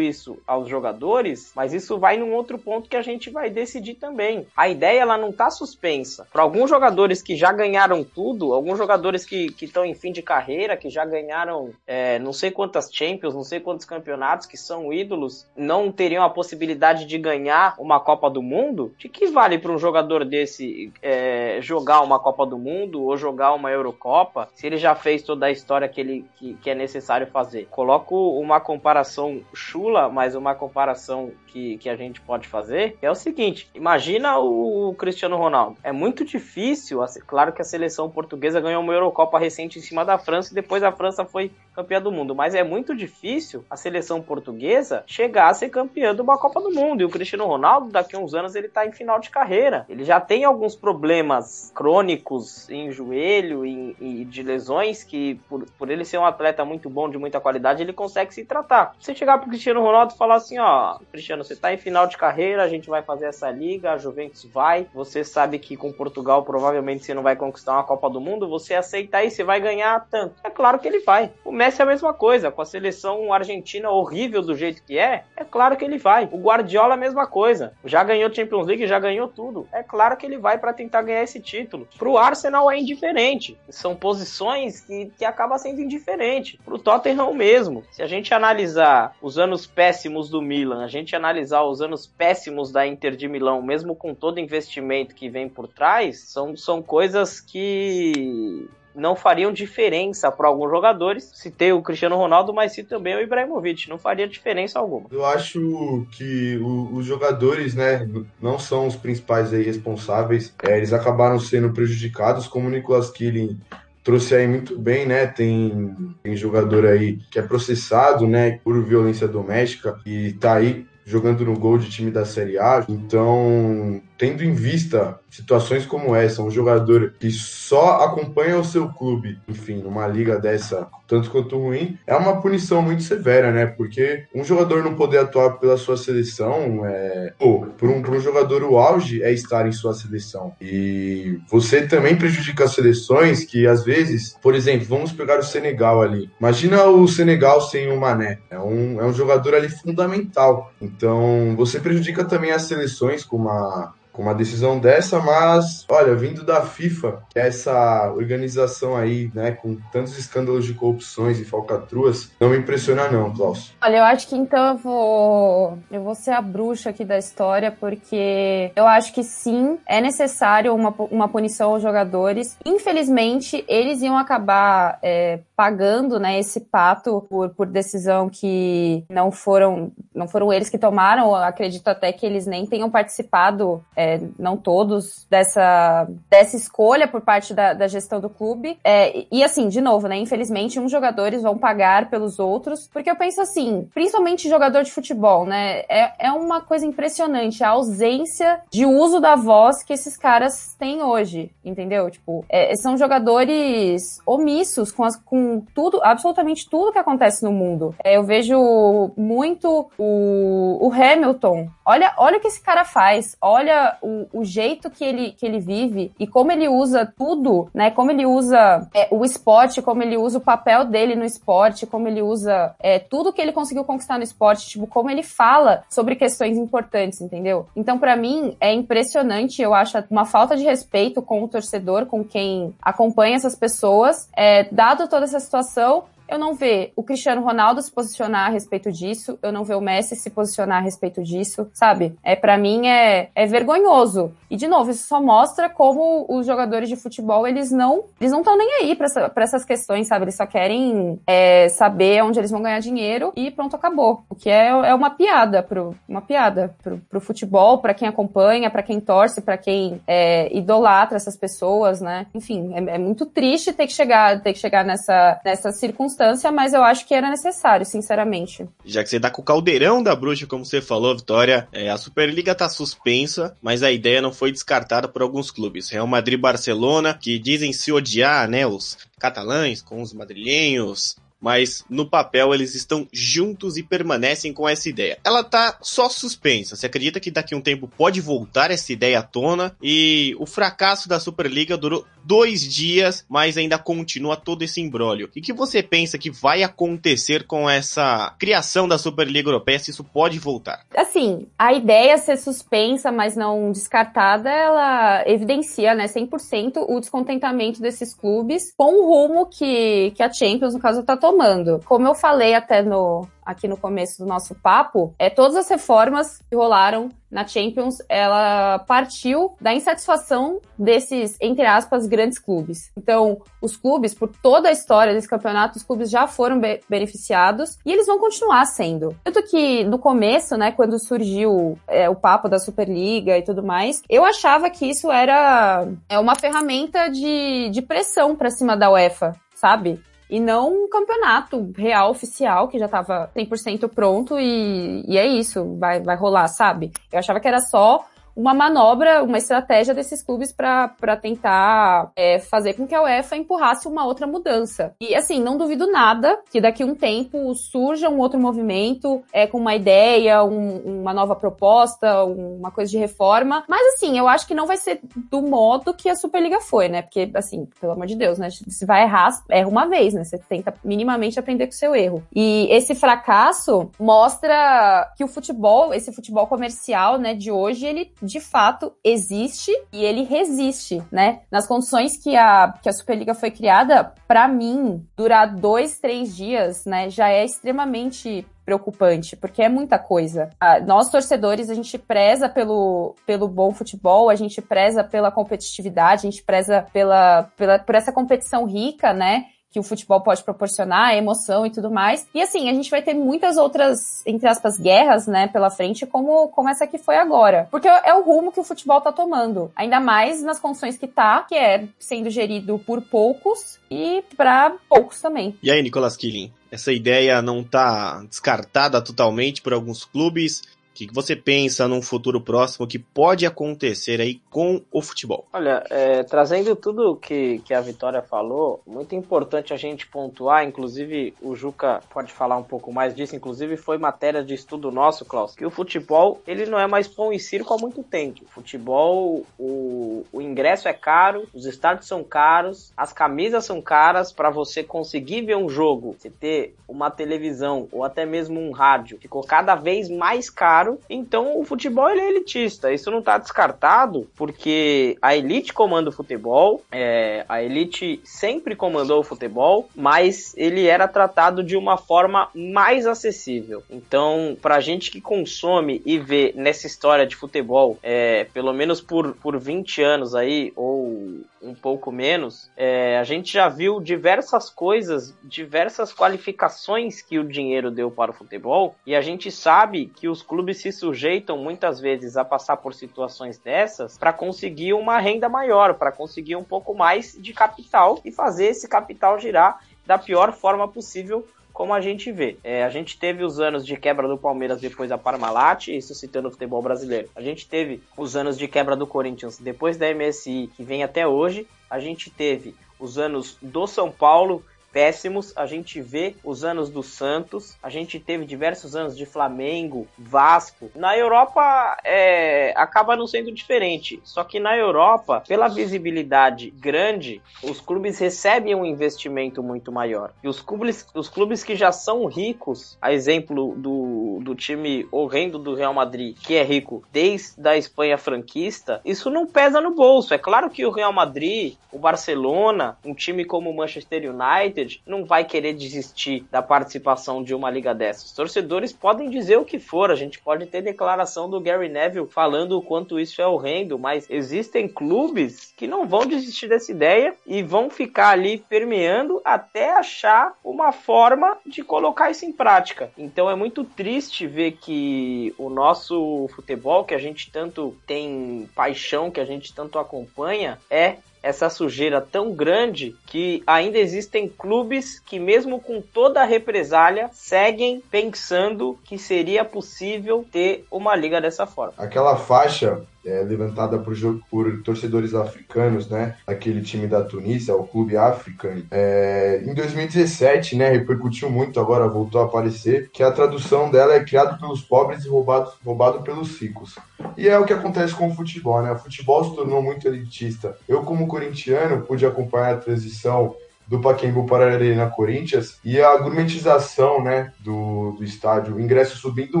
isso 0.00 0.38
aos 0.46 0.68
jogadores, 0.68 1.52
mas 1.54 1.72
isso 1.72 1.98
vai 1.98 2.16
num 2.16 2.34
outro 2.34 2.58
ponto 2.58 2.88
que 2.88 2.96
a 2.96 3.02
gente 3.02 3.30
vai 3.30 3.50
decidir 3.50 3.94
também. 3.94 4.46
A 4.56 4.68
ideia 4.68 5.00
ela 5.00 5.16
não 5.16 5.30
está 5.30 5.50
suspensa. 5.50 6.26
Para 6.32 6.42
alguns 6.42 6.68
jogadores 6.68 7.22
que 7.22 7.36
já 7.36 7.52
ganharam 7.52 8.04
tudo, 8.04 8.52
alguns 8.52 8.78
jogadores 8.78 9.24
que 9.24 9.54
estão 9.62 9.84
em 9.84 9.94
fim 9.94 10.12
de 10.12 10.22
carreira, 10.22 10.76
que 10.76 10.90
já 10.90 11.04
ganharam 11.04 11.70
é, 11.86 12.18
não 12.18 12.32
sei 12.32 12.50
quantas 12.50 12.90
Champions, 12.92 13.34
não 13.34 13.44
sei 13.44 13.60
quantos 13.60 13.86
campeonatos, 13.86 14.46
que 14.46 14.56
são 14.56 14.92
ídolos, 14.92 15.46
não 15.56 15.90
teriam 15.90 16.24
a 16.24 16.30
possibilidade 16.30 17.06
de 17.06 17.18
ganhar 17.18 17.74
uma 17.78 18.00
Copa 18.00 18.28
do 18.28 18.42
Mundo, 18.42 18.92
de 18.98 19.08
que 19.08 19.26
vale 19.28 19.58
para 19.58 19.72
um 19.72 19.78
jogador 19.78 20.24
desse 20.24 20.92
é, 21.02 21.58
jogar 21.60 22.00
uma 22.02 22.18
Copa 22.18 22.46
do 22.46 22.58
Mundo 22.58 23.02
ou 23.02 23.16
jogar 23.16 23.54
uma 23.54 23.70
Eurocopa, 23.70 24.48
se 24.54 24.66
ele 24.66 24.76
já 24.76 24.94
fez 24.94 25.22
toda 25.22 25.46
a 25.46 25.50
história 25.50 25.88
que, 25.88 26.00
ele, 26.00 26.24
que, 26.36 26.54
que 26.54 26.70
é 26.70 26.74
necessário 26.74 27.26
fazer? 27.26 27.66
Coloco 27.70 28.38
uma 28.38 28.60
comparação 28.60 29.39
chula, 29.54 30.08
mas 30.08 30.34
uma 30.34 30.54
comparação 30.54 31.32
que, 31.46 31.78
que 31.78 31.88
a 31.88 31.96
gente 31.96 32.20
pode 32.20 32.48
fazer 32.48 32.96
é 33.00 33.10
o 33.10 33.14
seguinte: 33.14 33.68
imagina 33.74 34.38
o 34.38 34.94
Cristiano 34.98 35.36
Ronaldo. 35.36 35.76
É 35.82 35.92
muito 35.92 36.24
difícil, 36.24 37.00
claro 37.26 37.52
que 37.52 37.62
a 37.62 37.64
seleção 37.64 38.10
portuguesa 38.10 38.60
ganhou 38.60 38.82
uma 38.82 38.92
Eurocopa 38.92 39.38
recente 39.38 39.78
em 39.78 39.82
cima 39.82 40.04
da 40.04 40.18
França 40.18 40.52
e 40.52 40.54
depois 40.54 40.82
a 40.82 40.92
França 40.92 41.24
foi 41.24 41.50
campeã 41.74 42.00
do 42.00 42.12
mundo, 42.12 42.34
mas 42.34 42.54
é 42.54 42.62
muito 42.62 42.94
difícil 42.94 43.64
a 43.70 43.76
seleção 43.76 44.20
portuguesa 44.20 45.02
chegar 45.06 45.48
a 45.48 45.54
ser 45.54 45.70
campeã 45.70 46.14
de 46.14 46.20
uma 46.20 46.38
Copa 46.38 46.60
do 46.60 46.70
Mundo. 46.70 47.00
E 47.00 47.04
o 47.04 47.08
Cristiano 47.08 47.46
Ronaldo, 47.46 47.90
daqui 47.90 48.16
a 48.16 48.18
uns 48.18 48.34
anos, 48.34 48.54
ele 48.54 48.68
tá 48.68 48.86
em 48.86 48.92
final 48.92 49.20
de 49.20 49.30
carreira. 49.30 49.86
Ele 49.88 50.04
já 50.04 50.20
tem 50.20 50.44
alguns 50.44 50.74
problemas 50.76 51.70
crônicos 51.74 52.68
em 52.68 52.90
joelho 52.90 53.64
e, 53.64 54.24
de 54.24 54.42
lesões 54.42 55.02
que, 55.04 55.40
por, 55.48 55.64
por 55.78 55.90
ele 55.90 56.04
ser 56.04 56.18
um 56.18 56.24
atleta 56.24 56.64
muito 56.64 56.90
bom, 56.90 57.08
de 57.08 57.18
muita 57.18 57.40
qualidade, 57.40 57.82
ele 57.82 57.92
consegue 57.92 58.32
se 58.34 58.44
tratar. 58.44 58.94
Se 58.98 59.14
chegar 59.14 59.29
pro 59.38 59.48
Cristiano 59.48 59.80
Ronaldo 59.80 60.14
falar 60.14 60.36
assim, 60.36 60.58
ó, 60.58 60.98
Cristiano, 61.10 61.44
você 61.44 61.56
tá 61.56 61.72
em 61.72 61.78
final 61.78 62.06
de 62.06 62.16
carreira, 62.16 62.62
a 62.62 62.68
gente 62.68 62.88
vai 62.88 63.02
fazer 63.02 63.26
essa 63.26 63.50
liga, 63.50 63.92
a 63.92 63.98
Juventus 63.98 64.44
vai, 64.44 64.86
você 64.92 65.24
sabe 65.24 65.58
que 65.58 65.76
com 65.76 65.92
Portugal 65.92 66.42
provavelmente 66.44 67.04
você 67.04 67.14
não 67.14 67.22
vai 67.22 67.36
conquistar 67.36 67.72
uma 67.72 67.84
Copa 67.84 68.08
do 68.10 68.20
Mundo, 68.20 68.48
você 68.48 68.74
aceita 68.74 69.18
aí, 69.18 69.30
você 69.30 69.44
vai 69.44 69.60
ganhar 69.60 70.06
tanto. 70.10 70.34
É 70.44 70.50
claro 70.50 70.78
que 70.78 70.88
ele 70.88 71.00
vai. 71.00 71.30
O 71.44 71.52
Messi 71.52 71.80
é 71.80 71.84
a 71.84 71.88
mesma 71.88 72.12
coisa, 72.12 72.50
com 72.50 72.62
a 72.62 72.66
seleção 72.66 73.32
argentina 73.32 73.90
horrível 73.90 74.42
do 74.42 74.54
jeito 74.54 74.82
que 74.82 74.98
é, 74.98 75.24
é 75.36 75.44
claro 75.44 75.76
que 75.76 75.84
ele 75.84 75.98
vai. 75.98 76.28
O 76.30 76.38
Guardiola 76.38 76.94
é 76.94 76.96
a 76.96 77.00
mesma 77.00 77.26
coisa. 77.26 77.72
Já 77.84 78.02
ganhou 78.04 78.32
Champions 78.32 78.66
League, 78.66 78.86
já 78.86 78.98
ganhou 78.98 79.28
tudo. 79.28 79.66
É 79.72 79.82
claro 79.82 80.16
que 80.16 80.26
ele 80.26 80.38
vai 80.38 80.58
para 80.58 80.72
tentar 80.72 81.02
ganhar 81.02 81.22
esse 81.22 81.40
título. 81.40 81.88
Pro 81.98 82.16
Arsenal 82.16 82.70
é 82.70 82.78
indiferente. 82.78 83.58
São 83.68 83.94
posições 83.94 84.80
que, 84.80 85.12
que 85.18 85.24
acaba 85.24 85.58
sendo 85.58 85.80
indiferente. 85.80 86.58
Pro 86.64 86.78
Tottenham 86.78 87.32
mesmo. 87.34 87.84
Se 87.90 88.02
a 88.02 88.06
gente 88.06 88.32
analisar 88.32 89.14
os 89.22 89.38
anos 89.38 89.66
péssimos 89.66 90.30
do 90.30 90.40
Milan, 90.40 90.84
a 90.84 90.88
gente 90.88 91.14
analisar 91.14 91.62
os 91.62 91.80
anos 91.80 92.06
péssimos 92.06 92.72
da 92.72 92.86
Inter 92.86 93.16
de 93.16 93.28
Milão, 93.28 93.62
mesmo 93.62 93.94
com 93.94 94.14
todo 94.14 94.40
investimento 94.40 95.14
que 95.14 95.28
vem 95.28 95.48
por 95.48 95.68
trás, 95.68 96.20
são, 96.20 96.56
são 96.56 96.82
coisas 96.82 97.40
que 97.40 98.68
não 98.94 99.14
fariam 99.14 99.52
diferença 99.52 100.30
para 100.32 100.48
alguns 100.48 100.70
jogadores. 100.70 101.30
Citei 101.34 101.72
o 101.72 101.82
Cristiano 101.82 102.16
Ronaldo, 102.16 102.52
mas 102.52 102.72
citei 102.72 102.90
também 102.90 103.16
o 103.16 103.20
Ibrahimovic. 103.20 103.88
Não 103.88 103.98
faria 103.98 104.26
diferença 104.26 104.78
alguma. 104.78 105.06
Eu 105.10 105.24
acho 105.24 106.06
que 106.12 106.56
o, 106.58 106.96
os 106.96 107.06
jogadores, 107.06 107.74
né, 107.74 108.08
não 108.40 108.58
são 108.58 108.86
os 108.86 108.96
principais 108.96 109.52
aí 109.52 109.62
responsáveis. 109.62 110.54
É, 110.62 110.76
eles 110.76 110.92
acabaram 110.92 111.38
sendo 111.38 111.72
prejudicados, 111.72 112.48
como 112.48 112.66
o 112.66 112.70
Nicolas 112.70 113.10
Killing 113.10 113.58
trouxe 114.02 114.34
aí 114.34 114.46
muito 114.46 114.78
bem, 114.78 115.06
né? 115.06 115.26
Tem, 115.26 115.94
tem 116.22 116.36
jogador 116.36 116.86
aí 116.86 117.18
que 117.30 117.38
é 117.38 117.42
processado, 117.42 118.26
né, 118.26 118.58
por 118.64 118.82
violência 118.84 119.28
doméstica 119.28 119.98
e 120.06 120.32
tá 120.32 120.54
aí 120.54 120.86
jogando 121.04 121.44
no 121.44 121.58
gol 121.58 121.78
de 121.78 121.90
time 121.90 122.10
da 122.10 122.24
Série 122.24 122.58
A. 122.58 122.84
Então, 122.88 124.00
tendo 124.20 124.44
em 124.44 124.52
vista 124.52 125.18
situações 125.30 125.86
como 125.86 126.14
essa, 126.14 126.42
um 126.42 126.50
jogador 126.50 127.14
que 127.18 127.30
só 127.30 128.04
acompanha 128.04 128.58
o 128.58 128.64
seu 128.64 128.90
clube, 128.90 129.38
enfim, 129.48 129.76
numa 129.76 130.06
liga 130.06 130.38
dessa, 130.38 130.88
tanto 131.08 131.30
quanto 131.30 131.56
ruim, 131.56 131.96
é 132.06 132.14
uma 132.14 132.38
punição 132.38 132.82
muito 132.82 133.02
severa, 133.02 133.50
né? 133.50 133.64
Porque 133.64 134.24
um 134.34 134.44
jogador 134.44 134.84
não 134.84 134.94
poder 134.94 135.20
atuar 135.20 135.52
pela 135.52 135.78
sua 135.78 135.96
seleção, 135.96 136.84
é... 136.84 137.32
Pô, 137.38 137.66
para 137.78 137.88
um, 137.88 138.00
um 138.00 138.20
jogador 138.20 138.62
o 138.62 138.76
auge 138.76 139.22
é 139.22 139.32
estar 139.32 139.66
em 139.66 139.72
sua 139.72 139.94
seleção. 139.94 140.52
E 140.60 141.38
você 141.48 141.86
também 141.86 142.14
prejudica 142.14 142.64
as 142.64 142.72
seleções 142.72 143.44
que, 143.44 143.66
às 143.66 143.82
vezes, 143.82 144.36
por 144.42 144.54
exemplo, 144.54 144.84
vamos 144.86 145.12
pegar 145.12 145.38
o 145.38 145.42
Senegal 145.42 146.02
ali. 146.02 146.30
Imagina 146.38 146.84
o 146.84 147.08
Senegal 147.08 147.62
sem 147.62 147.90
o 147.90 147.98
Mané. 147.98 148.38
É 148.50 148.58
um, 148.58 149.00
é 149.00 149.06
um 149.06 149.14
jogador 149.14 149.54
ali 149.54 149.70
fundamental. 149.70 150.70
Então, 150.78 151.54
você 151.56 151.80
prejudica 151.80 152.22
também 152.22 152.50
as 152.50 152.62
seleções 152.62 153.24
com 153.24 153.36
uma 153.36 153.94
com 154.20 154.24
uma 154.24 154.34
decisão 154.34 154.78
dessa, 154.78 155.18
mas 155.18 155.86
olha, 155.88 156.14
vindo 156.14 156.44
da 156.44 156.60
FIFA, 156.60 157.22
essa 157.34 158.12
organização 158.12 158.94
aí, 158.94 159.30
né, 159.34 159.52
com 159.52 159.78
tantos 159.90 160.18
escândalos 160.18 160.66
de 160.66 160.74
corrupções 160.74 161.40
e 161.40 161.44
falcatruas, 161.46 162.30
não 162.38 162.50
me 162.50 162.58
impressiona 162.58 163.08
não, 163.08 163.32
Klaus. 163.32 163.74
Olha, 163.82 163.96
eu 163.96 164.04
acho 164.04 164.28
que 164.28 164.36
então 164.36 164.72
eu 164.72 164.76
vou 164.76 165.78
eu 165.90 166.02
vou 166.02 166.14
ser 166.14 166.32
a 166.32 166.42
bruxa 166.42 166.90
aqui 166.90 167.02
da 167.02 167.16
história, 167.16 167.72
porque 167.72 168.70
eu 168.76 168.86
acho 168.86 169.14
que 169.14 169.24
sim, 169.24 169.78
é 169.86 170.02
necessário 170.02 170.74
uma, 170.74 170.94
uma 171.10 171.28
punição 171.28 171.70
aos 171.70 171.82
jogadores. 171.82 172.58
Infelizmente, 172.66 173.64
eles 173.66 174.02
iam 174.02 174.18
acabar 174.18 174.98
é, 175.02 175.40
pagando, 175.56 176.20
né, 176.20 176.38
esse 176.38 176.60
pato 176.60 177.26
por, 177.30 177.50
por 177.50 177.66
decisão 177.66 178.28
que 178.28 179.02
não 179.08 179.30
foram 179.30 179.92
não 180.14 180.28
foram 180.28 180.52
eles 180.52 180.68
que 180.68 180.76
tomaram. 180.76 181.28
Eu 181.28 181.36
acredito 181.36 181.88
até 181.88 182.12
que 182.12 182.26
eles 182.26 182.46
nem 182.46 182.66
tenham 182.66 182.90
participado 182.90 183.82
é, 183.96 184.09
não 184.38 184.56
todos, 184.56 185.26
dessa, 185.28 186.08
dessa 186.28 186.56
escolha 186.56 187.06
por 187.06 187.20
parte 187.20 187.54
da, 187.54 187.72
da 187.72 187.86
gestão 187.86 188.20
do 188.20 188.28
clube. 188.28 188.78
É, 188.82 189.26
e 189.30 189.42
assim, 189.44 189.68
de 189.68 189.80
novo, 189.80 190.08
né? 190.08 190.16
Infelizmente, 190.16 190.80
uns 190.80 190.90
jogadores 190.90 191.42
vão 191.42 191.58
pagar 191.58 192.08
pelos 192.10 192.38
outros, 192.38 192.88
porque 192.92 193.10
eu 193.10 193.16
penso 193.16 193.40
assim, 193.40 193.88
principalmente 193.92 194.48
jogador 194.48 194.82
de 194.82 194.92
futebol, 194.92 195.44
né? 195.44 195.80
É, 195.88 196.26
é 196.26 196.32
uma 196.32 196.60
coisa 196.60 196.86
impressionante 196.86 197.62
a 197.62 197.70
ausência 197.70 198.60
de 198.70 198.86
uso 198.86 199.20
da 199.20 199.36
voz 199.36 199.82
que 199.82 199.92
esses 199.92 200.16
caras 200.16 200.74
têm 200.78 201.02
hoje, 201.02 201.50
entendeu? 201.64 202.10
Tipo, 202.10 202.44
é, 202.48 202.74
são 202.76 202.96
jogadores 202.96 204.20
omissos 204.26 204.92
com, 204.92 205.04
as, 205.04 205.16
com 205.16 205.62
tudo, 205.74 206.00
absolutamente 206.02 206.68
tudo 206.68 206.92
que 206.92 206.98
acontece 206.98 207.42
no 207.44 207.52
mundo. 207.52 207.94
É, 208.02 208.16
eu 208.16 208.22
vejo 208.24 209.10
muito 209.16 209.90
o, 209.98 210.78
o 210.80 210.92
Hamilton. 210.92 211.68
Olha, 211.84 212.14
olha 212.16 212.38
o 212.38 212.40
que 212.40 212.48
esse 212.48 212.62
cara 212.62 212.84
faz. 212.84 213.36
Olha 213.40 213.96
o, 214.02 214.26
o, 214.32 214.44
jeito 214.44 214.90
que 214.90 215.04
ele, 215.04 215.32
que 215.32 215.46
ele 215.46 215.58
vive 215.58 216.12
e 216.18 216.26
como 216.26 216.52
ele 216.52 216.68
usa 216.68 217.10
tudo, 217.16 217.68
né? 217.74 217.90
Como 217.90 218.10
ele 218.10 218.26
usa 218.26 218.88
é, 218.94 219.08
o 219.10 219.24
esporte, 219.24 219.82
como 219.82 220.02
ele 220.02 220.16
usa 220.16 220.38
o 220.38 220.40
papel 220.40 220.84
dele 220.84 221.14
no 221.14 221.24
esporte, 221.24 221.86
como 221.86 222.08
ele 222.08 222.22
usa 222.22 222.74
é, 222.80 222.98
tudo 222.98 223.32
que 223.32 223.40
ele 223.40 223.52
conseguiu 223.52 223.84
conquistar 223.84 224.18
no 224.18 224.24
esporte, 224.24 224.68
tipo, 224.68 224.86
como 224.86 225.10
ele 225.10 225.22
fala 225.22 225.84
sobre 225.88 226.16
questões 226.16 226.56
importantes, 226.56 227.20
entendeu? 227.20 227.66
Então, 227.74 227.98
para 227.98 228.16
mim, 228.16 228.56
é 228.60 228.72
impressionante, 228.72 229.62
eu 229.62 229.74
acho 229.74 230.02
uma 230.10 230.24
falta 230.24 230.56
de 230.56 230.64
respeito 230.64 231.22
com 231.22 231.42
o 231.42 231.48
torcedor, 231.48 232.06
com 232.06 232.24
quem 232.24 232.74
acompanha 232.82 233.36
essas 233.36 233.54
pessoas, 233.54 234.28
é, 234.36 234.64
dado 234.70 235.08
toda 235.08 235.24
essa 235.24 235.40
situação, 235.40 236.04
eu 236.30 236.38
não 236.38 236.54
ver 236.54 236.92
o 236.94 237.02
Cristiano 237.02 237.42
Ronaldo 237.42 237.82
se 237.82 237.90
posicionar 237.90 238.46
a 238.46 238.50
respeito 238.50 238.92
disso, 238.92 239.38
eu 239.42 239.52
não 239.52 239.64
ver 239.64 239.74
o 239.74 239.80
Messi 239.80 240.14
se 240.14 240.30
posicionar 240.30 240.78
a 240.78 240.84
respeito 240.84 241.22
disso, 241.22 241.68
sabe? 241.74 242.14
É 242.22 242.36
para 242.36 242.56
mim 242.56 242.86
é, 242.86 243.30
é 243.34 243.46
vergonhoso. 243.46 244.32
E 244.48 244.56
de 244.56 244.68
novo, 244.68 244.90
isso 244.90 245.06
só 245.08 245.20
mostra 245.20 245.68
como 245.68 246.26
os 246.28 246.46
jogadores 246.46 246.88
de 246.88 246.96
futebol 246.96 247.46
eles 247.46 247.70
não 247.70 248.04
eles 248.20 248.32
não 248.32 248.40
estão 248.40 248.56
nem 248.56 248.68
aí 248.80 248.94
para 248.94 249.06
essa, 249.06 249.32
essas 249.36 249.64
questões, 249.64 250.06
sabe? 250.06 250.24
Eles 250.24 250.36
só 250.36 250.46
querem 250.46 251.20
é, 251.26 251.68
saber 251.68 252.22
onde 252.22 252.38
eles 252.38 252.50
vão 252.50 252.62
ganhar 252.62 252.78
dinheiro 252.78 253.32
e 253.34 253.50
pronto 253.50 253.74
acabou. 253.74 254.22
O 254.28 254.34
que 254.34 254.48
é, 254.48 254.68
é 254.68 254.94
uma 254.94 255.10
piada 255.10 255.62
pro 255.62 255.94
uma 256.08 256.20
piada 256.20 256.74
pro, 256.82 256.98
pro 257.08 257.20
futebol, 257.20 257.78
para 257.78 257.94
quem 257.94 258.06
acompanha, 258.06 258.70
para 258.70 258.82
quem 258.82 259.00
torce, 259.00 259.40
para 259.40 259.58
quem 259.58 260.00
é, 260.06 260.56
idolatra 260.56 261.16
essas 261.16 261.36
pessoas, 261.36 262.00
né? 262.00 262.26
Enfim, 262.34 262.72
é, 262.74 262.94
é 262.94 262.98
muito 262.98 263.26
triste 263.26 263.72
ter 263.72 263.86
que 263.86 263.92
chegar 263.92 264.40
ter 264.40 264.52
que 264.52 264.58
chegar 264.58 264.84
nessa 264.84 265.40
nessa 265.44 265.72
circunstância 265.72 266.19
circunstância, 266.20 266.52
mas 266.52 266.74
eu 266.74 266.82
acho 266.82 267.06
que 267.06 267.14
era 267.14 267.30
necessário, 267.30 267.86
sinceramente. 267.86 268.68
Já 268.84 269.02
que 269.02 269.08
você 269.08 269.18
tá 269.18 269.30
com 269.30 269.40
o 269.40 269.44
caldeirão 269.44 270.02
da 270.02 270.14
bruxa, 270.14 270.46
como 270.46 270.64
você 270.64 270.82
falou, 270.82 271.16
Vitória, 271.16 271.66
é, 271.72 271.88
a 271.88 271.96
Superliga 271.96 272.54
tá 272.54 272.68
suspensa, 272.68 273.56
mas 273.62 273.82
a 273.82 273.90
ideia 273.90 274.20
não 274.20 274.32
foi 274.32 274.52
descartada 274.52 275.08
por 275.08 275.22
alguns 275.22 275.50
clubes. 275.50 275.88
Real 275.88 276.06
Madrid 276.06 276.38
e 276.38 276.42
Barcelona, 276.42 277.14
que 277.14 277.38
dizem 277.38 277.72
se 277.72 277.90
odiar, 277.90 278.48
né, 278.48 278.66
os 278.66 278.98
catalães 279.18 279.80
com 279.80 280.02
os 280.02 280.12
madrilhenhos, 280.12 281.16
mas 281.40 281.84
no 281.88 282.06
papel 282.06 282.52
eles 282.52 282.74
estão 282.74 283.08
juntos 283.10 283.76
e 283.76 283.82
permanecem 283.82 284.52
com 284.52 284.68
essa 284.68 284.88
ideia. 284.88 285.18
Ela 285.24 285.42
tá 285.42 285.78
só 285.80 286.08
suspensa. 286.08 286.76
Você 286.76 286.86
acredita 286.86 287.18
que 287.18 287.30
daqui 287.30 287.54
a 287.54 287.56
um 287.56 287.62
tempo 287.62 287.88
pode 287.88 288.20
voltar 288.20 288.70
essa 288.70 288.92
ideia 288.92 289.20
à 289.20 289.22
tona? 289.22 289.74
E 289.82 290.36
o 290.38 290.44
fracasso 290.44 291.08
da 291.08 291.18
Superliga 291.18 291.76
durou 291.76 292.06
dois 292.24 292.60
dias, 292.60 293.24
mas 293.28 293.56
ainda 293.56 293.78
continua 293.78 294.36
todo 294.36 294.62
esse 294.62 294.80
embrólio. 294.80 295.30
E 295.34 295.40
que 295.40 295.52
você 295.52 295.82
pensa 295.82 296.18
que 296.18 296.30
vai 296.30 296.62
acontecer 296.62 297.46
com 297.46 297.68
essa 297.68 298.34
criação 298.38 298.86
da 298.86 298.98
Superliga 298.98 299.48
Europeia, 299.48 299.78
se 299.78 299.90
isso 299.90 300.04
pode 300.04 300.38
voltar? 300.38 300.84
Assim, 300.96 301.46
a 301.58 301.72
ideia 301.72 302.18
ser 302.18 302.36
suspensa, 302.36 303.10
mas 303.10 303.36
não 303.36 303.72
descartada, 303.72 304.50
ela 304.50 305.24
evidencia, 305.26 305.94
né, 305.94 306.06
100% 306.06 306.84
o 306.88 307.00
descontentamento 307.00 307.80
desses 307.80 308.14
clubes 308.14 308.72
com 308.76 308.94
o 308.94 309.06
rumo 309.06 309.46
que, 309.46 310.12
que 310.14 310.22
a 310.22 310.32
Champions, 310.32 310.74
no 310.74 310.80
caso, 310.80 311.02
tá 311.02 311.16
tomando. 311.16 311.80
Como 311.84 312.06
eu 312.06 312.14
falei 312.14 312.54
até 312.54 312.82
no, 312.82 313.26
aqui 313.50 313.68
no 313.68 313.76
começo 313.76 314.22
do 314.22 314.26
nosso 314.26 314.54
papo, 314.54 315.14
é 315.18 315.28
todas 315.28 315.56
as 315.56 315.68
reformas 315.68 316.38
que 316.48 316.56
rolaram 316.56 317.10
na 317.30 317.46
Champions, 317.46 317.98
ela 318.08 318.80
partiu 318.80 319.54
da 319.60 319.72
insatisfação 319.72 320.60
desses, 320.76 321.36
entre 321.40 321.64
aspas, 321.64 322.06
grandes 322.06 322.38
clubes. 322.38 322.90
Então, 322.96 323.40
os 323.62 323.76
clubes, 323.76 324.12
por 324.12 324.28
toda 324.42 324.68
a 324.68 324.72
história 324.72 325.14
desse 325.14 325.28
campeonato, 325.28 325.78
os 325.78 325.84
clubes 325.84 326.10
já 326.10 326.26
foram 326.26 326.58
be 326.58 326.80
beneficiados 326.88 327.78
e 327.86 327.92
eles 327.92 328.06
vão 328.06 328.18
continuar 328.18 328.64
sendo. 328.66 329.14
Tanto 329.22 329.42
que 329.44 329.84
no 329.84 329.98
começo, 329.98 330.56
né, 330.56 330.72
quando 330.72 330.98
surgiu 330.98 331.78
é, 331.86 332.10
o 332.10 332.16
papo 332.16 332.48
da 332.48 332.58
Superliga 332.58 333.38
e 333.38 333.42
tudo 333.42 333.62
mais, 333.62 334.02
eu 334.08 334.24
achava 334.24 334.68
que 334.68 334.86
isso 334.86 335.10
era 335.10 335.86
é 336.08 336.18
uma 336.18 336.34
ferramenta 336.34 337.08
de, 337.08 337.70
de 337.70 337.82
pressão 337.82 338.34
para 338.34 338.50
cima 338.50 338.76
da 338.76 338.90
UEFA, 338.90 339.34
sabe? 339.54 340.00
E 340.30 340.38
não 340.38 340.84
um 340.84 340.88
campeonato 340.88 341.72
real, 341.76 342.10
oficial, 342.10 342.68
que 342.68 342.78
já 342.78 342.88
tava 342.88 343.30
100% 343.36 343.88
pronto 343.88 344.38
e, 344.38 345.04
e 345.06 345.18
é 345.18 345.26
isso, 345.26 345.76
vai, 345.76 346.00
vai 346.00 346.16
rolar, 346.16 346.46
sabe? 346.48 346.92
Eu 347.12 347.18
achava 347.18 347.40
que 347.40 347.48
era 347.48 347.58
só 347.60 348.04
uma 348.34 348.54
manobra, 348.54 349.22
uma 349.22 349.38
estratégia 349.38 349.94
desses 349.94 350.22
clubes 350.22 350.52
para 350.52 351.16
tentar 351.20 352.10
é, 352.16 352.38
fazer 352.38 352.74
com 352.74 352.86
que 352.86 352.94
a 352.94 353.02
UEFA 353.02 353.36
empurrasse 353.36 353.88
uma 353.88 354.04
outra 354.04 354.26
mudança. 354.26 354.94
E 355.00 355.14
assim, 355.14 355.40
não 355.40 355.56
duvido 355.56 355.90
nada 355.90 356.40
que 356.50 356.60
daqui 356.60 356.82
a 356.82 356.86
um 356.86 356.94
tempo 356.94 357.54
surja 357.54 358.08
um 358.08 358.18
outro 358.18 358.38
movimento 358.38 359.22
é, 359.32 359.46
com 359.46 359.58
uma 359.58 359.74
ideia, 359.74 360.42
um, 360.44 361.00
uma 361.00 361.12
nova 361.12 361.34
proposta, 361.34 362.24
uma 362.24 362.70
coisa 362.70 362.90
de 362.90 362.98
reforma. 362.98 363.64
Mas 363.68 363.94
assim, 363.94 364.18
eu 364.18 364.28
acho 364.28 364.46
que 364.46 364.54
não 364.54 364.66
vai 364.66 364.76
ser 364.76 365.00
do 365.30 365.42
modo 365.42 365.94
que 365.94 366.08
a 366.08 366.16
Superliga 366.16 366.60
foi, 366.60 366.88
né? 366.88 367.02
Porque, 367.02 367.30
assim, 367.34 367.68
pelo 367.80 367.92
amor 367.92 368.06
de 368.06 368.16
Deus, 368.16 368.38
né? 368.38 368.48
Se 368.50 368.86
vai 368.86 369.02
errar, 369.02 369.30
erra 369.48 369.68
uma 369.68 369.86
vez, 369.86 370.14
né? 370.14 370.24
Você 370.24 370.38
tenta 370.38 370.72
minimamente 370.84 371.38
aprender 371.38 371.66
com 371.66 371.72
o 371.72 371.76
seu 371.76 371.94
erro. 371.94 372.22
E 372.34 372.66
esse 372.70 372.94
fracasso 372.94 373.90
mostra 373.98 375.12
que 375.16 375.24
o 375.24 375.28
futebol, 375.28 375.92
esse 375.92 376.12
futebol 376.12 376.46
comercial, 376.46 377.18
né, 377.18 377.34
de 377.34 377.50
hoje, 377.50 377.86
ele 377.86 378.12
de 378.22 378.40
fato 378.40 378.92
existe 379.04 379.72
e 379.92 380.04
ele 380.04 380.22
resiste, 380.22 381.02
né? 381.10 381.40
Nas 381.50 381.66
condições 381.66 382.16
que 382.16 382.36
a, 382.36 382.74
que 382.82 382.88
a 382.88 382.92
Superliga 382.92 383.34
foi 383.34 383.50
criada, 383.50 384.12
para 384.26 384.46
mim, 384.48 385.06
durar 385.16 385.54
dois, 385.54 385.98
três 385.98 386.36
dias, 386.36 386.84
né, 386.84 387.10
já 387.10 387.28
é 387.28 387.44
extremamente 387.44 388.46
preocupante, 388.64 389.36
porque 389.36 389.62
é 389.62 389.68
muita 389.68 389.98
coisa. 389.98 390.50
Nós, 390.86 391.10
torcedores, 391.10 391.68
a 391.68 391.74
gente 391.74 391.98
preza 391.98 392.48
pelo, 392.48 393.16
pelo 393.26 393.48
bom 393.48 393.72
futebol, 393.72 394.30
a 394.30 394.36
gente 394.36 394.62
preza 394.62 395.02
pela 395.02 395.32
competitividade, 395.32 396.26
a 396.26 396.30
gente 396.30 396.44
preza 396.44 396.86
pela, 396.92 397.50
pela, 397.56 397.78
por 397.80 397.96
essa 397.96 398.12
competição 398.12 398.64
rica, 398.66 399.12
né? 399.12 399.46
Que 399.70 399.78
o 399.78 399.82
futebol 399.82 400.20
pode 400.20 400.42
proporcionar, 400.42 401.14
emoção 401.14 401.64
e 401.64 401.70
tudo 401.70 401.90
mais. 401.90 402.26
E 402.34 402.42
assim, 402.42 402.68
a 402.68 402.74
gente 402.74 402.90
vai 402.90 403.02
ter 403.02 403.14
muitas 403.14 403.56
outras, 403.56 404.24
entre 404.26 404.48
aspas, 404.48 404.78
guerras, 404.78 405.26
né, 405.26 405.46
pela 405.46 405.70
frente, 405.70 406.06
como, 406.06 406.48
como 406.48 406.68
essa 406.68 406.86
que 406.86 406.98
foi 406.98 407.16
agora. 407.16 407.68
Porque 407.70 407.88
é 407.88 408.12
o 408.14 408.22
rumo 408.22 408.52
que 408.52 408.60
o 408.60 408.64
futebol 408.64 409.00
tá 409.00 409.12
tomando. 409.12 409.70
Ainda 409.76 410.00
mais 410.00 410.42
nas 410.42 410.58
condições 410.58 410.98
que 410.98 411.06
tá, 411.06 411.44
que 411.48 411.54
é 411.54 411.86
sendo 411.98 412.30
gerido 412.30 412.78
por 412.80 413.00
poucos 413.00 413.78
e 413.90 414.24
para 414.36 414.74
poucos 414.88 415.20
também. 415.20 415.56
E 415.62 415.70
aí, 415.70 415.82
Nicolas 415.82 416.16
Killing? 416.16 416.52
Essa 416.70 416.92
ideia 416.92 417.42
não 417.42 417.64
tá 417.64 418.22
descartada 418.28 419.02
totalmente 419.02 419.60
por 419.60 419.72
alguns 419.72 420.04
clubes? 420.04 420.62
O 420.90 420.92
que 420.92 421.14
você 421.14 421.34
pensa 421.36 421.86
num 421.86 422.02
futuro 422.02 422.40
próximo 422.40 422.86
que 422.86 422.98
pode 422.98 423.46
acontecer 423.46 424.20
aí 424.20 424.40
com 424.50 424.82
o 424.92 425.00
futebol? 425.00 425.46
Olha, 425.52 425.84
é, 425.88 426.22
trazendo 426.24 426.74
tudo 426.74 427.16
que, 427.16 427.60
que 427.60 427.72
a 427.72 427.80
Vitória 427.80 428.20
falou, 428.20 428.82
muito 428.86 429.14
importante 429.14 429.72
a 429.72 429.76
gente 429.76 430.06
pontuar, 430.06 430.64
inclusive 430.64 431.32
o 431.40 431.54
Juca 431.54 432.00
pode 432.10 432.32
falar 432.32 432.56
um 432.56 432.62
pouco 432.62 432.92
mais 432.92 433.14
disso, 433.14 433.36
inclusive 433.36 433.76
foi 433.76 433.98
matéria 433.98 434.42
de 434.42 434.52
estudo 434.52 434.90
nosso, 434.90 435.24
Klaus, 435.24 435.54
que 435.54 435.64
o 435.64 435.70
futebol 435.70 436.42
ele 436.46 436.66
não 436.66 436.78
é 436.78 436.86
mais 436.86 437.06
pão 437.06 437.32
e 437.32 437.38
circo 437.38 437.72
há 437.72 437.78
muito 437.78 438.02
tempo. 438.02 438.44
O 438.44 438.48
futebol, 438.48 439.46
o, 439.58 440.24
o 440.32 440.42
ingresso 440.42 440.88
é 440.88 440.92
caro, 440.92 441.48
os 441.54 441.66
estádios 441.66 442.08
são 442.08 442.22
caros, 442.24 442.92
as 442.96 443.12
camisas 443.12 443.64
são 443.64 443.80
caras 443.80 444.32
para 444.32 444.50
você 444.50 444.82
conseguir 444.82 445.42
ver 445.42 445.56
um 445.56 445.68
jogo, 445.68 446.16
você 446.18 446.28
ter 446.28 446.74
uma 446.86 447.10
televisão 447.10 447.88
ou 447.92 448.04
até 448.04 448.26
mesmo 448.26 448.60
um 448.60 448.72
rádio, 448.72 449.18
ficou 449.18 449.42
cada 449.42 449.74
vez 449.76 450.10
mais 450.10 450.50
caro 450.50 450.79
caro. 450.80 450.98
Então 451.08 451.58
o 451.58 451.64
futebol 451.64 452.08
é 452.08 452.28
elitista. 452.28 452.92
Isso 452.92 453.10
não 453.10 453.18
está 453.18 453.38
descartado 453.38 454.28
porque 454.36 455.16
a 455.20 455.36
elite 455.36 455.72
comanda 455.72 456.08
o 456.08 456.12
futebol, 456.12 456.82
é, 456.90 457.44
a 457.48 457.62
elite 457.62 458.20
sempre 458.24 458.74
comandou 458.74 459.20
o 459.20 459.24
futebol, 459.24 459.88
mas 459.94 460.54
ele 460.56 460.86
era 460.86 461.06
tratado 461.06 461.62
de 461.62 461.76
uma 461.76 461.96
forma 461.96 462.48
mais 462.54 463.06
acessível. 463.06 463.82
Então, 463.90 464.56
para 464.60 464.80
gente 464.80 465.10
que 465.10 465.20
consome 465.20 466.02
e 466.04 466.18
vê 466.18 466.52
nessa 466.56 466.86
história 466.86 467.26
de 467.26 467.36
futebol, 467.36 467.98
é, 468.02 468.44
pelo 468.52 468.72
menos 468.72 469.00
por, 469.00 469.34
por 469.34 469.58
20 469.58 470.02
anos 470.02 470.34
aí, 470.34 470.72
ou 470.74 471.40
um 471.62 471.74
pouco 471.74 472.10
menos, 472.10 472.70
é, 472.76 473.18
a 473.18 473.24
gente 473.24 473.52
já 473.52 473.68
viu 473.68 474.00
diversas 474.00 474.70
coisas, 474.70 475.36
diversas 475.42 476.12
qualificações 476.12 477.20
que 477.20 477.38
o 477.38 477.46
dinheiro 477.46 477.90
deu 477.90 478.10
para 478.10 478.30
o 478.30 478.34
futebol, 478.34 478.94
e 479.06 479.14
a 479.14 479.20
gente 479.20 479.50
sabe 479.50 480.06
que 480.06 480.28
os 480.28 480.42
clubes 480.42 480.78
se 480.78 480.90
sujeitam 480.90 481.58
muitas 481.58 482.00
vezes 482.00 482.36
a 482.36 482.44
passar 482.44 482.78
por 482.78 482.94
situações 482.94 483.58
dessas 483.58 484.16
para 484.16 484.32
conseguir 484.32 484.94
uma 484.94 485.18
renda 485.18 485.48
maior, 485.48 485.94
para 485.94 486.12
conseguir 486.12 486.56
um 486.56 486.64
pouco 486.64 486.94
mais 486.94 487.36
de 487.38 487.52
capital 487.52 488.20
e 488.24 488.32
fazer 488.32 488.66
esse 488.66 488.88
capital 488.88 489.38
girar 489.38 489.80
da 490.06 490.18
pior 490.18 490.52
forma 490.52 490.88
possível 490.88 491.46
como 491.80 491.94
a 491.94 492.00
gente 492.02 492.30
vê. 492.30 492.58
É, 492.62 492.84
a 492.84 492.90
gente 492.90 493.18
teve 493.18 493.42
os 493.42 493.58
anos 493.58 493.86
de 493.86 493.96
quebra 493.96 494.28
do 494.28 494.36
Palmeiras 494.36 494.82
depois 494.82 495.08
da 495.08 495.16
Parmalat, 495.16 495.88
isso 495.88 496.14
citando 496.14 496.48
o 496.48 496.50
futebol 496.50 496.82
brasileiro. 496.82 497.30
A 497.34 497.40
gente 497.40 497.66
teve 497.66 498.02
os 498.18 498.36
anos 498.36 498.58
de 498.58 498.68
quebra 498.68 498.94
do 498.94 499.06
Corinthians 499.06 499.56
depois 499.56 499.96
da 499.96 500.14
MSI, 500.14 500.68
que 500.76 500.84
vem 500.84 501.02
até 501.02 501.26
hoje. 501.26 501.66
A 501.88 501.98
gente 501.98 502.28
teve 502.28 502.74
os 502.98 503.16
anos 503.16 503.56
do 503.62 503.86
São 503.86 504.10
Paulo, 504.10 504.62
péssimos. 504.92 505.52
A 505.56 505.66
gente 505.66 506.00
vê 506.00 506.34
os 506.44 506.64
anos 506.64 506.90
do 506.90 507.02
Santos, 507.02 507.76
a 507.82 507.90
gente 507.90 508.18
teve 508.18 508.44
diversos 508.44 508.94
anos 508.96 509.16
de 509.16 509.26
Flamengo, 509.26 510.06
Vasco. 510.18 510.90
Na 510.94 511.16
Europa 511.16 511.96
é, 512.04 512.72
acaba 512.76 513.16
não 513.16 513.26
sendo 513.26 513.52
diferente, 513.52 514.20
só 514.24 514.44
que 514.44 514.58
na 514.60 514.76
Europa, 514.76 515.42
pela 515.46 515.68
visibilidade 515.68 516.70
grande, 516.70 517.40
os 517.62 517.80
clubes 517.80 518.18
recebem 518.18 518.74
um 518.74 518.84
investimento 518.84 519.62
muito 519.62 519.92
maior. 519.92 520.32
E 520.42 520.48
os 520.48 520.60
clubes, 520.60 521.06
os 521.14 521.28
clubes 521.28 521.62
que 521.62 521.74
já 521.76 521.92
são 521.92 522.26
ricos, 522.26 522.98
a 523.00 523.12
exemplo 523.12 523.74
do, 523.76 524.40
do 524.42 524.54
time 524.54 525.06
horrendo 525.10 525.58
do 525.58 525.74
Real 525.74 525.94
Madrid, 525.94 526.36
que 526.38 526.54
é 526.54 526.62
rico 526.62 527.02
desde 527.12 527.68
a 527.68 527.76
Espanha 527.76 528.18
franquista, 528.18 529.00
isso 529.04 529.30
não 529.30 529.46
pesa 529.46 529.80
no 529.80 529.94
bolso. 529.94 530.34
É 530.34 530.38
claro 530.38 530.70
que 530.70 530.84
o 530.84 530.90
Real 530.90 531.12
Madrid, 531.12 531.74
o 531.92 531.98
Barcelona, 531.98 532.96
um 533.04 533.14
time 533.14 533.44
como 533.44 533.70
o 533.70 533.76
Manchester 533.76 534.22
United, 534.30 534.79
United 534.80 535.02
não 535.06 535.24
vai 535.24 535.44
querer 535.44 535.74
desistir 535.74 536.44
da 536.50 536.62
participação 536.62 537.42
de 537.42 537.54
uma 537.54 537.70
liga 537.70 537.94
dessas. 537.94 538.26
Os 538.26 538.32
torcedores 538.32 538.92
podem 538.92 539.30
dizer 539.30 539.58
o 539.58 539.64
que 539.64 539.78
for, 539.78 540.10
a 540.10 540.14
gente 540.14 540.40
pode 540.40 540.66
ter 540.66 540.82
declaração 540.82 541.48
do 541.48 541.60
Gary 541.60 541.88
Neville 541.88 542.26
falando 542.26 542.78
o 542.78 542.82
quanto 542.82 543.20
isso 543.20 543.40
é 543.40 543.46
horrendo, 543.46 543.98
mas 543.98 544.26
existem 544.28 544.88
clubes 544.88 545.72
que 545.76 545.86
não 545.86 546.06
vão 546.06 546.26
desistir 546.26 546.68
dessa 546.68 546.90
ideia 546.90 547.34
e 547.46 547.62
vão 547.62 547.90
ficar 547.90 548.30
ali 548.30 548.58
permeando 548.58 549.40
até 549.44 549.92
achar 549.92 550.54
uma 550.64 550.92
forma 550.92 551.58
de 551.66 551.82
colocar 551.82 552.30
isso 552.30 552.44
em 552.44 552.52
prática. 552.52 553.10
Então 553.16 553.50
é 553.50 553.54
muito 553.54 553.84
triste 553.84 554.46
ver 554.46 554.72
que 554.72 555.54
o 555.58 555.68
nosso 555.68 556.48
futebol, 556.54 557.04
que 557.04 557.14
a 557.14 557.18
gente 557.18 557.50
tanto 557.50 557.96
tem 558.06 558.68
paixão, 558.74 559.30
que 559.30 559.40
a 559.40 559.44
gente 559.44 559.74
tanto 559.74 559.98
acompanha, 559.98 560.78
é 560.90 561.16
essa 561.42 561.70
sujeira 561.70 562.20
tão 562.20 562.52
grande 562.52 563.16
que 563.26 563.62
ainda 563.66 563.98
existem 563.98 564.48
clubes 564.48 565.18
que, 565.18 565.38
mesmo 565.38 565.80
com 565.80 566.00
toda 566.00 566.42
a 566.42 566.44
represália, 566.44 567.30
seguem 567.32 568.02
pensando 568.10 568.98
que 569.04 569.18
seria 569.18 569.64
possível 569.64 570.44
ter 570.50 570.84
uma 570.90 571.16
liga 571.16 571.40
dessa 571.40 571.66
forma. 571.66 571.94
Aquela 571.96 572.36
faixa 572.36 573.02
é, 573.24 573.42
levantada 573.42 573.98
por, 573.98 574.14
por, 574.50 574.82
torcedores 574.82 575.34
africanos, 575.34 576.08
né? 576.08 576.36
Aquele 576.46 576.82
time 576.82 577.06
da 577.06 577.22
Tunísia, 577.22 577.74
o 577.74 577.86
Clube 577.86 578.16
África. 578.16 578.76
É, 578.90 579.62
em 579.64 579.74
2017, 579.74 580.76
né? 580.76 580.90
Repercutiu 580.90 581.50
muito, 581.50 581.78
agora 581.80 582.08
voltou 582.08 582.40
a 582.40 582.44
aparecer, 582.44 583.10
que 583.12 583.22
a 583.22 583.30
tradução 583.30 583.90
dela 583.90 584.14
é 584.14 584.24
criado 584.24 584.58
pelos 584.58 584.80
pobres 584.80 585.24
e 585.24 585.28
roubado, 585.28 585.72
roubado 585.84 586.22
pelos 586.22 586.58
ricos. 586.60 586.96
E 587.36 587.48
é 587.48 587.58
o 587.58 587.64
que 587.64 587.72
acontece 587.72 588.14
com 588.14 588.28
o 588.28 588.34
futebol, 588.34 588.82
né? 588.82 588.92
O 588.92 588.98
futebol 588.98 589.44
se 589.44 589.54
tornou 589.54 589.82
muito 589.82 590.06
elitista. 590.06 590.76
Eu, 590.88 591.02
como 591.02 591.28
corintiano, 591.28 592.02
pude 592.02 592.24
acompanhar 592.24 592.74
a 592.74 592.78
transição 592.78 593.54
do 593.90 594.00
Pacaembu 594.00 594.46
para 594.46 594.66
a 594.66 594.72
Arena 594.72 595.10
Corinthians. 595.10 595.80
E 595.84 596.00
a 596.00 596.16
gourmetização 596.16 597.22
né, 597.22 597.52
do, 597.58 598.12
do 598.12 598.22
estádio, 598.22 598.76
o 598.76 598.80
ingresso 598.80 599.18
subindo 599.18 599.60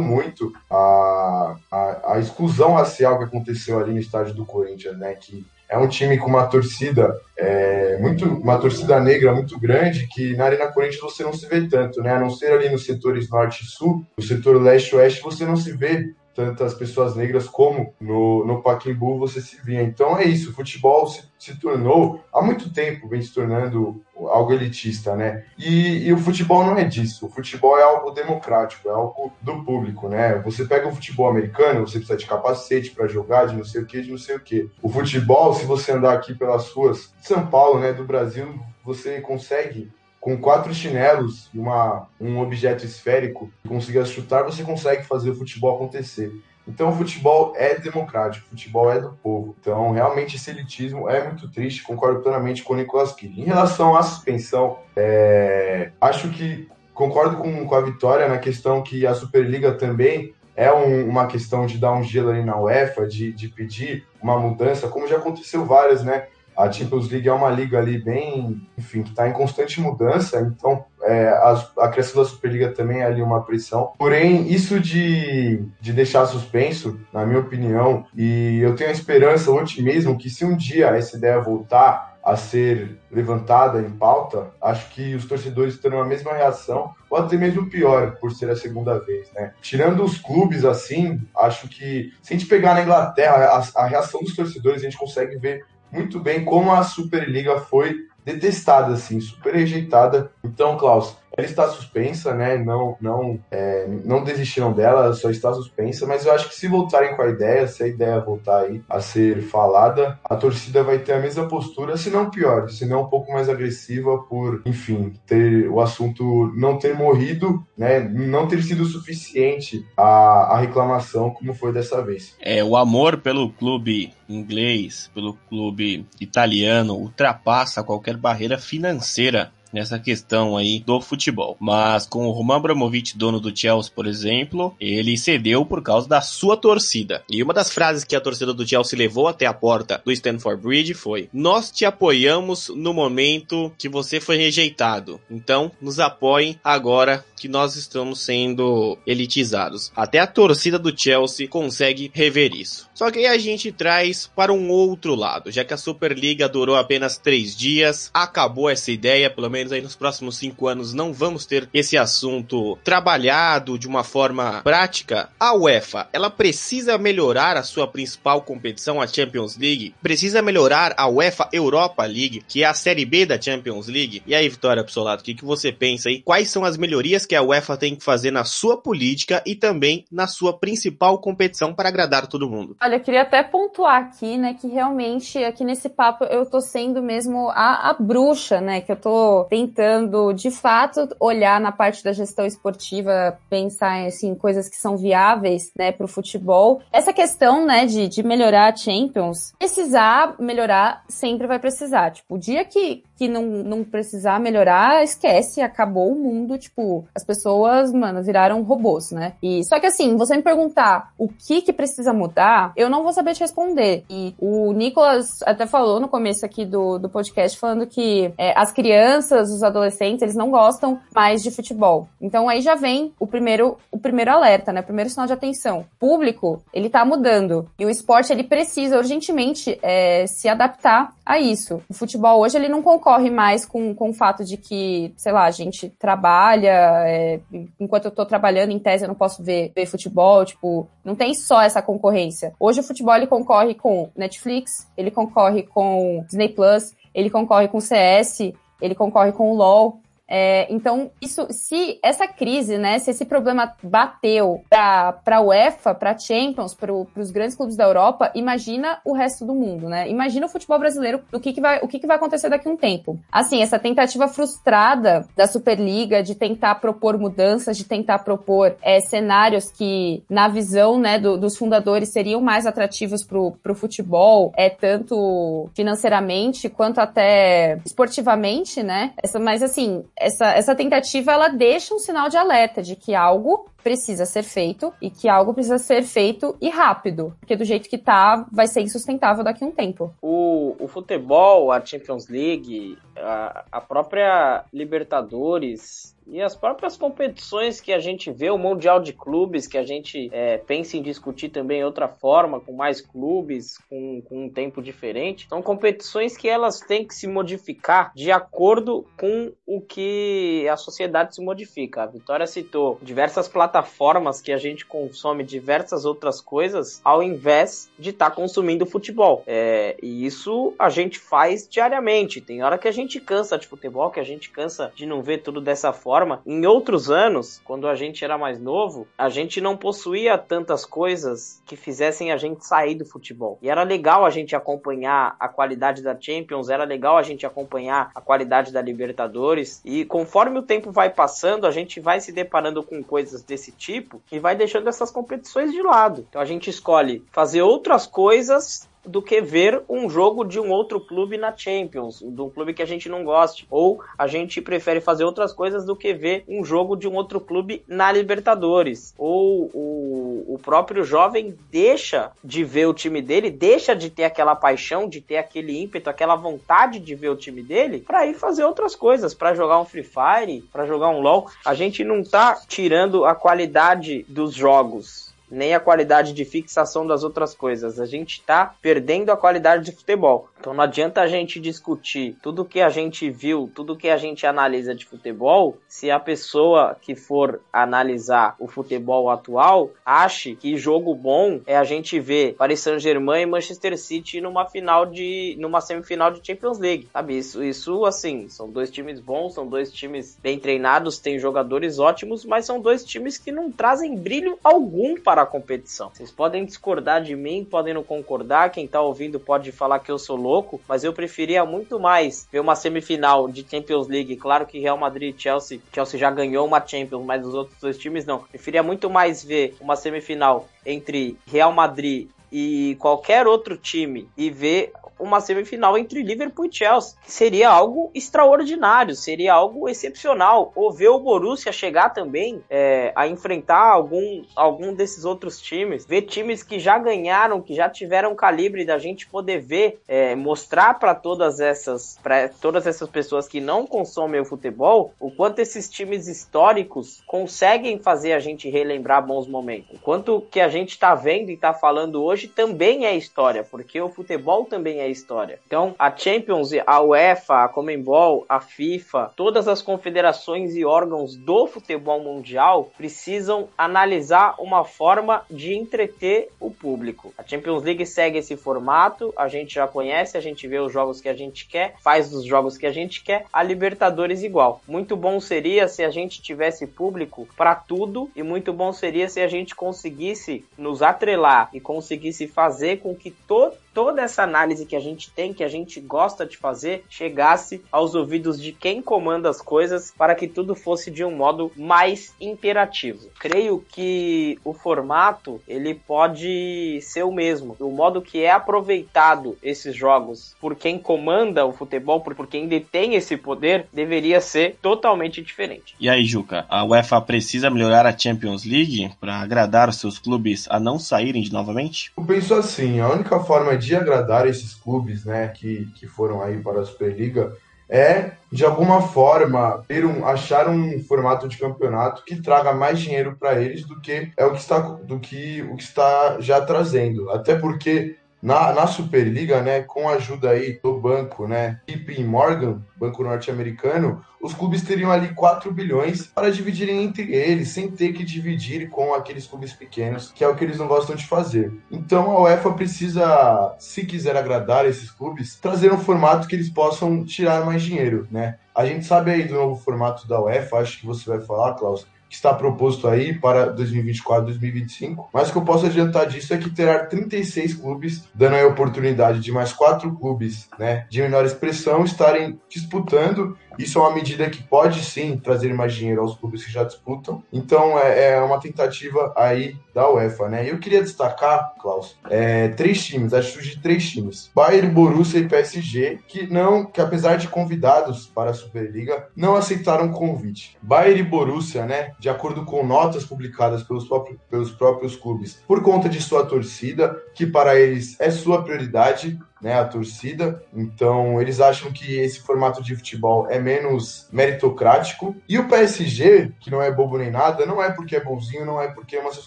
muito, 0.00 0.52
a, 0.70 1.56
a, 1.70 2.12
a, 2.12 2.20
exclusão 2.20 2.74
racial 2.74 3.18
que 3.18 3.24
aconteceu 3.24 3.80
ali 3.80 3.92
no 3.92 3.98
estádio 3.98 4.32
do 4.32 4.46
Corinthians, 4.46 4.96
né, 4.96 5.14
que 5.14 5.44
é 5.68 5.76
um 5.76 5.88
time 5.88 6.16
com 6.16 6.28
uma 6.28 6.46
torcida 6.46 7.12
é, 7.36 7.98
muito 7.98 8.24
uma 8.24 8.58
torcida 8.58 8.98
negra 9.00 9.32
muito 9.32 9.58
grande 9.58 10.08
que 10.08 10.34
na 10.36 10.46
Arena 10.46 10.66
Corinthians 10.66 11.00
você 11.00 11.22
não 11.22 11.32
se 11.32 11.46
vê 11.46 11.68
tanto, 11.68 12.00
né, 12.00 12.14
a 12.14 12.20
não 12.20 12.30
ser 12.30 12.52
ali 12.52 12.68
nos 12.68 12.84
setores 12.84 13.28
norte 13.30 13.64
e 13.64 13.66
sul, 13.66 14.04
no 14.16 14.22
setor 14.22 14.60
leste 14.60 14.92
e 14.92 14.96
oeste 14.96 15.22
você 15.22 15.44
não 15.44 15.56
se 15.56 15.72
vê 15.72 16.12
tantas 16.46 16.74
pessoas 16.74 17.14
negras 17.14 17.46
como 17.46 17.94
no, 18.00 18.44
no 18.44 18.62
Pacaembu 18.62 19.18
você 19.18 19.40
se 19.40 19.60
via. 19.62 19.82
Então 19.82 20.18
é 20.18 20.24
isso, 20.24 20.50
o 20.50 20.52
futebol 20.52 21.06
se, 21.06 21.22
se 21.38 21.58
tornou, 21.58 22.22
há 22.32 22.42
muito 22.42 22.72
tempo 22.72 23.08
vem 23.08 23.22
se 23.22 23.32
tornando 23.32 24.02
algo 24.28 24.52
elitista, 24.52 25.16
né? 25.16 25.44
E, 25.58 26.06
e, 26.06 26.12
o 26.12 26.18
futebol 26.18 26.64
não 26.64 26.76
é 26.76 26.84
disso, 26.84 27.26
o 27.26 27.30
futebol 27.30 27.78
é 27.78 27.82
algo 27.82 28.10
democrático, 28.10 28.88
é 28.88 28.92
algo 28.92 29.32
do 29.40 29.64
público, 29.64 30.08
né? 30.08 30.38
Você 30.40 30.64
pega 30.64 30.88
o 30.88 30.94
futebol 30.94 31.28
americano, 31.28 31.86
você 31.86 31.98
precisa 31.98 32.18
de 32.18 32.26
capacete 32.26 32.90
para 32.90 33.06
jogar, 33.06 33.46
de 33.46 33.56
não 33.56 33.64
sei 33.64 33.82
o 33.82 33.86
que, 33.86 34.02
de 34.02 34.10
não 34.10 34.18
sei 34.18 34.36
o 34.36 34.40
que. 34.40 34.70
O 34.82 34.88
futebol, 34.88 35.54
se 35.54 35.64
você 35.64 35.92
andar 35.92 36.12
aqui 36.12 36.34
pelas 36.34 36.68
ruas 36.70 37.12
de 37.20 37.26
São 37.26 37.46
Paulo, 37.46 37.80
né, 37.80 37.92
do 37.92 38.04
Brasil, 38.04 38.60
você 38.84 39.20
consegue 39.20 39.90
com 40.20 40.36
quatro 40.36 40.72
chinelos 40.74 41.48
e 41.54 41.58
uma, 41.58 42.06
um 42.20 42.38
objeto 42.40 42.84
esférico 42.84 43.50
e 43.64 43.68
consiga 43.68 44.04
chutar, 44.04 44.44
você 44.44 44.62
consegue 44.62 45.04
fazer 45.04 45.30
o 45.30 45.34
futebol 45.34 45.74
acontecer. 45.74 46.30
Então, 46.68 46.90
o 46.90 46.92
futebol 46.92 47.54
é 47.56 47.74
democrático, 47.74 48.46
o 48.46 48.50
futebol 48.50 48.92
é 48.92 49.00
do 49.00 49.12
povo. 49.22 49.56
Então, 49.58 49.90
realmente, 49.92 50.36
esse 50.36 50.50
elitismo 50.50 51.08
é 51.08 51.24
muito 51.24 51.50
triste, 51.50 51.82
concordo 51.82 52.20
plenamente 52.20 52.62
com 52.62 52.74
o 52.74 52.76
Nicolas 52.76 53.12
Killy. 53.12 53.40
Em 53.40 53.44
relação 53.44 53.96
à 53.96 54.02
suspensão, 54.02 54.78
é... 54.94 55.90
acho 56.00 56.28
que 56.28 56.68
concordo 56.92 57.38
com, 57.38 57.66
com 57.66 57.74
a 57.74 57.80
Vitória 57.80 58.28
na 58.28 58.38
questão 58.38 58.82
que 58.82 59.06
a 59.06 59.14
Superliga 59.14 59.72
também 59.72 60.34
é 60.54 60.70
um, 60.70 61.08
uma 61.08 61.26
questão 61.26 61.64
de 61.64 61.78
dar 61.78 61.92
um 61.92 62.02
gelo 62.02 62.30
ali 62.30 62.44
na 62.44 62.60
UEFA, 62.60 63.06
de, 63.06 63.32
de 63.32 63.48
pedir 63.48 64.06
uma 64.22 64.38
mudança, 64.38 64.88
como 64.88 65.08
já 65.08 65.16
aconteceu 65.16 65.64
várias, 65.64 66.04
né? 66.04 66.26
A 66.60 66.70
Champions 66.70 67.10
League 67.10 67.28
é 67.28 67.32
uma 67.32 67.50
liga 67.50 67.78
ali 67.78 68.02
bem, 68.02 68.60
enfim, 68.76 69.02
que 69.02 69.10
está 69.10 69.28
em 69.28 69.32
constante 69.32 69.80
mudança, 69.80 70.40
então 70.40 70.84
é, 71.02 71.28
a, 71.28 71.64
a 71.78 71.88
criação 71.88 72.22
da 72.22 72.28
Superliga 72.28 72.70
também 72.72 73.00
é 73.00 73.06
ali 73.06 73.22
uma 73.22 73.42
pressão. 73.42 73.92
Porém, 73.98 74.46
isso 74.48 74.78
de, 74.78 75.64
de 75.80 75.92
deixar 75.92 76.26
suspenso, 76.26 77.00
na 77.12 77.24
minha 77.24 77.40
opinião, 77.40 78.04
e 78.14 78.60
eu 78.60 78.74
tenho 78.74 78.90
a 78.90 78.92
esperança, 78.92 79.50
o 79.50 79.56
otimismo, 79.56 80.18
que 80.18 80.28
se 80.28 80.44
um 80.44 80.56
dia 80.56 80.88
essa 80.88 81.16
ideia 81.16 81.40
voltar 81.40 82.10
a 82.22 82.36
ser 82.36 82.98
levantada 83.10 83.80
em 83.80 83.90
pauta, 83.90 84.50
acho 84.60 84.90
que 84.90 85.14
os 85.14 85.24
torcedores 85.24 85.78
terão 85.78 86.00
a 86.00 86.06
mesma 86.06 86.32
reação, 86.32 86.92
ou 87.08 87.18
até 87.18 87.36
mesmo 87.36 87.68
pior, 87.68 88.16
por 88.20 88.30
ser 88.32 88.50
a 88.50 88.56
segunda 88.56 88.98
vez, 88.98 89.32
né? 89.32 89.52
Tirando 89.60 90.04
os 90.04 90.18
clubes 90.18 90.64
assim, 90.64 91.20
acho 91.36 91.66
que 91.68 92.12
se 92.22 92.34
a 92.34 92.36
gente 92.36 92.48
pegar 92.48 92.74
na 92.74 92.82
Inglaterra, 92.82 93.46
a, 93.46 93.82
a 93.82 93.86
reação 93.86 94.20
dos 94.20 94.36
torcedores, 94.36 94.82
a 94.82 94.84
gente 94.84 94.98
consegue 94.98 95.38
ver 95.38 95.64
muito 95.92 96.20
bem 96.20 96.44
como 96.44 96.72
a 96.72 96.82
Superliga 96.82 97.60
foi 97.60 98.06
detestada, 98.24 98.94
assim, 98.94 99.20
super 99.20 99.54
rejeitada. 99.54 100.32
Então, 100.44 100.76
Klaus, 100.76 101.16
ela 101.36 101.46
está 101.46 101.68
suspensa, 101.68 102.34
né? 102.34 102.56
Não, 102.58 102.96
não, 103.00 103.38
é, 103.50 103.86
não 104.04 104.24
desistiram 104.24 104.72
dela, 104.72 105.12
só 105.12 105.30
está 105.30 105.52
suspensa. 105.52 106.06
Mas 106.06 106.26
eu 106.26 106.32
acho 106.32 106.48
que 106.48 106.54
se 106.54 106.68
voltarem 106.68 107.16
com 107.16 107.22
a 107.22 107.28
ideia, 107.28 107.66
se 107.66 107.82
a 107.82 107.86
ideia 107.86 108.20
voltar 108.20 108.64
aí 108.64 108.82
a 108.88 109.00
ser 109.00 109.42
falada, 109.42 110.18
a 110.24 110.36
torcida 110.36 110.82
vai 110.82 110.98
ter 110.98 111.12
a 111.12 111.20
mesma 111.20 111.46
postura, 111.46 111.96
se 111.96 112.10
não 112.10 112.30
pior, 112.30 112.68
se 112.68 112.86
não 112.86 113.02
um 113.02 113.08
pouco 113.08 113.32
mais 113.32 113.48
agressiva, 113.48 114.18
por, 114.24 114.62
enfim, 114.66 115.12
ter 115.26 115.68
o 115.68 115.80
assunto 115.80 116.52
não 116.56 116.78
ter 116.78 116.94
morrido, 116.94 117.64
né? 117.76 118.00
Não 118.00 118.46
ter 118.46 118.62
sido 118.62 118.84
suficiente 118.84 119.86
a, 119.96 120.54
a 120.54 120.58
reclamação 120.58 121.30
como 121.30 121.54
foi 121.54 121.72
dessa 121.72 122.02
vez. 122.02 122.36
É, 122.40 122.62
o 122.62 122.76
amor 122.76 123.18
pelo 123.18 123.50
clube 123.50 124.12
inglês, 124.28 125.10
pelo 125.14 125.34
clube 125.48 126.06
italiano, 126.20 126.94
ultrapassa 126.94 127.82
qualquer 127.82 128.16
barreira 128.16 128.58
financeira 128.58 129.52
nessa 129.72 129.98
questão 129.98 130.56
aí 130.56 130.80
do 130.80 131.00
futebol. 131.00 131.56
Mas 131.60 132.06
com 132.06 132.26
o 132.26 132.30
Roman 132.30 132.56
Abramovich, 132.56 133.16
dono 133.16 133.40
do 133.40 133.56
Chelsea, 133.56 133.92
por 133.94 134.06
exemplo, 134.06 134.74
ele 134.80 135.16
cedeu 135.16 135.64
por 135.64 135.82
causa 135.82 136.08
da 136.08 136.20
sua 136.20 136.56
torcida. 136.56 137.22
E 137.30 137.42
uma 137.42 137.54
das 137.54 137.70
frases 137.70 138.04
que 138.04 138.16
a 138.16 138.20
torcida 138.20 138.52
do 138.52 138.66
Chelsea 138.66 138.98
levou 138.98 139.28
até 139.28 139.46
a 139.46 139.54
porta 139.54 140.00
do 140.04 140.12
Stanford 140.12 140.62
Bridge 140.62 140.94
foi: 140.94 141.28
Nós 141.32 141.70
te 141.70 141.84
apoiamos 141.84 142.68
no 142.68 142.92
momento 142.92 143.72
que 143.78 143.88
você 143.88 144.20
foi 144.20 144.36
rejeitado. 144.36 145.20
Então, 145.30 145.70
nos 145.80 145.98
apoiem 145.98 146.58
agora 146.62 147.24
que 147.36 147.48
nós 147.48 147.74
estamos 147.76 148.20
sendo 148.20 148.98
elitizados. 149.06 149.90
Até 149.96 150.18
a 150.18 150.26
torcida 150.26 150.78
do 150.78 150.96
Chelsea 150.96 151.48
consegue 151.48 152.10
rever 152.12 152.54
isso. 152.54 152.88
Só 152.94 153.10
que 153.10 153.20
aí 153.20 153.26
a 153.26 153.38
gente 153.38 153.72
traz 153.72 154.30
para 154.36 154.52
um 154.52 154.68
outro 154.68 155.14
lado, 155.14 155.50
já 155.50 155.64
que 155.64 155.72
a 155.72 155.78
Superliga 155.78 156.48
durou 156.48 156.76
apenas 156.76 157.16
três 157.16 157.56
dias, 157.56 158.10
acabou 158.12 158.68
essa 158.68 158.92
ideia, 158.92 159.30
pelo 159.30 159.48
menos 159.48 159.59
aí 159.68 159.80
nos 159.80 159.94
próximos 159.94 160.36
cinco 160.36 160.66
anos 160.66 160.94
não 160.94 161.12
vamos 161.12 161.44
ter 161.44 161.68
esse 161.74 161.96
assunto 161.96 162.78
trabalhado 162.82 163.78
de 163.78 163.86
uma 163.86 164.02
forma 164.02 164.60
prática. 164.62 165.28
A 165.38 165.54
UEFA, 165.54 166.08
ela 166.12 166.30
precisa 166.30 166.96
melhorar 166.96 167.56
a 167.56 167.62
sua 167.62 167.86
principal 167.86 168.42
competição, 168.42 169.00
a 169.00 169.06
Champions 169.06 169.56
League, 169.56 169.94
precisa 170.02 170.40
melhorar 170.40 170.94
a 170.96 171.08
UEFA 171.08 171.48
Europa 171.52 172.04
League, 172.04 172.42
que 172.48 172.62
é 172.62 172.66
a 172.66 172.74
série 172.74 173.04
B 173.04 173.26
da 173.26 173.40
Champions 173.40 173.86
League. 173.86 174.22
E 174.26 174.34
aí, 174.34 174.48
Vitória 174.48 174.80
Absolato, 174.80 175.22
o 175.22 175.24
que, 175.24 175.34
que 175.34 175.44
você 175.44 175.70
pensa 175.70 176.08
aí? 176.08 176.22
Quais 176.22 176.50
são 176.50 176.64
as 176.64 176.76
melhorias 176.76 177.26
que 177.26 177.34
a 177.34 177.42
UEFA 177.42 177.76
tem 177.76 177.94
que 177.94 178.04
fazer 178.04 178.30
na 178.30 178.44
sua 178.44 178.76
política 178.76 179.42
e 179.46 179.54
também 179.54 180.04
na 180.10 180.26
sua 180.26 180.58
principal 180.58 181.18
competição 181.18 181.74
para 181.74 181.88
agradar 181.88 182.26
todo 182.26 182.48
mundo? 182.48 182.76
Olha, 182.82 182.96
eu 182.96 183.00
queria 183.00 183.22
até 183.22 183.42
pontuar 183.42 184.02
aqui, 184.02 184.36
né, 184.36 184.54
que 184.54 184.66
realmente 184.68 185.42
aqui 185.44 185.64
nesse 185.64 185.88
papo 185.88 186.24
eu 186.24 186.46
tô 186.46 186.60
sendo 186.60 187.02
mesmo 187.02 187.50
a, 187.50 187.90
a 187.90 187.96
bruxa, 187.98 188.60
né, 188.60 188.80
que 188.80 188.92
eu 188.92 188.96
tô 188.96 189.46
tentando 189.50 190.32
de 190.32 190.48
fato 190.48 191.08
olhar 191.18 191.60
na 191.60 191.72
parte 191.72 192.04
da 192.04 192.12
gestão 192.12 192.46
esportiva, 192.46 193.36
pensar 193.50 194.06
assim, 194.06 194.32
coisas 194.36 194.68
que 194.68 194.76
são 194.76 194.96
viáveis, 194.96 195.72
né, 195.76 195.90
pro 195.90 196.06
futebol. 196.06 196.80
Essa 196.92 197.12
questão, 197.12 197.66
né, 197.66 197.84
de, 197.84 198.06
de 198.06 198.22
melhorar 198.22 198.72
a 198.72 198.76
Champions, 198.76 199.52
precisar 199.58 200.36
melhorar 200.38 201.04
sempre 201.08 201.48
vai 201.48 201.58
precisar. 201.58 202.12
Tipo, 202.12 202.36
o 202.36 202.38
dia 202.38 202.64
que, 202.64 203.02
que 203.20 203.28
não, 203.28 203.42
não 203.44 203.84
precisar 203.84 204.40
melhorar, 204.40 205.04
esquece, 205.04 205.60
acabou 205.60 206.10
o 206.10 206.18
mundo, 206.18 206.56
tipo, 206.56 207.04
as 207.14 207.22
pessoas, 207.22 207.92
mano, 207.92 208.22
viraram 208.22 208.62
robôs, 208.62 209.10
né? 209.10 209.34
E 209.42 209.62
só 209.64 209.78
que 209.78 209.84
assim, 209.84 210.16
você 210.16 210.38
me 210.38 210.42
perguntar 210.42 211.12
o 211.18 211.28
que 211.28 211.60
que 211.60 211.70
precisa 211.70 212.14
mudar, 212.14 212.72
eu 212.74 212.88
não 212.88 213.02
vou 213.02 213.12
saber 213.12 213.34
te 213.34 213.40
responder. 213.40 214.04
E 214.08 214.34
o 214.38 214.72
Nicolas 214.72 215.42
até 215.44 215.66
falou 215.66 216.00
no 216.00 216.08
começo 216.08 216.46
aqui 216.46 216.64
do, 216.64 216.98
do 216.98 217.10
podcast 217.10 217.58
falando 217.58 217.86
que 217.86 218.32
é, 218.38 218.58
as 218.58 218.72
crianças, 218.72 219.50
os 219.50 219.62
adolescentes, 219.62 220.22
eles 220.22 220.34
não 220.34 220.50
gostam 220.50 220.98
mais 221.14 221.42
de 221.42 221.50
futebol. 221.50 222.08
Então 222.22 222.48
aí 222.48 222.62
já 222.62 222.74
vem 222.74 223.12
o 223.20 223.26
primeiro, 223.26 223.76
o 223.92 223.98
primeiro 223.98 224.30
alerta, 224.30 224.72
né? 224.72 224.80
O 224.80 224.84
primeiro 224.84 225.10
sinal 225.10 225.26
de 225.26 225.34
atenção. 225.34 225.80
O 225.80 225.98
público, 225.98 226.62
ele 226.72 226.88
tá 226.88 227.04
mudando. 227.04 227.68
E 227.78 227.84
o 227.84 227.90
esporte, 227.90 228.32
ele 228.32 228.44
precisa 228.44 228.96
urgentemente 228.96 229.78
é, 229.82 230.26
se 230.26 230.48
adaptar 230.48 231.12
a 231.30 231.38
isso. 231.38 231.80
O 231.88 231.94
futebol 231.94 232.40
hoje, 232.40 232.56
ele 232.56 232.68
não 232.68 232.82
concorre 232.82 233.30
mais 233.30 233.64
com, 233.64 233.94
com 233.94 234.10
o 234.10 234.12
fato 234.12 234.44
de 234.44 234.56
que, 234.56 235.12
sei 235.16 235.32
lá, 235.32 235.44
a 235.44 235.50
gente 235.50 235.88
trabalha, 235.88 237.04
é, 237.06 237.40
enquanto 237.78 238.06
eu 238.06 238.10
tô 238.10 238.26
trabalhando, 238.26 238.72
em 238.72 238.78
tese, 238.78 239.04
eu 239.04 239.08
não 239.08 239.14
posso 239.14 239.42
ver, 239.42 239.70
ver 239.74 239.86
futebol, 239.86 240.44
tipo, 240.44 240.88
não 241.04 241.14
tem 241.14 241.32
só 241.34 241.62
essa 241.62 241.80
concorrência. 241.80 242.52
Hoje 242.58 242.80
o 242.80 242.82
futebol 242.82 243.14
ele 243.14 243.26
concorre 243.26 243.74
com 243.74 244.10
Netflix, 244.16 244.88
ele 244.96 245.10
concorre 245.10 245.62
com 245.62 246.24
Disney 246.26 246.48
Plus, 246.48 246.94
ele 247.14 247.30
concorre 247.30 247.68
com 247.68 247.80
CS, 247.80 248.52
ele 248.80 248.94
concorre 248.94 249.32
com 249.32 249.50
o 249.52 249.54
LoL. 249.54 250.00
É, 250.30 250.72
então, 250.72 251.10
isso, 251.20 251.48
se 251.50 251.98
essa 252.04 252.28
crise, 252.28 252.78
né, 252.78 253.00
se 253.00 253.10
esse 253.10 253.24
problema 253.24 253.74
bateu 253.82 254.62
para 254.70 255.20
a 255.26 255.40
UEFA, 255.40 255.92
para 255.92 256.16
Champions, 256.16 256.72
para 256.72 256.92
os 256.92 257.32
grandes 257.32 257.56
clubes 257.56 257.76
da 257.76 257.84
Europa, 257.84 258.30
imagina 258.34 259.00
o 259.04 259.12
resto 259.12 259.44
do 259.44 259.54
mundo, 259.54 259.88
né? 259.88 260.08
Imagina 260.08 260.46
o 260.46 260.48
futebol 260.48 260.78
brasileiro, 260.78 261.22
o 261.32 261.40
que, 261.40 261.52
que 261.52 261.60
vai, 261.60 261.80
o 261.82 261.88
que, 261.88 261.98
que 261.98 262.06
vai 262.06 262.16
acontecer 262.16 262.48
daqui 262.48 262.68
a 262.68 262.70
um 262.70 262.76
tempo. 262.76 263.18
Assim, 263.32 263.60
essa 263.60 263.78
tentativa 263.78 264.28
frustrada 264.28 265.26
da 265.36 265.48
Superliga 265.48 266.22
de 266.22 266.36
tentar 266.36 266.76
propor 266.76 267.18
mudanças, 267.18 267.76
de 267.76 267.84
tentar 267.84 268.20
propor 268.20 268.76
é, 268.82 269.00
cenários 269.00 269.70
que, 269.70 270.22
na 270.30 270.46
visão, 270.46 270.98
né, 270.98 271.18
do, 271.18 271.36
dos 271.36 271.56
fundadores, 271.56 272.10
seriam 272.10 272.40
mais 272.40 272.66
atrativos 272.66 273.24
para 273.24 273.72
o 273.72 273.74
futebol, 273.74 274.52
é 274.56 274.70
tanto 274.70 275.68
financeiramente 275.74 276.68
quanto 276.68 277.00
até 277.00 277.80
esportivamente, 277.84 278.82
né? 278.82 279.12
Essa, 279.20 279.38
mas 279.40 279.62
assim, 279.62 280.04
essa, 280.20 280.52
essa 280.52 280.74
tentativa 280.74 281.32
ela 281.32 281.48
deixa 281.48 281.94
um 281.94 281.98
sinal 281.98 282.28
de 282.28 282.36
alerta 282.36 282.82
de 282.82 282.94
que 282.94 283.14
algo 283.14 283.66
precisa 283.82 284.26
ser 284.26 284.42
feito 284.42 284.92
e 285.00 285.10
que 285.10 285.28
algo 285.28 285.54
precisa 285.54 285.78
ser 285.78 286.02
feito 286.02 286.54
e 286.60 286.68
rápido, 286.68 287.34
porque 287.40 287.56
do 287.56 287.64
jeito 287.64 287.88
que 287.88 287.96
tá, 287.96 288.46
vai 288.52 288.66
ser 288.66 288.82
insustentável 288.82 289.42
daqui 289.42 289.64
a 289.64 289.66
um 289.66 289.72
tempo. 289.72 290.14
O, 290.20 290.76
o 290.78 290.86
futebol, 290.86 291.72
a 291.72 291.84
Champions 291.84 292.28
League, 292.28 292.98
a, 293.16 293.64
a 293.72 293.80
própria 293.80 294.64
Libertadores 294.72 296.14
e 296.30 296.40
as 296.40 296.54
próprias 296.54 296.96
competições 296.96 297.80
que 297.80 297.92
a 297.92 297.98
gente 297.98 298.30
vê, 298.30 298.50
o 298.50 298.58
Mundial 298.58 299.00
de 299.00 299.12
Clubes, 299.12 299.66
que 299.66 299.76
a 299.76 299.82
gente 299.82 300.28
é, 300.32 300.58
pensa 300.58 300.96
em 300.96 301.02
discutir 301.02 301.48
também 301.48 301.84
outra 301.84 302.08
forma, 302.08 302.60
com 302.60 302.72
mais 302.72 303.00
clubes, 303.00 303.76
com, 303.88 304.22
com 304.22 304.44
um 304.44 304.48
tempo 304.48 304.80
diferente, 304.80 305.46
são 305.48 305.60
competições 305.60 306.36
que 306.36 306.48
elas 306.48 306.80
têm 306.80 307.04
que 307.04 307.14
se 307.14 307.26
modificar 307.26 308.12
de 308.14 308.30
acordo 308.30 309.04
com 309.18 309.52
o 309.66 309.80
que 309.80 310.66
a 310.70 310.76
sociedade 310.76 311.34
se 311.34 311.42
modifica. 311.42 312.02
A 312.02 312.06
Vitória 312.06 312.46
citou 312.46 312.98
diversas 313.02 313.48
plataformas 313.48 314.40
que 314.40 314.52
a 314.52 314.58
gente 314.58 314.86
consome 314.86 315.42
diversas 315.42 316.04
outras 316.04 316.40
coisas, 316.40 317.00
ao 317.04 317.22
invés 317.22 317.90
de 317.98 318.10
estar 318.10 318.30
tá 318.30 318.36
consumindo 318.36 318.86
futebol. 318.86 319.42
É, 319.46 319.96
e 320.00 320.24
isso 320.24 320.74
a 320.78 320.88
gente 320.88 321.18
faz 321.18 321.68
diariamente. 321.68 322.40
Tem 322.40 322.62
hora 322.62 322.78
que 322.78 322.88
a 322.88 322.92
gente 322.92 323.20
cansa 323.20 323.58
de 323.58 323.66
futebol, 323.66 324.10
que 324.10 324.20
a 324.20 324.24
gente 324.24 324.50
cansa 324.50 324.92
de 324.94 325.06
não 325.06 325.22
ver 325.22 325.38
tudo 325.38 325.60
dessa 325.60 325.92
forma 325.92 326.19
forma, 326.20 326.42
em 326.44 326.66
outros 326.66 327.10
anos, 327.10 327.62
quando 327.64 327.88
a 327.88 327.94
gente 327.94 328.22
era 328.22 328.36
mais 328.36 328.60
novo, 328.60 329.08
a 329.16 329.30
gente 329.30 329.60
não 329.60 329.76
possuía 329.76 330.36
tantas 330.36 330.84
coisas 330.84 331.62
que 331.64 331.76
fizessem 331.76 332.30
a 332.30 332.36
gente 332.36 332.66
sair 332.66 332.94
do 332.94 333.06
futebol. 333.06 333.58
E 333.62 333.70
era 333.70 333.82
legal 333.82 334.26
a 334.26 334.30
gente 334.30 334.54
acompanhar 334.54 335.34
a 335.40 335.48
qualidade 335.48 336.02
da 336.02 336.18
Champions, 336.18 336.68
era 336.68 336.84
legal 336.84 337.16
a 337.16 337.22
gente 337.22 337.46
acompanhar 337.46 338.10
a 338.14 338.20
qualidade 338.20 338.70
da 338.70 338.82
Libertadores. 338.82 339.80
E 339.84 340.04
conforme 340.04 340.58
o 340.58 340.62
tempo 340.62 340.90
vai 340.92 341.08
passando, 341.08 341.66
a 341.66 341.70
gente 341.70 342.00
vai 342.00 342.20
se 342.20 342.32
deparando 342.32 342.82
com 342.82 343.02
coisas 343.02 343.42
desse 343.42 343.72
tipo 343.72 344.20
e 344.30 344.38
vai 344.38 344.54
deixando 344.54 344.88
essas 344.88 345.10
competições 345.10 345.72
de 345.72 345.80
lado. 345.80 346.26
Então 346.28 346.42
a 346.42 346.44
gente 346.44 346.68
escolhe 346.68 347.24
fazer 347.32 347.62
outras 347.62 348.06
coisas 348.06 348.90
do 349.04 349.22
que 349.22 349.40
ver 349.40 349.82
um 349.88 350.08
jogo 350.08 350.44
de 350.44 350.60
um 350.60 350.70
outro 350.70 351.00
clube 351.00 351.36
na 351.36 351.56
Champions, 351.56 352.20
de 352.20 352.40
um 352.40 352.50
clube 352.50 352.74
que 352.74 352.82
a 352.82 352.86
gente 352.86 353.08
não 353.08 353.24
goste. 353.24 353.66
Ou 353.70 354.02
a 354.18 354.26
gente 354.26 354.60
prefere 354.60 355.00
fazer 355.00 355.24
outras 355.24 355.52
coisas 355.52 355.84
do 355.84 355.96
que 355.96 356.12
ver 356.12 356.44
um 356.46 356.64
jogo 356.64 356.96
de 356.96 357.08
um 357.08 357.14
outro 357.14 357.40
clube 357.40 357.82
na 357.88 358.12
Libertadores. 358.12 359.14
Ou 359.16 359.70
o, 359.72 360.54
o 360.54 360.58
próprio 360.58 361.04
jovem 361.04 361.56
deixa 361.70 362.32
de 362.44 362.62
ver 362.64 362.86
o 362.86 362.94
time 362.94 363.22
dele, 363.22 363.50
deixa 363.50 363.94
de 363.94 364.10
ter 364.10 364.24
aquela 364.24 364.54
paixão, 364.54 365.08
de 365.08 365.20
ter 365.20 365.38
aquele 365.38 365.80
ímpeto, 365.80 366.10
aquela 366.10 366.36
vontade 366.36 366.98
de 366.98 367.14
ver 367.14 367.30
o 367.30 367.36
time 367.36 367.62
dele, 367.62 368.00
para 368.00 368.26
ir 368.26 368.34
fazer 368.34 368.64
outras 368.64 368.94
coisas, 368.94 369.34
para 369.34 369.54
jogar 369.54 369.80
um 369.80 369.84
Free 369.84 370.02
Fire, 370.02 370.62
para 370.72 370.86
jogar 370.86 371.08
um 371.08 371.20
LoL. 371.20 371.48
A 371.64 371.74
gente 371.74 372.04
não 372.04 372.22
tá 372.22 372.60
tirando 372.68 373.24
a 373.24 373.34
qualidade 373.34 374.24
dos 374.28 374.54
jogos 374.54 375.29
nem 375.50 375.74
a 375.74 375.80
qualidade 375.80 376.32
de 376.32 376.44
fixação 376.44 377.06
das 377.06 377.24
outras 377.24 377.54
coisas. 377.54 377.98
A 377.98 378.06
gente 378.06 378.40
está 378.40 378.74
perdendo 378.80 379.30
a 379.30 379.36
qualidade 379.36 379.84
de 379.84 379.92
futebol. 379.92 380.48
Então 380.60 380.74
não 380.74 380.84
adianta 380.84 381.22
a 381.22 381.26
gente 381.26 381.58
discutir 381.58 382.36
tudo 382.42 382.66
que 382.66 382.82
a 382.82 382.90
gente 382.90 383.30
viu, 383.30 383.70
tudo 383.74 383.96
que 383.96 384.10
a 384.10 384.18
gente 384.18 384.46
analisa 384.46 384.94
de 384.94 385.06
futebol, 385.06 385.78
se 385.88 386.10
a 386.10 386.20
pessoa 386.20 386.94
que 387.00 387.14
for 387.14 387.62
analisar 387.72 388.56
o 388.58 388.68
futebol 388.68 389.30
atual 389.30 389.90
ache 390.04 390.54
que 390.54 390.76
jogo 390.76 391.14
bom 391.14 391.60
é 391.66 391.76
a 391.78 391.84
gente 391.84 392.20
ver 392.20 392.54
Paris 392.54 392.80
Saint-Germain 392.80 393.42
e 393.42 393.46
Manchester 393.46 393.96
City 393.96 394.40
numa 394.40 394.66
final 394.66 395.06
de 395.06 395.56
numa 395.58 395.80
semifinal 395.80 396.30
de 396.30 396.46
Champions 396.46 396.78
League. 396.78 397.08
Sabe, 397.10 397.38
isso 397.38 397.64
isso 397.64 398.04
assim, 398.04 398.48
são 398.50 398.70
dois 398.70 398.90
times 398.90 399.18
bons, 399.18 399.54
são 399.54 399.66
dois 399.66 399.90
times 399.90 400.38
bem 400.42 400.58
treinados, 400.58 401.18
têm 401.18 401.38
jogadores 401.38 401.98
ótimos, 401.98 402.44
mas 402.44 402.66
são 402.66 402.78
dois 402.80 403.02
times 403.02 403.38
que 403.38 403.50
não 403.50 403.72
trazem 403.72 404.14
brilho 404.14 404.58
algum 404.62 405.18
para 405.18 405.40
a 405.42 405.46
competição. 405.46 406.10
Vocês 406.12 406.30
podem 406.30 406.66
discordar 406.66 407.22
de 407.22 407.34
mim, 407.34 407.64
podem 407.64 407.94
não 407.94 408.02
concordar, 408.02 408.70
quem 408.70 408.86
tá 408.86 409.00
ouvindo 409.00 409.40
pode 409.40 409.72
falar 409.72 410.00
que 410.00 410.10
eu 410.10 410.18
sou 410.18 410.36
louco, 410.36 410.49
mas 410.88 411.04
eu 411.04 411.12
preferia 411.12 411.64
muito 411.64 411.98
mais 411.98 412.48
ver 412.50 412.60
uma 412.60 412.74
semifinal 412.74 413.48
de 413.48 413.64
Champions 413.68 414.08
League. 414.08 414.36
Claro 414.36 414.66
que 414.66 414.78
Real 414.78 414.98
Madrid 414.98 415.34
e 415.34 415.40
Chelsea, 415.40 415.80
Chelsea 415.92 416.18
já 416.18 416.30
ganhou 416.30 416.66
uma 416.66 416.84
Champions, 416.84 417.24
mas 417.24 417.46
os 417.46 417.54
outros 417.54 417.78
dois 417.80 417.98
times 417.98 418.24
não. 418.24 418.40
Preferia 418.40 418.82
muito 418.82 419.08
mais 419.08 419.44
ver 419.44 419.76
uma 419.80 419.96
semifinal 419.96 420.68
entre 420.84 421.36
Real 421.46 421.72
Madrid 421.72 422.28
e 422.52 422.96
qualquer 422.98 423.46
outro 423.46 423.76
time 423.76 424.28
e 424.36 424.50
ver 424.50 424.92
uma 425.20 425.40
semifinal 425.40 425.96
entre 425.96 426.22
Liverpool 426.22 426.66
e 426.66 426.72
Chelsea. 426.72 427.16
Seria 427.24 427.70
algo 427.70 428.10
extraordinário, 428.14 429.14
seria 429.14 429.54
algo 429.54 429.88
excepcional. 429.88 430.72
Ou 430.74 430.92
ver 430.92 431.08
o 431.08 431.20
Borussia 431.20 431.72
chegar 431.72 432.10
também 432.10 432.62
é, 432.68 433.12
a 433.14 433.26
enfrentar 433.26 433.92
algum, 433.92 434.42
algum 434.56 434.94
desses 434.94 435.24
outros 435.24 435.60
times. 435.60 436.06
Ver 436.06 436.22
times 436.22 436.62
que 436.62 436.78
já 436.78 436.98
ganharam, 436.98 437.60
que 437.60 437.74
já 437.74 437.88
tiveram 437.88 438.34
calibre 438.34 438.84
da 438.84 438.98
gente 438.98 439.26
poder 439.26 439.60
ver, 439.60 440.00
é, 440.08 440.34
mostrar 440.34 440.94
para 440.94 441.14
todas 441.14 441.60
essas 441.60 442.18
para 442.22 442.48
todas 442.48 442.86
essas 442.86 443.08
pessoas 443.08 443.48
que 443.48 443.60
não 443.60 443.86
consomem 443.86 444.40
o 444.40 444.44
futebol, 444.44 445.12
o 445.20 445.30
quanto 445.30 445.58
esses 445.58 445.88
times 445.88 446.26
históricos 446.26 447.22
conseguem 447.26 447.98
fazer 447.98 448.32
a 448.32 448.38
gente 448.38 448.68
relembrar 448.68 449.26
bons 449.26 449.46
momentos. 449.46 449.98
O 449.98 450.02
quanto 450.02 450.40
que 450.50 450.60
a 450.60 450.68
gente 450.68 450.90
está 450.90 451.14
vendo 451.14 451.50
e 451.50 451.54
está 451.54 451.72
falando 451.72 452.22
hoje 452.22 452.48
também 452.48 453.04
é 453.04 453.16
história, 453.16 453.64
porque 453.64 454.00
o 454.00 454.08
futebol 454.08 454.64
também 454.64 455.00
é 455.00 455.09
história. 455.10 455.58
Então, 455.66 455.94
a 455.98 456.14
Champions, 456.14 456.70
a 456.86 457.00
UEFA, 457.00 457.64
a 457.64 457.68
Comembol, 457.68 458.44
a 458.48 458.60
FIFA, 458.60 459.32
todas 459.36 459.68
as 459.68 459.82
confederações 459.82 460.74
e 460.74 460.84
órgãos 460.84 461.36
do 461.36 461.66
futebol 461.66 462.20
mundial 462.22 462.90
precisam 462.96 463.68
analisar 463.76 464.54
uma 464.58 464.84
forma 464.84 465.42
de 465.50 465.74
entreter 465.74 466.48
o 466.58 466.70
público. 466.70 467.32
A 467.36 467.46
Champions 467.46 467.82
League 467.82 468.04
segue 468.06 468.38
esse 468.38 468.56
formato, 468.56 469.32
a 469.36 469.48
gente 469.48 469.74
já 469.74 469.86
conhece, 469.86 470.36
a 470.36 470.40
gente 470.40 470.66
vê 470.66 470.78
os 470.78 470.92
jogos 470.92 471.20
que 471.20 471.28
a 471.28 471.34
gente 471.34 471.66
quer, 471.66 471.94
faz 472.02 472.32
os 472.32 472.44
jogos 472.44 472.76
que 472.76 472.86
a 472.86 472.92
gente 472.92 473.22
quer, 473.22 473.46
a 473.52 473.62
Libertadores 473.62 474.42
igual. 474.42 474.80
Muito 474.86 475.16
bom 475.16 475.40
seria 475.40 475.88
se 475.88 476.02
a 476.02 476.10
gente 476.10 476.42
tivesse 476.42 476.86
público 476.86 477.48
para 477.56 477.74
tudo 477.74 478.30
e 478.34 478.42
muito 478.42 478.72
bom 478.72 478.92
seria 478.92 479.28
se 479.28 479.40
a 479.40 479.48
gente 479.48 479.74
conseguisse 479.74 480.64
nos 480.76 481.02
atrelar 481.02 481.70
e 481.72 481.80
conseguisse 481.80 482.46
fazer 482.46 483.00
com 483.00 483.14
que 483.14 483.30
todo 483.30 483.76
toda 483.92 484.22
essa 484.22 484.42
análise 484.42 484.86
que 484.86 484.96
a 484.96 485.00
gente 485.00 485.30
tem, 485.30 485.52
que 485.52 485.64
a 485.64 485.68
gente 485.68 486.00
gosta 486.00 486.46
de 486.46 486.56
fazer, 486.56 487.04
chegasse 487.08 487.82
aos 487.90 488.14
ouvidos 488.14 488.60
de 488.60 488.72
quem 488.72 489.02
comanda 489.02 489.48
as 489.48 489.60
coisas 489.60 490.12
para 490.16 490.34
que 490.34 490.48
tudo 490.48 490.74
fosse 490.74 491.10
de 491.10 491.24
um 491.24 491.34
modo 491.34 491.72
mais 491.76 492.34
imperativo. 492.40 493.28
Creio 493.38 493.84
que 493.88 494.58
o 494.64 494.72
formato 494.72 495.60
ele 495.66 495.94
pode 495.94 497.00
ser 497.02 497.24
o 497.24 497.32
mesmo. 497.32 497.76
O 497.80 497.90
modo 497.90 498.22
que 498.22 498.42
é 498.42 498.50
aproveitado 498.50 499.56
esses 499.62 499.94
jogos 499.94 500.54
por 500.60 500.74
quem 500.74 500.98
comanda 500.98 501.64
o 501.66 501.72
futebol, 501.72 502.20
por, 502.20 502.34
por 502.34 502.46
quem 502.46 502.68
detém 502.68 503.14
esse 503.14 503.36
poder, 503.36 503.86
deveria 503.92 504.40
ser 504.40 504.76
totalmente 504.80 505.42
diferente. 505.42 505.94
E 505.98 506.08
aí, 506.08 506.24
Juca, 506.24 506.64
a 506.68 506.84
UEFA 506.84 507.20
precisa 507.20 507.70
melhorar 507.70 508.06
a 508.06 508.16
Champions 508.16 508.64
League 508.64 509.10
para 509.20 509.36
agradar 509.36 509.88
os 509.88 509.96
seus 509.96 510.18
clubes 510.18 510.66
a 510.70 510.78
não 510.78 510.98
saírem 510.98 511.42
de 511.42 511.52
novamente? 511.52 512.12
Eu 512.16 512.24
penso 512.24 512.54
assim, 512.54 513.00
a 513.00 513.08
única 513.08 513.40
forma 513.40 513.76
de 513.80 513.96
agradar 513.96 514.46
esses 514.46 514.74
clubes, 514.74 515.24
né, 515.24 515.48
que, 515.48 515.86
que 515.96 516.06
foram 516.06 516.42
aí 516.42 516.58
para 516.58 516.80
a 516.80 516.84
Superliga, 516.84 517.52
é 517.88 518.32
de 518.52 518.64
alguma 518.64 519.02
forma 519.02 519.84
ter 519.88 520.06
um, 520.06 520.24
achar 520.24 520.68
um 520.68 521.02
formato 521.02 521.48
de 521.48 521.58
campeonato 521.58 522.24
que 522.24 522.40
traga 522.40 522.72
mais 522.72 523.00
dinheiro 523.00 523.36
para 523.38 523.60
eles 523.60 523.84
do 523.84 524.00
que 524.00 524.30
é 524.36 524.44
o 524.44 524.52
que 524.52 524.60
está 524.60 524.78
do 524.78 525.18
que 525.18 525.62
o 525.62 525.76
que 525.76 525.82
está 525.82 526.40
já 526.40 526.60
trazendo. 526.60 527.28
Até 527.30 527.56
porque 527.56 528.16
na, 528.42 528.72
na 528.72 528.86
Superliga, 528.86 529.60
né, 529.60 529.82
com 529.82 530.08
a 530.08 530.14
ajuda 530.14 530.50
aí 530.50 530.78
do 530.82 530.98
banco, 530.98 531.46
né, 531.46 531.80
JP 531.86 532.24
Morgan, 532.24 532.82
banco 532.96 533.22
norte-americano, 533.22 534.24
os 534.40 534.54
clubes 534.54 534.82
teriam 534.82 535.10
ali 535.10 535.34
4 535.34 535.70
bilhões 535.72 536.26
para 536.26 536.50
dividirem 536.50 537.02
entre 537.02 537.34
eles, 537.34 537.68
sem 537.68 537.90
ter 537.90 538.12
que 538.12 538.24
dividir 538.24 538.88
com 538.88 539.12
aqueles 539.14 539.46
clubes 539.46 539.72
pequenos, 539.72 540.32
que 540.32 540.42
é 540.42 540.48
o 540.48 540.54
que 540.54 540.64
eles 540.64 540.78
não 540.78 540.88
gostam 540.88 541.14
de 541.14 541.26
fazer. 541.26 541.72
Então 541.90 542.30
a 542.30 542.42
UEFA 542.42 542.72
precisa, 542.72 543.74
se 543.78 544.04
quiser 544.04 544.36
agradar 544.36 544.86
esses 544.86 545.10
clubes, 545.10 545.56
trazer 545.56 545.92
um 545.92 545.98
formato 545.98 546.48
que 546.48 546.54
eles 546.54 546.70
possam 546.70 547.24
tirar 547.24 547.64
mais 547.64 547.82
dinheiro, 547.82 548.26
né? 548.30 548.56
A 548.74 548.86
gente 548.86 549.04
sabe 549.04 549.30
aí 549.30 549.44
do 549.44 549.54
novo 549.54 549.82
formato 549.82 550.26
da 550.26 550.40
UEFA, 550.40 550.78
acho 550.78 551.00
que 551.00 551.06
você 551.06 551.28
vai 551.28 551.40
falar, 551.40 551.74
Klaus, 551.74 552.06
que 552.30 552.36
está 552.36 552.54
proposto 552.54 553.08
aí 553.08 553.34
para 553.34 553.66
2024, 553.66 554.44
2025. 554.46 555.28
Mas 555.34 555.48
o 555.48 555.52
que 555.52 555.58
eu 555.58 555.64
posso 555.64 555.86
adiantar 555.86 556.28
disso 556.28 556.54
é 556.54 556.58
que 556.58 556.70
terá 556.70 557.04
36 557.04 557.74
clubes, 557.74 558.24
dando 558.32 558.54
a 558.54 558.66
oportunidade 558.68 559.40
de 559.40 559.50
mais 559.50 559.72
quatro 559.72 560.14
clubes, 560.14 560.68
né, 560.78 561.06
de 561.10 561.20
menor 561.20 561.44
expressão 561.44 562.04
estarem 562.04 562.60
disputando 562.68 563.58
isso 563.78 563.98
é 563.98 564.02
uma 564.02 564.14
medida 564.14 564.48
que 564.48 564.62
pode 564.62 565.04
sim 565.04 565.36
trazer 565.36 565.72
mais 565.74 565.94
dinheiro 565.94 566.20
aos 566.20 566.36
clubes 566.36 566.64
que 566.64 566.72
já 566.72 566.84
disputam. 566.84 567.42
Então 567.52 567.98
é, 567.98 568.32
é 568.32 568.40
uma 568.40 568.60
tentativa 568.60 569.32
aí 569.36 569.76
da 569.94 570.08
UEFA, 570.08 570.48
né? 570.48 570.70
Eu 570.70 570.78
queria 570.78 571.02
destacar, 571.02 571.74
Klaus, 571.80 572.16
é, 572.28 572.68
três 572.68 573.04
times, 573.04 573.34
acho 573.34 573.60
de 573.62 573.78
três 573.80 574.08
times: 574.08 574.50
Bayern, 574.54 574.90
Borussia 574.90 575.40
e 575.40 575.48
PSG, 575.48 576.20
que 576.26 576.46
não, 576.46 576.84
que 576.84 577.00
apesar 577.00 577.36
de 577.36 577.48
convidados 577.48 578.26
para 578.26 578.50
a 578.50 578.54
Superliga, 578.54 579.28
não 579.36 579.56
aceitaram 579.56 580.06
o 580.06 580.12
convite. 580.12 580.76
Bayern 580.82 581.20
e 581.20 581.24
Borussia, 581.24 581.86
né? 581.86 582.12
De 582.18 582.28
acordo 582.28 582.64
com 582.64 582.86
notas 582.86 583.24
publicadas 583.24 583.82
pelos 583.82 584.08
pelos 584.48 584.70
próprios 584.72 585.16
clubes, 585.16 585.60
por 585.66 585.82
conta 585.82 586.08
de 586.08 586.20
sua 586.20 586.44
torcida, 586.44 587.16
que 587.34 587.46
para 587.46 587.78
eles 587.78 588.16
é 588.18 588.30
sua 588.30 588.62
prioridade, 588.62 589.38
né, 589.60 589.78
a 589.78 589.84
torcida. 589.84 590.62
Então, 590.74 591.40
eles 591.40 591.60
acham 591.60 591.92
que 591.92 592.18
esse 592.18 592.40
formato 592.40 592.82
de 592.82 592.96
futebol 592.96 593.46
é 593.50 593.58
menos 593.58 594.28
meritocrático. 594.32 595.36
E 595.48 595.58
o 595.58 595.68
PSG, 595.68 596.52
que 596.60 596.70
não 596.70 596.80
é 596.82 596.90
bobo 596.90 597.18
nem 597.18 597.30
nada, 597.30 597.66
não 597.66 597.82
é 597.82 597.90
porque 597.90 598.16
é 598.16 598.24
bonzinho, 598.24 598.64
não 598.64 598.80
é 598.80 598.88
porque 598.88 599.16
ama 599.16 599.32
seus 599.32 599.46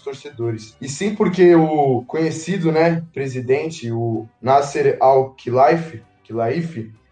torcedores. 0.00 0.76
E 0.80 0.88
sim 0.88 1.14
porque 1.14 1.54
o 1.54 2.04
conhecido, 2.06 2.70
né, 2.70 3.02
presidente, 3.12 3.90
o 3.90 4.26
Nasser 4.40 4.96
Al-Khelaifi, 5.00 6.02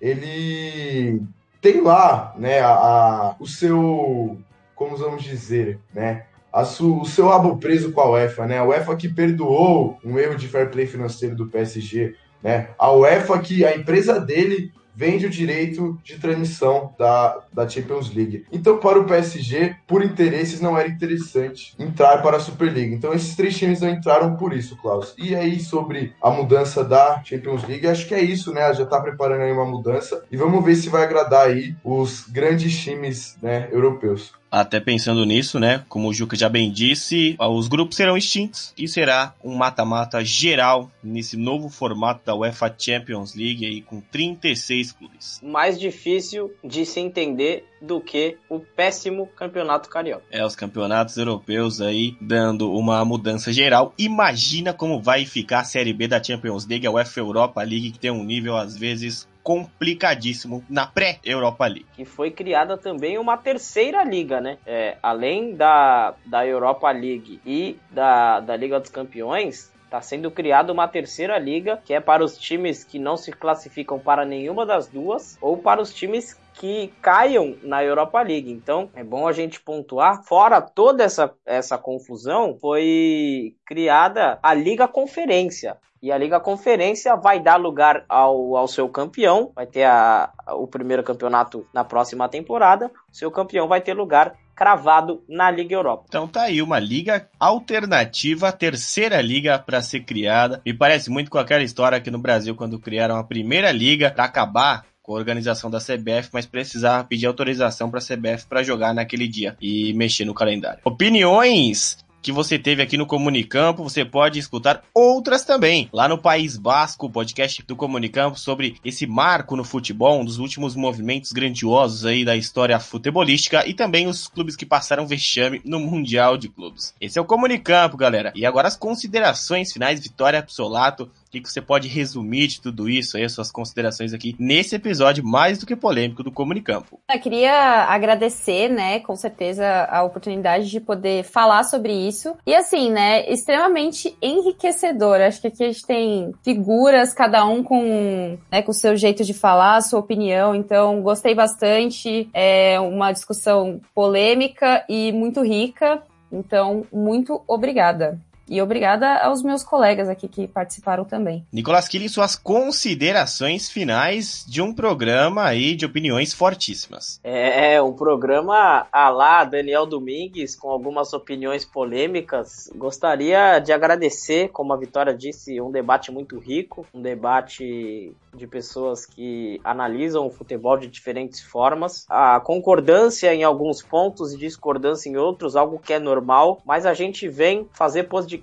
ele 0.00 1.22
tem 1.60 1.80
lá, 1.80 2.34
né, 2.36 2.60
a, 2.60 2.72
a, 2.72 3.36
o 3.38 3.46
seu, 3.46 4.38
como 4.74 4.96
vamos 4.96 5.22
dizer, 5.22 5.78
né, 5.94 6.24
su, 6.64 7.00
o 7.00 7.06
seu 7.06 7.28
rabo 7.28 7.56
preso 7.56 7.92
com 7.92 8.00
a 8.00 8.10
UEFA, 8.10 8.46
né? 8.46 8.58
A 8.58 8.64
UEFA 8.64 8.94
que 8.94 9.08
perdoou 9.08 9.98
um 10.04 10.18
erro 10.18 10.36
de 10.36 10.46
fair 10.46 10.70
play 10.70 10.86
financeiro 10.86 11.34
do 11.34 11.46
PSG, 11.46 12.14
né? 12.42 12.68
A 12.78 12.92
UEFA, 12.92 13.38
que 13.38 13.64
a 13.64 13.76
empresa 13.76 14.20
dele 14.20 14.72
vende 14.94 15.26
o 15.26 15.30
direito 15.30 15.98
de 16.04 16.18
transmissão 16.18 16.94
da, 16.98 17.40
da 17.52 17.68
Champions 17.68 18.14
League. 18.14 18.44
Então, 18.52 18.78
para 18.78 19.00
o 19.00 19.04
PSG, 19.04 19.76
por 19.86 20.04
interesses, 20.04 20.60
não 20.60 20.76
era 20.76 20.88
interessante 20.88 21.74
entrar 21.78 22.18
para 22.22 22.36
a 22.36 22.40
Superliga. 22.40 22.94
Então, 22.94 23.12
esses 23.14 23.34
três 23.34 23.56
times 23.56 23.80
não 23.80 23.88
entraram 23.88 24.36
por 24.36 24.52
isso, 24.52 24.76
Klaus. 24.76 25.14
E 25.16 25.34
aí, 25.34 25.58
sobre 25.60 26.14
a 26.20 26.30
mudança 26.30 26.84
da 26.84 27.22
Champions 27.24 27.66
League, 27.66 27.86
acho 27.86 28.06
que 28.06 28.14
é 28.14 28.22
isso, 28.22 28.52
né? 28.52 28.72
Já 28.74 28.84
está 28.84 29.00
preparando 29.00 29.42
aí 29.42 29.52
uma 29.52 29.66
mudança 29.66 30.24
e 30.30 30.36
vamos 30.36 30.64
ver 30.64 30.76
se 30.76 30.88
vai 30.88 31.02
agradar 31.02 31.46
aí 31.46 31.74
os 31.82 32.28
grandes 32.28 32.78
times 32.78 33.36
né, 33.40 33.68
europeus. 33.72 34.32
Até 34.52 34.78
pensando 34.78 35.24
nisso, 35.24 35.58
né? 35.58 35.82
Como 35.88 36.08
o 36.08 36.12
Juca 36.12 36.36
já 36.36 36.46
bem 36.46 36.70
disse, 36.70 37.34
os 37.40 37.68
grupos 37.68 37.96
serão 37.96 38.18
extintos 38.18 38.74
e 38.76 38.86
será 38.86 39.34
um 39.42 39.54
mata-mata 39.54 40.22
geral 40.22 40.90
nesse 41.02 41.38
novo 41.38 41.70
formato 41.70 42.20
da 42.26 42.34
UEFA 42.34 42.74
Champions 42.76 43.34
League 43.34 43.64
aí 43.64 43.80
com 43.80 44.02
36 44.02 44.92
clubes. 44.92 45.40
Mais 45.42 45.80
difícil 45.80 46.52
de 46.62 46.84
se 46.84 47.00
entender 47.00 47.64
do 47.80 47.98
que 47.98 48.36
o 48.46 48.60
péssimo 48.60 49.26
campeonato 49.26 49.88
carioca. 49.88 50.22
É, 50.30 50.44
os 50.44 50.54
campeonatos 50.54 51.16
europeus 51.16 51.80
aí 51.80 52.14
dando 52.20 52.70
uma 52.72 53.02
mudança 53.06 53.50
geral. 53.52 53.94
Imagina 53.96 54.74
como 54.74 55.02
vai 55.02 55.24
ficar 55.24 55.60
a 55.60 55.64
Série 55.64 55.94
B 55.94 56.06
da 56.06 56.22
Champions 56.22 56.66
League, 56.66 56.86
a 56.86 56.90
UEFA 56.90 57.20
Europa 57.20 57.62
League, 57.62 57.92
que 57.92 57.98
tem 57.98 58.10
um 58.10 58.22
nível 58.22 58.56
às 58.56 58.76
vezes 58.76 59.26
complicadíssimo 59.42 60.64
na 60.68 60.86
pré-Europa 60.86 61.66
League. 61.66 61.86
Que 61.94 62.04
foi 62.04 62.30
criada 62.30 62.76
também 62.76 63.18
uma 63.18 63.36
terceira 63.36 64.04
liga, 64.04 64.40
né? 64.40 64.58
É, 64.66 64.96
além 65.02 65.54
da, 65.54 66.14
da 66.24 66.46
Europa 66.46 66.90
League 66.90 67.40
e 67.44 67.76
da, 67.90 68.40
da 68.40 68.56
Liga 68.56 68.78
dos 68.78 68.90
Campeões, 68.90 69.72
Está 69.92 70.00
sendo 70.00 70.30
criada 70.30 70.72
uma 70.72 70.88
terceira 70.88 71.38
liga, 71.38 71.78
que 71.84 71.92
é 71.92 72.00
para 72.00 72.24
os 72.24 72.38
times 72.38 72.82
que 72.82 72.98
não 72.98 73.14
se 73.14 73.30
classificam 73.30 73.98
para 73.98 74.24
nenhuma 74.24 74.64
das 74.64 74.88
duas, 74.88 75.36
ou 75.38 75.58
para 75.58 75.82
os 75.82 75.92
times 75.92 76.34
que 76.54 76.92
caiam 77.00 77.56
na 77.62 77.82
Europa 77.82 78.20
League. 78.22 78.50
Então, 78.50 78.90
é 78.94 79.02
bom 79.02 79.26
a 79.26 79.32
gente 79.32 79.60
pontuar. 79.60 80.22
Fora 80.24 80.60
toda 80.60 81.04
essa, 81.04 81.32
essa 81.44 81.78
confusão, 81.78 82.56
foi 82.60 83.54
criada 83.66 84.38
a 84.42 84.54
Liga 84.54 84.86
Conferência. 84.86 85.76
E 86.02 86.10
a 86.10 86.18
Liga 86.18 86.40
Conferência 86.40 87.14
vai 87.14 87.38
dar 87.38 87.56
lugar 87.56 88.04
ao, 88.08 88.56
ao 88.56 88.66
seu 88.66 88.88
campeão, 88.88 89.52
vai 89.54 89.66
ter 89.66 89.84
a, 89.84 90.32
o 90.48 90.66
primeiro 90.66 91.04
campeonato 91.04 91.64
na 91.72 91.84
próxima 91.84 92.28
temporada. 92.28 92.90
Seu 93.12 93.30
campeão 93.30 93.68
vai 93.68 93.80
ter 93.80 93.94
lugar 93.94 94.34
cravado 94.54 95.22
na 95.28 95.50
Liga 95.50 95.74
Europa. 95.74 96.04
Então 96.08 96.26
tá 96.26 96.42
aí 96.42 96.60
uma 96.60 96.78
liga 96.78 97.28
alternativa, 97.38 98.48
a 98.48 98.52
terceira 98.52 99.20
liga 99.20 99.58
para 99.58 99.80
ser 99.80 100.00
criada. 100.00 100.60
Me 100.66 100.74
parece 100.74 101.08
muito 101.08 101.30
com 101.30 101.38
aquela 101.38 101.62
história 101.62 101.98
aqui 101.98 102.10
no 102.10 102.18
Brasil 102.18 102.54
quando 102.56 102.78
criaram 102.78 103.16
a 103.16 103.24
primeira 103.24 103.70
liga 103.70 104.10
para 104.10 104.24
acabar 104.24 104.84
com 105.02 105.14
a 105.14 105.18
organização 105.18 105.70
da 105.70 105.78
CBF, 105.78 106.28
mas 106.32 106.46
precisava 106.46 107.04
pedir 107.04 107.26
autorização 107.26 107.90
para 107.90 107.98
a 107.98 108.02
CBF 108.02 108.46
para 108.48 108.62
jogar 108.62 108.94
naquele 108.94 109.26
dia 109.26 109.56
e 109.60 109.92
mexer 109.94 110.24
no 110.24 110.34
calendário. 110.34 110.80
Opiniões 110.84 111.98
que 112.22 112.30
você 112.30 112.56
teve 112.56 112.80
aqui 112.80 112.96
no 112.96 113.04
Comunicampo, 113.04 113.82
você 113.82 114.04
pode 114.04 114.38
escutar 114.38 114.84
outras 114.94 115.44
também. 115.44 115.90
Lá 115.92 116.08
no 116.08 116.16
País 116.16 116.56
Basco, 116.56 117.10
podcast 117.10 117.64
do 117.66 117.74
Comunicampo 117.74 118.38
sobre 118.38 118.76
esse 118.84 119.06
marco 119.06 119.56
no 119.56 119.64
futebol, 119.64 120.20
um 120.20 120.24
dos 120.24 120.38
últimos 120.38 120.76
movimentos 120.76 121.32
grandiosos 121.32 122.06
aí 122.06 122.24
da 122.24 122.36
história 122.36 122.78
futebolística 122.78 123.66
e 123.66 123.74
também 123.74 124.06
os 124.06 124.28
clubes 124.28 124.54
que 124.54 124.64
passaram 124.64 125.06
vexame 125.06 125.60
no 125.64 125.80
Mundial 125.80 126.38
de 126.38 126.48
Clubes. 126.48 126.94
Esse 127.00 127.18
é 127.18 127.20
o 127.20 127.24
Comunicampo, 127.24 127.96
galera. 127.96 128.32
E 128.36 128.46
agora 128.46 128.68
as 128.68 128.76
considerações 128.76 129.72
finais, 129.72 129.98
Vitória 129.98 130.38
Absolato, 130.38 131.10
que, 131.32 131.40
que 131.40 131.50
você 131.50 131.62
pode 131.62 131.88
resumir 131.88 132.46
de 132.46 132.60
tudo 132.60 132.90
isso 132.90 133.16
aí, 133.16 133.24
as 133.24 133.32
suas 133.32 133.50
considerações 133.50 134.12
aqui 134.12 134.36
nesse 134.38 134.76
episódio 134.76 135.24
mais 135.24 135.58
do 135.58 135.64
que 135.64 135.74
polêmico 135.74 136.22
do 136.22 136.30
Comunicampo? 136.30 137.00
Eu 137.10 137.20
queria 137.20 137.84
agradecer, 137.84 138.68
né, 138.68 139.00
com 139.00 139.16
certeza, 139.16 139.86
a 139.90 140.02
oportunidade 140.02 140.68
de 140.68 140.78
poder 140.78 141.24
falar 141.24 141.64
sobre 141.64 141.92
isso. 141.92 142.36
E 142.46 142.54
assim, 142.54 142.90
né, 142.90 143.30
extremamente 143.32 144.14
enriquecedor. 144.20 145.20
Acho 145.22 145.40
que 145.40 145.46
aqui 145.46 145.64
a 145.64 145.68
gente 145.68 145.86
tem 145.86 146.32
figuras, 146.44 147.14
cada 147.14 147.46
um 147.46 147.62
com, 147.62 148.38
né, 148.50 148.60
com 148.60 148.70
o 148.70 148.74
seu 148.74 148.94
jeito 148.94 149.24
de 149.24 149.32
falar, 149.32 149.76
a 149.76 149.82
sua 149.82 150.00
opinião. 150.00 150.54
Então, 150.54 151.00
gostei 151.00 151.34
bastante. 151.34 152.28
É 152.34 152.78
uma 152.78 153.10
discussão 153.10 153.80
polêmica 153.94 154.84
e 154.86 155.10
muito 155.12 155.42
rica. 155.42 156.02
Então, 156.30 156.86
muito 156.92 157.42
obrigada. 157.46 158.20
E 158.52 158.60
obrigada 158.60 159.16
aos 159.24 159.42
meus 159.42 159.64
colegas 159.64 160.10
aqui 160.10 160.28
que 160.28 160.46
participaram 160.46 161.06
também. 161.06 161.42
Nicolas 161.50 161.88
Killing, 161.88 162.08
suas 162.08 162.36
considerações 162.36 163.70
finais 163.70 164.44
de 164.46 164.60
um 164.60 164.74
programa 164.74 165.44
aí 165.44 165.74
de 165.74 165.86
opiniões 165.86 166.34
fortíssimas. 166.34 167.18
É, 167.24 167.80
um 167.80 167.94
programa 167.94 168.86
a 168.92 169.08
lá 169.08 169.42
Daniel 169.44 169.86
Domingues, 169.86 170.54
com 170.54 170.68
algumas 170.68 171.14
opiniões 171.14 171.64
polêmicas. 171.64 172.70
Gostaria 172.76 173.58
de 173.58 173.72
agradecer, 173.72 174.50
como 174.50 174.74
a 174.74 174.76
Vitória 174.76 175.14
disse, 175.14 175.58
um 175.58 175.70
debate 175.70 176.12
muito 176.12 176.38
rico, 176.38 176.84
um 176.92 177.00
debate 177.00 178.14
de 178.36 178.46
pessoas 178.46 179.06
que 179.06 179.62
analisam 179.64 180.26
o 180.26 180.30
futebol 180.30 180.76
de 180.76 180.88
diferentes 180.88 181.40
formas. 181.40 182.04
A 182.06 182.38
concordância 182.40 183.34
em 183.34 183.44
alguns 183.44 183.80
pontos 183.80 184.34
e 184.34 184.38
discordância 184.38 185.08
em 185.08 185.16
outros, 185.16 185.56
algo 185.56 185.78
que 185.78 185.94
é 185.94 185.98
normal, 185.98 186.60
mas 186.66 186.84
a 186.84 186.92
gente 186.92 187.28
vem 187.28 187.66
fazer 187.72 188.04
podcast 188.04 188.41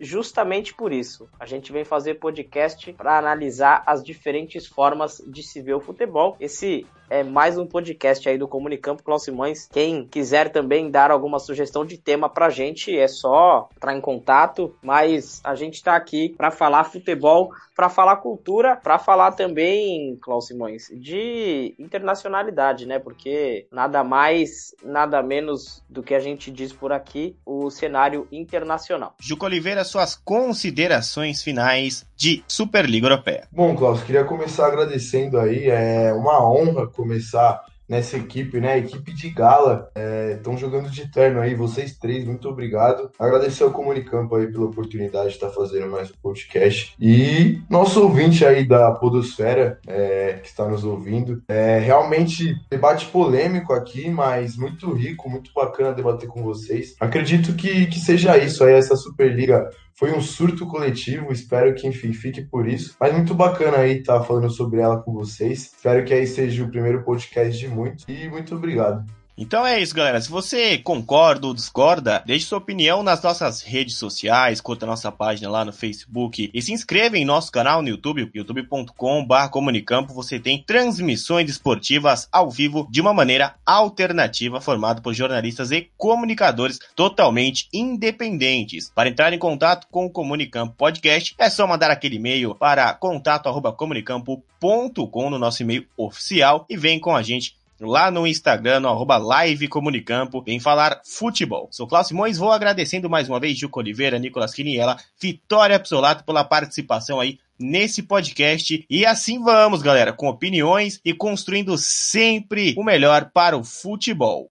justamente 0.00 0.74
por 0.74 0.92
isso. 0.92 1.28
A 1.38 1.46
gente 1.46 1.72
vem 1.72 1.84
fazer 1.84 2.14
podcast 2.14 2.92
para 2.92 3.18
analisar 3.18 3.82
as 3.86 4.02
diferentes 4.02 4.66
formas 4.66 5.22
de 5.26 5.42
se 5.42 5.60
ver 5.60 5.74
o 5.74 5.80
futebol. 5.80 6.36
Esse 6.40 6.86
é 7.12 7.22
mais 7.22 7.58
um 7.58 7.66
podcast 7.66 8.26
aí 8.26 8.38
do 8.38 8.48
Comunicampo 8.48 9.02
Cláudio 9.02 9.26
Simões. 9.26 9.68
Quem 9.70 10.06
quiser 10.06 10.50
também 10.50 10.90
dar 10.90 11.10
alguma 11.10 11.38
sugestão 11.38 11.84
de 11.84 11.98
tema 11.98 12.26
pra 12.26 12.48
gente, 12.48 12.98
é 12.98 13.06
só 13.06 13.68
entrar 13.76 13.94
em 13.94 14.00
contato, 14.00 14.74
mas 14.82 15.38
a 15.44 15.54
gente 15.54 15.82
tá 15.82 15.94
aqui 15.94 16.30
para 16.30 16.50
falar 16.50 16.84
futebol, 16.84 17.52
para 17.76 17.90
falar 17.90 18.16
cultura, 18.16 18.76
para 18.76 18.98
falar 18.98 19.32
também, 19.32 20.16
Cláudio 20.22 20.48
Simões, 20.48 20.88
de 20.94 21.74
internacionalidade, 21.78 22.86
né? 22.86 22.98
Porque 22.98 23.66
nada 23.70 24.02
mais, 24.02 24.74
nada 24.82 25.22
menos 25.22 25.82
do 25.90 26.02
que 26.02 26.14
a 26.14 26.20
gente 26.20 26.50
diz 26.50 26.72
por 26.72 26.92
aqui, 26.92 27.36
o 27.44 27.68
cenário 27.70 28.26
internacional. 28.32 29.14
Juco 29.20 29.44
Oliveira, 29.44 29.84
suas 29.84 30.14
considerações 30.14 31.42
finais 31.42 32.06
de 32.16 32.42
Superliga 32.48 33.06
Europeia. 33.06 33.48
Bom, 33.50 33.74
Klaus, 33.74 34.02
queria 34.02 34.24
começar 34.24 34.66
agradecendo 34.66 35.38
aí, 35.38 35.68
é 35.68 36.12
uma 36.12 36.48
honra 36.48 36.86
começar 37.02 37.64
nessa 37.88 38.16
equipe, 38.16 38.60
né? 38.60 38.78
Equipe 38.78 39.12
de 39.12 39.28
gala. 39.30 39.90
Estão 40.34 40.54
é, 40.54 40.56
jogando 40.56 40.88
de 40.88 41.10
terno 41.10 41.40
aí, 41.40 41.54
vocês 41.54 41.98
três, 41.98 42.24
muito 42.24 42.48
obrigado. 42.48 43.10
Agradecer 43.18 43.64
ao 43.64 43.70
Comunicampo 43.70 44.34
aí 44.36 44.50
pela 44.50 44.66
oportunidade 44.66 45.28
de 45.28 45.34
estar 45.34 45.50
fazendo 45.50 45.90
mais 45.90 46.10
um 46.10 46.14
podcast. 46.22 46.94
E 47.00 47.60
nosso 47.68 48.02
ouvinte 48.02 48.46
aí 48.46 48.66
da 48.66 48.92
Podosfera, 48.92 49.78
é, 49.86 50.38
que 50.42 50.48
está 50.48 50.66
nos 50.68 50.84
ouvindo. 50.84 51.42
É 51.48 51.78
realmente 51.78 52.54
debate 52.70 53.06
polêmico 53.06 53.72
aqui, 53.72 54.08
mas 54.08 54.56
muito 54.56 54.90
rico, 54.92 55.28
muito 55.28 55.50
bacana 55.54 55.92
debater 55.92 56.28
com 56.28 56.42
vocês. 56.42 56.94
Acredito 57.00 57.54
que, 57.54 57.86
que 57.86 57.98
seja 57.98 58.38
isso 58.38 58.64
aí, 58.64 58.74
essa 58.74 58.96
Superliga 58.96 59.68
foi 60.02 60.12
um 60.12 60.20
surto 60.20 60.66
coletivo, 60.66 61.30
espero 61.30 61.72
que, 61.76 61.86
enfim, 61.86 62.12
fique 62.12 62.42
por 62.42 62.66
isso. 62.66 62.96
Mas 62.98 63.12
muito 63.12 63.36
bacana 63.36 63.76
aí 63.76 63.98
estar 63.98 64.18
tá 64.18 64.24
falando 64.24 64.50
sobre 64.50 64.80
ela 64.80 65.00
com 65.00 65.12
vocês. 65.12 65.72
Espero 65.76 66.04
que 66.04 66.12
aí 66.12 66.26
seja 66.26 66.64
o 66.64 66.68
primeiro 66.68 67.04
podcast 67.04 67.56
de 67.56 67.68
muitos. 67.68 68.04
E 68.08 68.28
muito 68.28 68.52
obrigado. 68.56 69.06
Então 69.36 69.66
é 69.66 69.80
isso, 69.80 69.94
galera. 69.94 70.20
Se 70.20 70.30
você 70.30 70.76
concorda 70.76 71.46
ou 71.46 71.54
discorda, 71.54 72.22
deixe 72.26 72.44
sua 72.44 72.58
opinião 72.58 73.02
nas 73.02 73.22
nossas 73.22 73.62
redes 73.62 73.96
sociais, 73.96 74.60
curta 74.60 74.84
nossa 74.84 75.10
página 75.10 75.50
lá 75.50 75.64
no 75.64 75.72
Facebook 75.72 76.50
e 76.52 76.62
se 76.62 76.70
inscreva 76.72 77.16
em 77.16 77.24
nosso 77.24 77.50
canal 77.50 77.80
no 77.80 77.88
YouTube, 77.88 78.30
youtube.com.br 78.34 79.48
comunicampo. 79.50 80.12
Você 80.12 80.38
tem 80.38 80.62
transmissões 80.62 81.48
esportivas 81.48 82.28
ao 82.30 82.50
vivo 82.50 82.86
de 82.90 83.00
uma 83.00 83.14
maneira 83.14 83.54
alternativa, 83.64 84.60
formado 84.60 85.00
por 85.00 85.14
jornalistas 85.14 85.70
e 85.70 85.90
comunicadores 85.96 86.78
totalmente 86.94 87.68
independentes. 87.72 88.92
Para 88.94 89.08
entrar 89.08 89.32
em 89.32 89.38
contato 89.38 89.86
com 89.90 90.04
o 90.04 90.10
Comunicampo 90.10 90.74
Podcast, 90.76 91.34
é 91.38 91.48
só 91.48 91.66
mandar 91.66 91.90
aquele 91.90 92.16
e-mail 92.16 92.54
para 92.54 92.92
contato@comunicampo.com 92.94 95.30
no 95.30 95.38
nosso 95.38 95.62
e-mail 95.62 95.86
oficial 95.96 96.66
e 96.68 96.76
vem 96.76 97.00
com 97.00 97.16
a 97.16 97.22
gente 97.22 97.56
lá 97.82 98.10
no 98.10 98.26
Instagram, 98.26 98.80
no 98.80 98.88
arroba 98.88 99.16
live 99.16 99.68
comunicampo, 99.68 100.42
vem 100.42 100.60
falar 100.60 101.00
futebol. 101.04 101.68
Sou 101.70 101.86
Cláudio 101.86 102.08
Simões, 102.08 102.38
vou 102.38 102.52
agradecendo 102.52 103.10
mais 103.10 103.28
uma 103.28 103.40
vez 103.40 103.58
Juco 103.58 103.80
Oliveira, 103.80 104.18
Nicolas 104.18 104.54
Quiniela, 104.54 104.96
Vitória 105.20 105.76
Absolato 105.76 106.24
pela 106.24 106.44
participação 106.44 107.20
aí 107.20 107.38
nesse 107.58 108.02
podcast. 108.02 108.84
E 108.88 109.04
assim 109.04 109.42
vamos, 109.42 109.82
galera, 109.82 110.12
com 110.12 110.28
opiniões 110.28 111.00
e 111.04 111.12
construindo 111.12 111.76
sempre 111.76 112.74
o 112.76 112.84
melhor 112.84 113.30
para 113.32 113.56
o 113.56 113.64
futebol. 113.64 114.48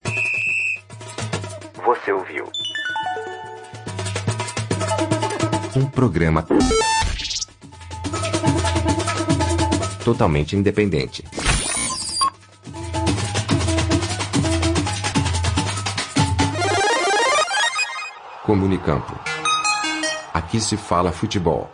Você 1.85 2.11
ouviu? 2.11 2.45
Um 5.75 5.85
programa 5.85 6.45
totalmente 10.03 10.55
independente. 10.55 11.23
Comunicampo. 18.51 19.17
Aqui 20.33 20.59
se 20.59 20.75
fala 20.75 21.13
futebol. 21.13 21.69